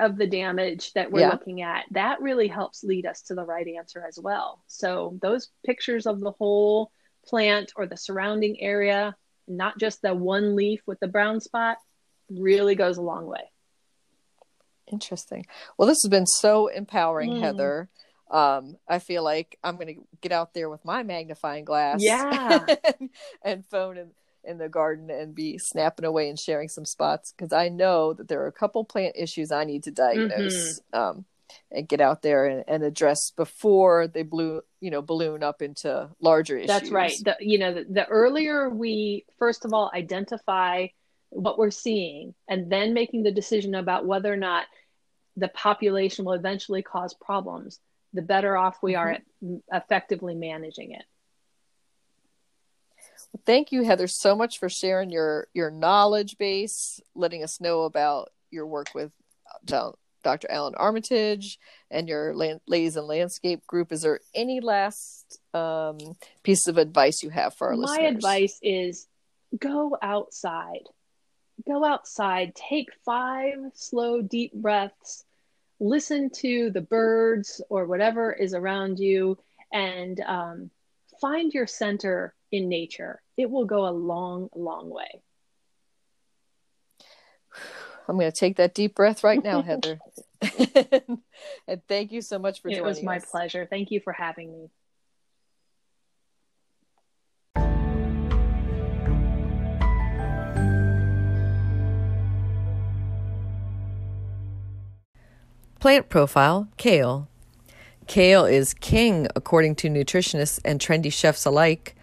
of 0.00 0.16
the 0.16 0.26
damage 0.26 0.92
that 0.94 1.12
we're 1.12 1.20
Yeah. 1.20 1.30
looking 1.32 1.62
at 1.62 1.84
that 1.92 2.20
really 2.22 2.48
helps 2.48 2.82
lead 2.82 3.06
us 3.06 3.22
to 3.22 3.34
the 3.34 3.44
right 3.44 3.68
answer 3.68 4.04
as 4.06 4.18
well 4.18 4.62
so 4.66 5.16
those 5.22 5.50
pictures 5.64 6.06
of 6.06 6.20
the 6.20 6.32
whole 6.32 6.90
plant 7.26 7.72
or 7.76 7.86
the 7.86 7.96
surrounding 7.96 8.60
area 8.60 9.14
not 9.48 9.78
just 9.78 10.02
the 10.02 10.14
one 10.14 10.56
leaf 10.56 10.80
with 10.86 10.98
the 11.00 11.08
brown 11.08 11.40
spot 11.40 11.76
really 12.30 12.74
goes 12.74 12.96
a 12.96 13.02
long 13.02 13.26
way 13.26 13.50
Interesting. 14.92 15.46
Well, 15.78 15.88
this 15.88 16.02
has 16.02 16.10
been 16.10 16.26
so 16.26 16.66
empowering, 16.68 17.32
Mm. 17.32 17.40
Heather. 17.40 17.88
Um, 18.30 18.76
I 18.88 18.98
feel 18.98 19.22
like 19.24 19.58
I'm 19.64 19.76
going 19.76 19.94
to 19.94 20.00
get 20.20 20.30
out 20.32 20.52
there 20.54 20.68
with 20.68 20.84
my 20.84 21.02
magnifying 21.02 21.64
glass, 21.64 22.00
Yeah. 22.02 22.66
and, 23.00 23.10
and 23.42 23.66
phone 23.66 23.96
in, 23.96 24.10
in 24.44 24.58
the 24.58 24.68
garden 24.68 25.08
and 25.10 25.34
be 25.34 25.56
snapping 25.58 26.04
away 26.04 26.28
and 26.28 26.38
sharing 26.38 26.68
some 26.68 26.84
spots 26.84 27.32
because 27.32 27.52
I 27.52 27.70
know 27.70 28.12
that 28.12 28.28
there 28.28 28.42
are 28.42 28.46
a 28.46 28.52
couple 28.52 28.84
plant 28.84 29.16
issues 29.18 29.50
I 29.50 29.64
need 29.64 29.84
to 29.84 29.90
diagnose 29.90 30.80
Mm-hmm. 30.92 30.98
um, 31.00 31.24
and 31.70 31.88
get 31.88 32.00
out 32.00 32.20
there 32.22 32.46
and, 32.46 32.64
and 32.68 32.82
address 32.82 33.30
before 33.30 34.06
they 34.06 34.22
blew, 34.22 34.60
you 34.84 34.90
know, 34.90 35.00
balloon 35.00 35.42
up 35.42 35.62
into 35.62 36.10
larger 36.20 36.58
issues. 36.58 36.68
That's 36.68 36.90
right. 36.90 37.16
The, 37.24 37.36
you 37.40 37.58
know, 37.58 37.72
the, 37.72 37.86
the 37.88 38.06
earlier 38.06 38.68
we, 38.68 39.24
first 39.38 39.64
of 39.64 39.72
all, 39.72 39.90
identify 39.94 40.88
what 41.30 41.56
we're 41.56 41.70
seeing 41.70 42.34
and 42.50 42.70
then 42.70 42.92
making 42.92 43.22
the 43.22 43.32
decision 43.32 43.74
about 43.76 44.04
whether 44.04 44.30
or 44.30 44.36
not 44.36 44.66
the 45.38 45.48
population 45.48 46.26
will 46.26 46.34
eventually 46.34 46.82
cause 46.82 47.14
problems, 47.14 47.80
the 48.12 48.20
better 48.20 48.58
off 48.58 48.76
we 48.82 48.94
are 48.94 49.12
at 49.12 49.22
effectively 49.72 50.34
managing 50.34 50.90
it. 50.90 51.04
Thank 53.46 53.72
you, 53.72 53.84
Heather, 53.84 54.06
so 54.06 54.36
much 54.36 54.58
for 54.58 54.68
sharing 54.68 55.08
your 55.08 55.48
your 55.54 55.70
knowledge 55.70 56.36
base, 56.36 57.00
letting 57.14 57.42
us 57.42 57.58
know 57.58 57.84
about 57.84 58.32
your 58.50 58.66
work 58.66 58.88
with 58.94 59.12
uh, 59.50 59.58
Dr. 60.24 60.50
Alan 60.50 60.74
Armitage 60.74 61.58
and 61.90 62.08
your 62.08 62.34
land, 62.34 62.60
Ladies 62.66 62.96
and 62.96 63.06
Landscape 63.06 63.64
group. 63.66 63.92
Is 63.92 64.02
there 64.02 64.20
any 64.34 64.60
last 64.60 65.38
um, 65.52 65.98
piece 66.42 66.66
of 66.66 66.78
advice 66.78 67.22
you 67.22 67.30
have 67.30 67.54
for 67.54 67.68
our 67.68 67.76
My 67.76 67.80
listeners? 67.82 67.98
My 68.00 68.08
advice 68.08 68.58
is 68.62 69.06
go 69.56 69.96
outside. 70.02 70.88
Go 71.68 71.84
outside, 71.84 72.54
take 72.56 72.88
five 73.04 73.54
slow, 73.74 74.20
deep 74.20 74.52
breaths, 74.54 75.24
listen 75.78 76.30
to 76.30 76.70
the 76.70 76.80
birds 76.80 77.60
or 77.68 77.86
whatever 77.86 78.32
is 78.32 78.54
around 78.54 78.98
you, 78.98 79.38
and 79.72 80.20
um, 80.26 80.70
find 81.20 81.54
your 81.54 81.68
center 81.68 82.34
in 82.50 82.68
nature. 82.68 83.22
It 83.36 83.50
will 83.50 83.66
go 83.66 83.86
a 83.86 83.90
long, 83.90 84.48
long 84.56 84.90
way. 84.90 85.22
I'm 88.08 88.16
going 88.18 88.30
to 88.30 88.36
take 88.36 88.56
that 88.56 88.74
deep 88.74 88.94
breath 88.94 89.24
right 89.24 89.42
now, 89.42 89.62
Heather. 89.68 89.98
and 91.66 91.80
thank 91.88 92.12
you 92.12 92.20
so 92.20 92.38
much 92.38 92.60
for 92.60 92.68
It 92.68 92.72
joining 92.72 92.84
It 92.84 92.88
was 92.88 93.02
my 93.02 93.16
us. 93.16 93.24
pleasure. 93.30 93.66
Thank 93.68 93.90
you 93.90 94.00
for 94.00 94.12
having 94.12 94.52
me. 94.52 94.70
Plant 105.80 106.08
profile 106.08 106.68
kale. 106.76 107.28
Kale 108.06 108.44
is 108.46 108.74
king 108.74 109.28
according 109.36 109.74
to 109.76 109.88
nutritionists 109.88 110.60
and 110.64 110.80
trendy 110.80 111.12
chefs 111.12 111.44
alike. 111.44 111.94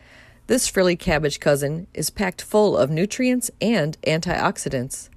This 0.48 0.68
frilly 0.68 0.96
cabbage 0.96 1.40
cousin 1.40 1.88
is 1.94 2.10
packed 2.10 2.42
full 2.42 2.78
of 2.78 2.90
nutrients 2.90 3.50
and 3.62 4.00
antioxidants. 4.02 5.10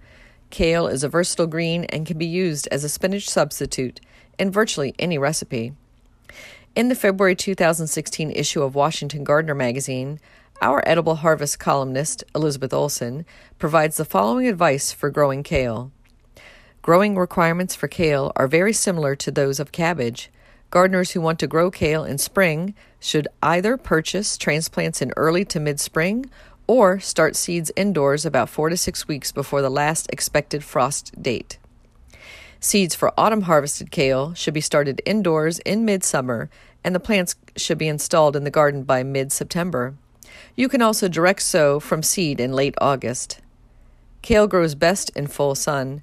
Kale 0.55 0.87
is 0.87 1.03
a 1.03 1.09
versatile 1.09 1.49
green 1.49 1.83
and 1.87 2.07
can 2.07 2.17
be 2.17 2.25
used 2.25 2.69
as 2.71 2.85
a 2.85 2.89
spinach 2.89 3.29
substitute 3.29 4.01
in 4.39 4.53
virtually 4.53 4.95
any 5.01 5.19
recipe. 5.19 5.73
In 6.77 6.89
the 6.89 6.95
February 6.95 7.35
2016 7.35 8.31
issue 8.31 8.63
of 8.63 8.77
Washington 8.77 9.25
Gardener 9.25 9.57
magazine, 9.57 10.21
our 10.63 10.81
edible 10.87 11.17
harvest 11.17 11.59
columnist, 11.59 12.23
Elizabeth 12.37 12.73
Olson, 12.73 13.27
provides 13.59 13.97
the 13.97 14.05
following 14.05 14.47
advice 14.47 14.93
for 14.93 15.11
growing 15.11 15.43
kale. 15.43 15.91
Growing 16.83 17.17
requirements 17.17 17.75
for 17.75 17.89
kale 17.89 18.31
are 18.37 18.47
very 18.47 18.73
similar 18.73 19.17
to 19.17 19.33
those 19.33 19.59
of 19.59 19.73
cabbage. 19.73 20.31
Gardeners 20.71 21.11
who 21.11 21.21
want 21.21 21.41
to 21.41 21.49
grow 21.49 21.69
kale 21.69 22.05
in 22.05 22.17
spring 22.19 22.75
should 23.01 23.27
either 23.43 23.77
purchase 23.77 24.39
transplants 24.39 25.03
in 25.03 25.13
early 25.17 25.45
to 25.47 25.59
mid 25.59 25.81
spring 25.81 26.31
or 26.67 26.99
start 27.01 27.37
seeds 27.37 27.71
indoors 27.77 28.25
about 28.25 28.49
four 28.49 28.69
to 28.69 28.77
six 28.77 29.07
weeks 29.07 29.33
before 29.33 29.63
the 29.63 29.71
last 29.71 30.09
expected 30.11 30.65
frost 30.65 31.21
date. 31.21 31.59
Seeds 32.61 32.95
for 32.95 33.13
autumn 33.19 33.43
harvested 33.43 33.91
kale 33.91 34.33
should 34.35 34.55
be 34.55 34.61
started 34.61 35.03
indoors 35.05 35.59
in 35.61 35.85
midsummer, 35.85 36.49
and 36.83 36.95
the 36.95 37.01
plants 37.01 37.37
should 37.57 37.77
be 37.77 37.89
installed 37.89 38.37
in 38.37 38.45
the 38.45 38.51
garden 38.51 38.83
by 38.85 39.03
mid 39.03 39.33
September. 39.33 39.95
You 40.57 40.69
can 40.69 40.81
also 40.81 41.09
direct 41.09 41.43
sow 41.43 41.79
from 41.79 42.03
seed 42.03 42.41
in 42.41 42.53
late 42.53 42.75
August. 42.81 43.41
Kale 44.23 44.47
grows 44.47 44.75
best 44.75 45.11
in 45.11 45.27
full 45.27 45.55
sun. 45.55 46.03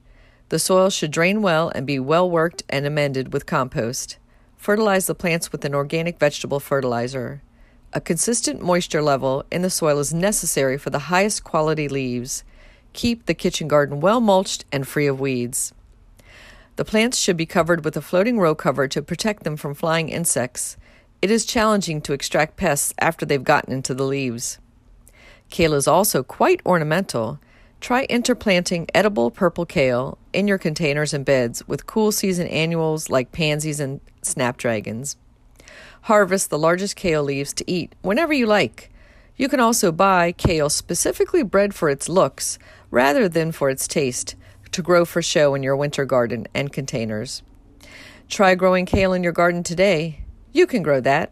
The 0.49 0.59
soil 0.59 0.89
should 0.89 1.11
drain 1.11 1.41
well 1.41 1.71
and 1.73 1.87
be 1.87 1.97
well 1.97 2.29
worked 2.29 2.61
and 2.69 2.85
amended 2.85 3.33
with 3.33 3.45
compost. 3.45 4.17
Fertilize 4.57 5.07
the 5.07 5.15
plants 5.15 5.51
with 5.51 5.65
an 5.65 5.73
organic 5.73 6.19
vegetable 6.19 6.59
fertilizer. 6.59 7.41
A 7.93 7.99
consistent 7.99 8.61
moisture 8.61 9.01
level 9.01 9.43
in 9.51 9.63
the 9.63 9.69
soil 9.69 9.99
is 9.99 10.13
necessary 10.13 10.77
for 10.77 10.89
the 10.89 11.11
highest 11.11 11.43
quality 11.43 11.89
leaves. 11.89 12.45
Keep 12.93 13.25
the 13.25 13.33
kitchen 13.33 13.67
garden 13.67 13.99
well 13.99 14.21
mulched 14.21 14.63
and 14.71 14.87
free 14.87 15.07
of 15.07 15.19
weeds. 15.19 15.73
The 16.77 16.85
plants 16.85 17.17
should 17.17 17.35
be 17.35 17.45
covered 17.45 17.83
with 17.83 17.97
a 17.97 18.01
floating 18.01 18.39
row 18.39 18.55
cover 18.55 18.87
to 18.87 19.01
protect 19.01 19.43
them 19.43 19.57
from 19.57 19.73
flying 19.73 20.07
insects. 20.07 20.77
It 21.21 21.29
is 21.29 21.45
challenging 21.45 21.99
to 22.03 22.13
extract 22.13 22.55
pests 22.55 22.93
after 22.97 23.25
they've 23.25 23.43
gotten 23.43 23.73
into 23.73 23.93
the 23.93 24.05
leaves. 24.05 24.57
Kale 25.49 25.73
is 25.73 25.87
also 25.87 26.23
quite 26.23 26.61
ornamental. 26.65 27.39
Try 27.81 28.05
interplanting 28.09 28.87
edible 28.95 29.31
purple 29.31 29.65
kale 29.65 30.17
in 30.31 30.47
your 30.47 30.57
containers 30.57 31.13
and 31.13 31.25
beds 31.25 31.67
with 31.67 31.87
cool 31.87 32.13
season 32.13 32.47
annuals 32.47 33.09
like 33.09 33.33
pansies 33.33 33.81
and 33.81 33.99
snapdragons. 34.21 35.17
Harvest 36.01 36.49
the 36.49 36.57
largest 36.57 36.95
kale 36.95 37.23
leaves 37.23 37.53
to 37.53 37.69
eat 37.69 37.93
whenever 38.01 38.33
you 38.33 38.47
like. 38.47 38.91
You 39.35 39.47
can 39.47 39.59
also 39.59 39.91
buy 39.91 40.31
kale 40.31 40.69
specifically 40.69 41.43
bred 41.43 41.75
for 41.75 41.89
its 41.89 42.09
looks 42.09 42.57
rather 42.89 43.29
than 43.29 43.51
for 43.51 43.69
its 43.69 43.87
taste 43.87 44.35
to 44.71 44.81
grow 44.81 45.05
for 45.05 45.21
show 45.21 45.53
in 45.53 45.63
your 45.63 45.75
winter 45.75 46.05
garden 46.05 46.47
and 46.53 46.73
containers. 46.73 47.43
Try 48.29 48.55
growing 48.55 48.85
kale 48.85 49.13
in 49.13 49.23
your 49.23 49.33
garden 49.33 49.63
today. 49.63 50.21
You 50.51 50.65
can 50.65 50.81
grow 50.81 51.01
that. 51.01 51.31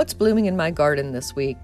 What's 0.00 0.14
blooming 0.14 0.46
in 0.46 0.56
my 0.56 0.70
garden 0.70 1.12
this 1.12 1.36
week? 1.36 1.58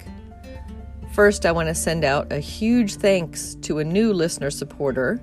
First, 1.15 1.47
I 1.47 1.53
want 1.53 1.71
to 1.71 1.75
send 1.75 2.05
out 2.05 2.31
a 2.31 2.39
huge 2.39 2.97
thanks 2.97 3.55
to 3.63 3.79
a 3.79 3.85
new 3.85 4.13
listener 4.13 4.51
supporter, 4.51 5.19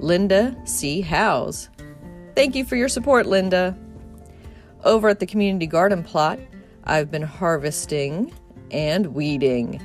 Linda 0.00 0.60
C. 0.64 1.00
Howes. 1.00 1.68
Thank 2.34 2.56
you 2.56 2.64
for 2.64 2.74
your 2.74 2.88
support, 2.88 3.26
Linda. 3.26 3.78
Over 4.82 5.08
at 5.08 5.20
the 5.20 5.26
community 5.26 5.68
garden 5.68 6.02
plot, 6.02 6.40
I've 6.82 7.12
been 7.12 7.22
harvesting 7.22 8.34
and 8.72 9.14
weeding. 9.14 9.80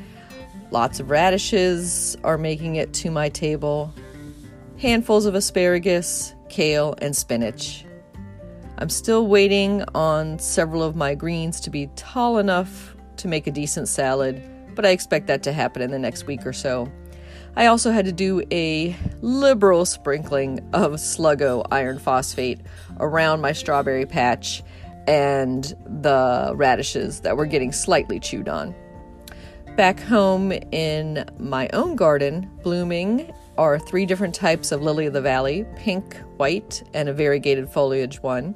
Lots 0.71 0.99
of 0.99 1.11
radishes 1.11 2.17
are 2.23 2.39
making 2.39 2.77
it 2.77 2.91
to 2.95 3.11
my 3.11 3.29
table, 3.29 3.93
handfuls 4.79 5.27
of 5.27 5.35
asparagus, 5.35 6.33
kale, 6.49 6.95
and 7.03 7.15
spinach. 7.15 7.85
I'm 8.83 8.89
still 8.89 9.27
waiting 9.27 9.81
on 9.95 10.39
several 10.39 10.83
of 10.83 10.93
my 10.93 11.15
greens 11.15 11.61
to 11.61 11.69
be 11.69 11.87
tall 11.95 12.37
enough 12.37 12.93
to 13.15 13.29
make 13.29 13.47
a 13.47 13.51
decent 13.51 13.87
salad, 13.87 14.43
but 14.75 14.85
I 14.85 14.89
expect 14.89 15.27
that 15.27 15.41
to 15.43 15.53
happen 15.53 15.81
in 15.81 15.89
the 15.89 15.97
next 15.97 16.27
week 16.27 16.45
or 16.45 16.51
so. 16.51 16.91
I 17.55 17.67
also 17.67 17.91
had 17.91 18.03
to 18.03 18.11
do 18.11 18.43
a 18.51 18.93
liberal 19.21 19.85
sprinkling 19.85 20.59
of 20.73 20.95
Sluggo 20.95 21.65
iron 21.71 21.97
phosphate 21.97 22.59
around 22.99 23.39
my 23.39 23.53
strawberry 23.53 24.05
patch 24.05 24.61
and 25.07 25.63
the 25.85 26.51
radishes 26.53 27.21
that 27.21 27.37
were 27.37 27.45
getting 27.45 27.71
slightly 27.71 28.19
chewed 28.19 28.49
on. 28.49 28.75
Back 29.77 30.01
home 30.01 30.51
in 30.51 31.23
my 31.39 31.69
own 31.71 31.95
garden, 31.95 32.51
blooming 32.63 33.33
are 33.57 33.77
three 33.77 34.05
different 34.05 34.33
types 34.33 34.71
of 34.71 34.81
lily 34.81 35.05
of 35.05 35.13
the 35.13 35.21
valley 35.21 35.65
pink, 35.75 36.17
white, 36.37 36.83
and 36.93 37.07
a 37.07 37.13
variegated 37.13 37.69
foliage 37.69 38.21
one. 38.21 38.55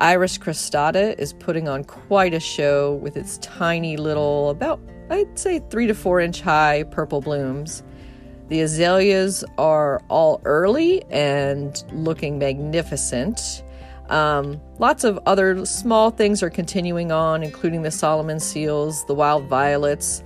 Iris 0.00 0.38
cristata 0.38 1.14
is 1.18 1.34
putting 1.34 1.68
on 1.68 1.84
quite 1.84 2.32
a 2.32 2.40
show 2.40 2.94
with 2.94 3.18
its 3.18 3.36
tiny 3.38 3.98
little, 3.98 4.48
about 4.48 4.80
I'd 5.10 5.38
say 5.38 5.60
three 5.68 5.86
to 5.88 5.94
four 5.94 6.20
inch 6.20 6.40
high 6.40 6.84
purple 6.84 7.20
blooms. 7.20 7.82
The 8.48 8.62
azaleas 8.62 9.44
are 9.58 10.00
all 10.08 10.40
early 10.44 11.04
and 11.10 11.84
looking 11.92 12.38
magnificent. 12.38 13.62
Um, 14.08 14.58
lots 14.78 15.04
of 15.04 15.20
other 15.26 15.66
small 15.66 16.10
things 16.10 16.42
are 16.42 16.50
continuing 16.50 17.12
on, 17.12 17.42
including 17.42 17.82
the 17.82 17.90
Solomon 17.90 18.40
seals, 18.40 19.04
the 19.04 19.14
wild 19.14 19.44
violets. 19.44 20.22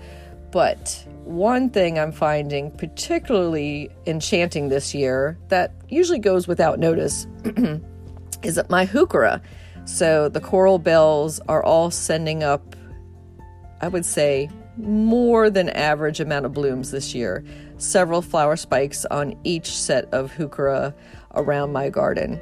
But 0.52 1.04
one 1.24 1.68
thing 1.68 1.98
I'm 1.98 2.12
finding 2.12 2.70
particularly 2.70 3.90
enchanting 4.06 4.68
this 4.68 4.94
year 4.94 5.36
that 5.48 5.74
usually 5.88 6.20
goes 6.20 6.46
without 6.46 6.78
notice 6.78 7.26
is 8.44 8.54
that 8.54 8.70
my 8.70 8.86
heuchera. 8.86 9.42
So 9.84 10.28
the 10.28 10.40
coral 10.40 10.78
bells 10.78 11.40
are 11.48 11.62
all 11.62 11.90
sending 11.90 12.42
up, 12.42 12.74
I 13.80 13.88
would 13.88 14.06
say, 14.06 14.48
more 14.76 15.50
than 15.50 15.68
average 15.70 16.20
amount 16.20 16.46
of 16.46 16.52
blooms 16.52 16.90
this 16.90 17.14
year. 17.14 17.44
Several 17.76 18.22
flower 18.22 18.56
spikes 18.56 19.04
on 19.06 19.34
each 19.44 19.70
set 19.70 20.06
of 20.12 20.32
heuchera 20.32 20.94
around 21.34 21.72
my 21.72 21.90
garden. 21.90 22.40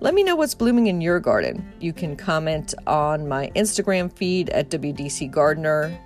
Let 0.00 0.14
me 0.14 0.24
know 0.24 0.34
what's 0.34 0.54
blooming 0.54 0.88
in 0.88 1.00
your 1.00 1.20
garden. 1.20 1.72
You 1.78 1.92
can 1.92 2.16
comment 2.16 2.74
on 2.88 3.28
my 3.28 3.52
Instagram 3.54 4.12
feed 4.12 4.50
at 4.50 4.68
WDC 4.68 5.30
Gardener, 5.30 5.96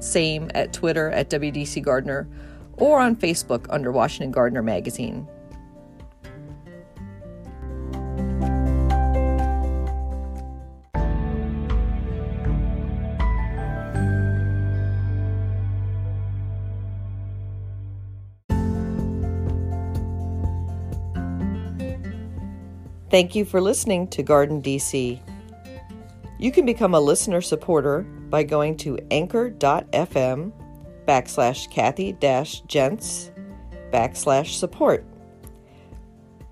same 0.00 0.50
at 0.54 0.74
Twitter 0.74 1.10
at 1.10 1.30
WDC 1.30 1.82
Gardener, 1.82 2.28
or 2.74 3.00
on 3.00 3.16
Facebook 3.16 3.66
under 3.70 3.90
Washington 3.90 4.32
Gardener 4.32 4.62
Magazine. 4.62 5.26
Thank 23.12 23.34
you 23.34 23.44
for 23.44 23.60
listening 23.60 24.08
to 24.08 24.22
Garden 24.22 24.62
DC. 24.62 25.20
You 26.38 26.50
can 26.50 26.64
become 26.64 26.94
a 26.94 27.00
listener 27.00 27.42
supporter 27.42 28.04
by 28.30 28.42
going 28.42 28.74
to 28.78 28.98
anchor.fm 29.10 30.50
backslash 31.06 31.70
Kathy 31.70 32.14
Jentz 32.14 33.30
backslash 33.92 34.54
support. 34.54 35.04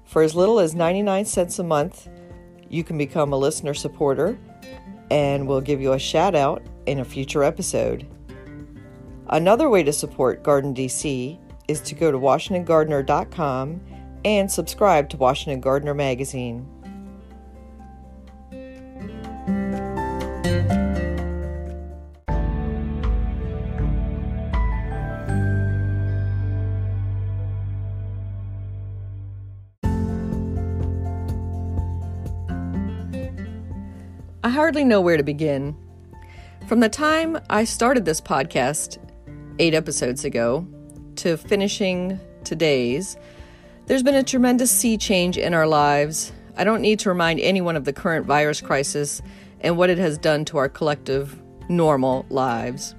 For 0.04 0.20
as 0.20 0.34
little 0.34 0.58
as 0.58 0.74
99 0.74 1.24
cents 1.24 1.58
a 1.58 1.64
month, 1.64 2.10
you 2.68 2.84
can 2.84 2.98
become 2.98 3.32
a 3.32 3.38
listener 3.38 3.72
supporter. 3.72 4.38
and 5.10 5.48
we'll 5.48 5.62
give 5.62 5.80
you 5.80 5.94
a 5.94 5.98
shout 5.98 6.34
out 6.34 6.62
in 6.84 7.00
a 7.00 7.04
future 7.06 7.42
episode. 7.42 8.06
Another 9.30 9.70
way 9.70 9.82
to 9.82 9.94
support 9.94 10.42
Garden 10.42 10.74
DC 10.74 11.38
is 11.68 11.80
to 11.80 11.94
go 11.94 12.12
to 12.12 12.18
WashingtonGardener.com 12.18 13.80
and 14.24 14.50
subscribe 14.50 15.08
to 15.10 15.16
Washington 15.16 15.60
Gardener 15.60 15.94
Magazine. 15.94 16.66
I 34.42 34.48
hardly 34.48 34.84
know 34.84 35.00
where 35.00 35.16
to 35.16 35.22
begin. 35.22 35.76
From 36.66 36.80
the 36.80 36.88
time 36.88 37.38
I 37.50 37.64
started 37.64 38.04
this 38.04 38.20
podcast 38.20 38.98
eight 39.58 39.74
episodes 39.74 40.24
ago 40.24 40.66
to 41.16 41.36
finishing 41.36 42.18
today's, 42.44 43.16
there's 43.90 44.04
been 44.04 44.14
a 44.14 44.22
tremendous 44.22 44.70
sea 44.70 44.96
change 44.96 45.36
in 45.36 45.52
our 45.52 45.66
lives. 45.66 46.30
I 46.56 46.62
don't 46.62 46.80
need 46.80 47.00
to 47.00 47.08
remind 47.08 47.40
anyone 47.40 47.74
of 47.74 47.84
the 47.84 47.92
current 47.92 48.24
virus 48.24 48.60
crisis 48.60 49.20
and 49.62 49.76
what 49.76 49.90
it 49.90 49.98
has 49.98 50.16
done 50.16 50.44
to 50.44 50.58
our 50.58 50.68
collective 50.68 51.42
normal 51.68 52.24
lives. 52.28 52.94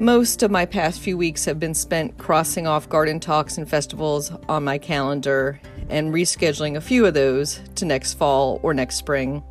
Most 0.00 0.42
of 0.42 0.50
my 0.50 0.66
past 0.66 0.98
few 0.98 1.16
weeks 1.16 1.44
have 1.44 1.60
been 1.60 1.74
spent 1.74 2.18
crossing 2.18 2.66
off 2.66 2.88
garden 2.88 3.20
talks 3.20 3.56
and 3.56 3.70
festivals 3.70 4.32
on 4.48 4.64
my 4.64 4.78
calendar 4.78 5.60
and 5.88 6.12
rescheduling 6.12 6.74
a 6.74 6.80
few 6.80 7.06
of 7.06 7.14
those 7.14 7.60
to 7.76 7.84
next 7.84 8.14
fall 8.14 8.58
or 8.64 8.74
next 8.74 8.96
spring. 8.96 9.44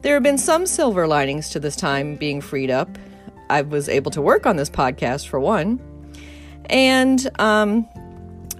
There 0.00 0.14
have 0.14 0.22
been 0.22 0.38
some 0.38 0.64
silver 0.64 1.06
linings 1.06 1.50
to 1.50 1.60
this 1.60 1.76
time 1.76 2.16
being 2.16 2.40
freed 2.40 2.70
up. 2.70 2.88
I 3.50 3.60
was 3.60 3.90
able 3.90 4.10
to 4.12 4.22
work 4.22 4.46
on 4.46 4.56
this 4.56 4.70
podcast 4.70 5.28
for 5.28 5.38
one. 5.38 5.80
And 6.70 7.28
um, 7.38 7.86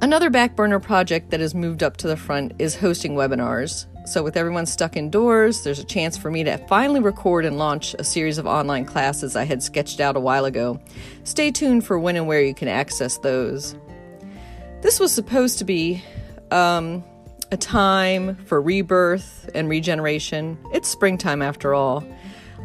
another 0.05 0.28
back 0.28 0.55
burner 0.55 0.78
project 0.78 1.30
that 1.30 1.40
has 1.40 1.55
moved 1.55 1.82
up 1.82 1.96
to 1.96 2.07
the 2.07 2.16
front 2.16 2.52
is 2.59 2.76
hosting 2.76 3.14
webinars. 3.14 3.86
So, 4.07 4.22
with 4.22 4.36
everyone 4.36 4.66
stuck 4.66 4.98
indoors, 4.98 5.64
there's 5.64 5.78
a 5.78 5.84
chance 5.84 6.18
for 6.18 6.30
me 6.30 6.44
to 6.44 6.59
finally 6.68 7.00
record 7.00 7.46
and 7.46 7.57
launch 7.57 7.94
a 7.94 8.05
series 8.05 8.36
of 8.36 8.46
online 8.46 8.84
classes 8.84 9.34
I 9.34 9.44
had 9.44 9.62
sketched 9.62 10.00
out 10.00 10.14
a 10.14 10.20
while 10.20 10.44
ago. 10.44 10.78
Stay 11.24 11.50
tuned 11.50 11.86
for 11.86 11.98
when 11.98 12.16
and 12.16 12.26
where 12.26 12.42
you 12.42 12.52
can 12.52 12.68
access 12.68 13.16
those. 13.16 13.76
This 14.82 15.00
was 15.00 15.11
supposed 15.11 15.57
to 15.61 15.64
be 15.64 16.05
um, 16.50 17.02
a 17.50 17.57
time 17.57 18.36
for 18.44 18.61
rebirth 18.61 19.48
and 19.55 19.70
regeneration. 19.70 20.59
It's 20.74 20.86
springtime 20.86 21.40
after 21.40 21.72
all. 21.72 22.05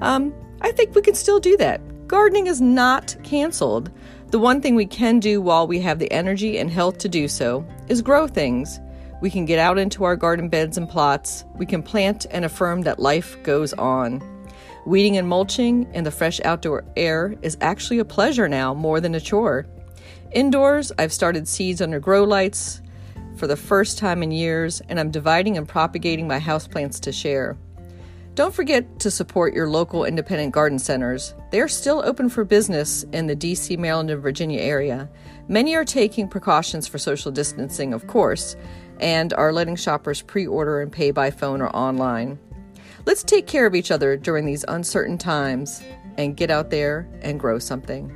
Um, 0.02 0.34
I 0.60 0.74
think 0.74 0.94
we 0.94 1.02
can 1.02 1.16
still 1.16 1.40
do 1.40 1.56
that. 1.56 1.80
Gardening 2.06 2.48
is 2.48 2.60
not 2.60 3.16
canceled. 3.24 3.92
The 4.32 4.38
one 4.38 4.62
thing 4.62 4.76
we 4.76 4.86
can 4.86 5.20
do 5.20 5.42
while 5.42 5.66
we 5.66 5.80
have 5.80 5.98
the 5.98 6.12
energy 6.12 6.60
and 6.60 6.70
health 6.70 7.00
to 7.00 7.10
do 7.10 7.28
so 7.28 7.66
is 7.88 8.04
grow 8.04 8.28
things. 8.28 8.80
We 9.22 9.32
can 9.32 9.46
get 9.46 9.58
out 9.58 9.80
into 9.80 10.04
our 10.04 10.16
garden 10.16 10.50
beds 10.50 10.78
and 10.78 10.88
plots. 10.88 11.46
We 11.56 11.66
can 11.66 11.82
plant 11.82 12.28
and 12.30 12.46
affirm 12.46 12.84
that 12.84 13.00
life 13.00 13.42
goes 13.42 13.74
on. 13.74 14.22
Weeding 14.86 15.18
and 15.18 15.28
mulching 15.28 15.92
in 15.96 16.04
the 16.04 16.12
fresh 16.12 16.40
outdoor 16.46 16.86
air 16.96 17.34
is 17.42 17.58
actually 17.60 17.98
a 17.98 18.06
pleasure 18.06 18.48
now 18.48 18.76
more 18.76 19.02
than 19.02 19.16
a 19.16 19.20
chore. 19.20 19.66
Indoors, 20.32 20.92
I've 21.00 21.12
started 21.12 21.48
seeds 21.48 21.82
under 21.82 22.00
grow 22.00 22.24
lights 22.24 22.84
for 23.36 23.48
the 23.48 23.58
first 23.58 23.98
time 23.98 24.22
in 24.22 24.30
years, 24.30 24.80
and 24.90 25.00
I'm 25.00 25.10
dividing 25.10 25.58
and 25.58 25.68
propagating 25.68 26.28
my 26.28 26.40
houseplants 26.40 27.00
to 27.02 27.12
share. 27.12 27.58
Don't 28.36 28.54
forget 28.54 29.00
to 29.00 29.12
support 29.12 29.54
your 29.54 29.70
local 29.70 30.06
independent 30.06 30.54
garden 30.54 30.80
centers. 30.80 31.34
They 31.52 31.60
are 31.60 31.68
still 31.68 32.02
open 32.06 32.30
for 32.30 32.46
business 32.46 33.04
in 33.12 33.28
the 33.28 33.36
DC, 33.36 33.78
Maryland, 33.78 34.10
and 34.10 34.22
Virginia 34.22 34.62
area. 34.62 35.10
Many 35.48 35.76
are 35.76 35.84
taking 35.84 36.28
precautions 36.28 36.88
for 36.88 36.98
social 36.98 37.32
distancing, 37.32 37.94
of 37.94 38.08
course, 38.08 38.56
and 39.00 39.34
are 39.34 39.52
letting 39.52 39.76
shoppers 39.76 40.22
pre 40.22 40.48
order 40.48 40.82
and 40.82 40.92
pay 40.92 41.12
by 41.12 41.32
phone 41.32 41.62
or 41.62 41.70
online. 41.76 42.40
Let's 43.06 43.24
take 43.24 43.48
care 43.48 43.66
of 43.66 43.76
each 43.76 43.92
other 43.92 44.16
during 44.16 44.46
these 44.46 44.64
uncertain 44.68 45.18
times 45.18 45.82
and 46.18 46.38
get 46.38 46.52
out 46.52 46.70
there 46.70 47.10
and 47.22 47.40
grow 47.40 47.60
something. 47.60 48.16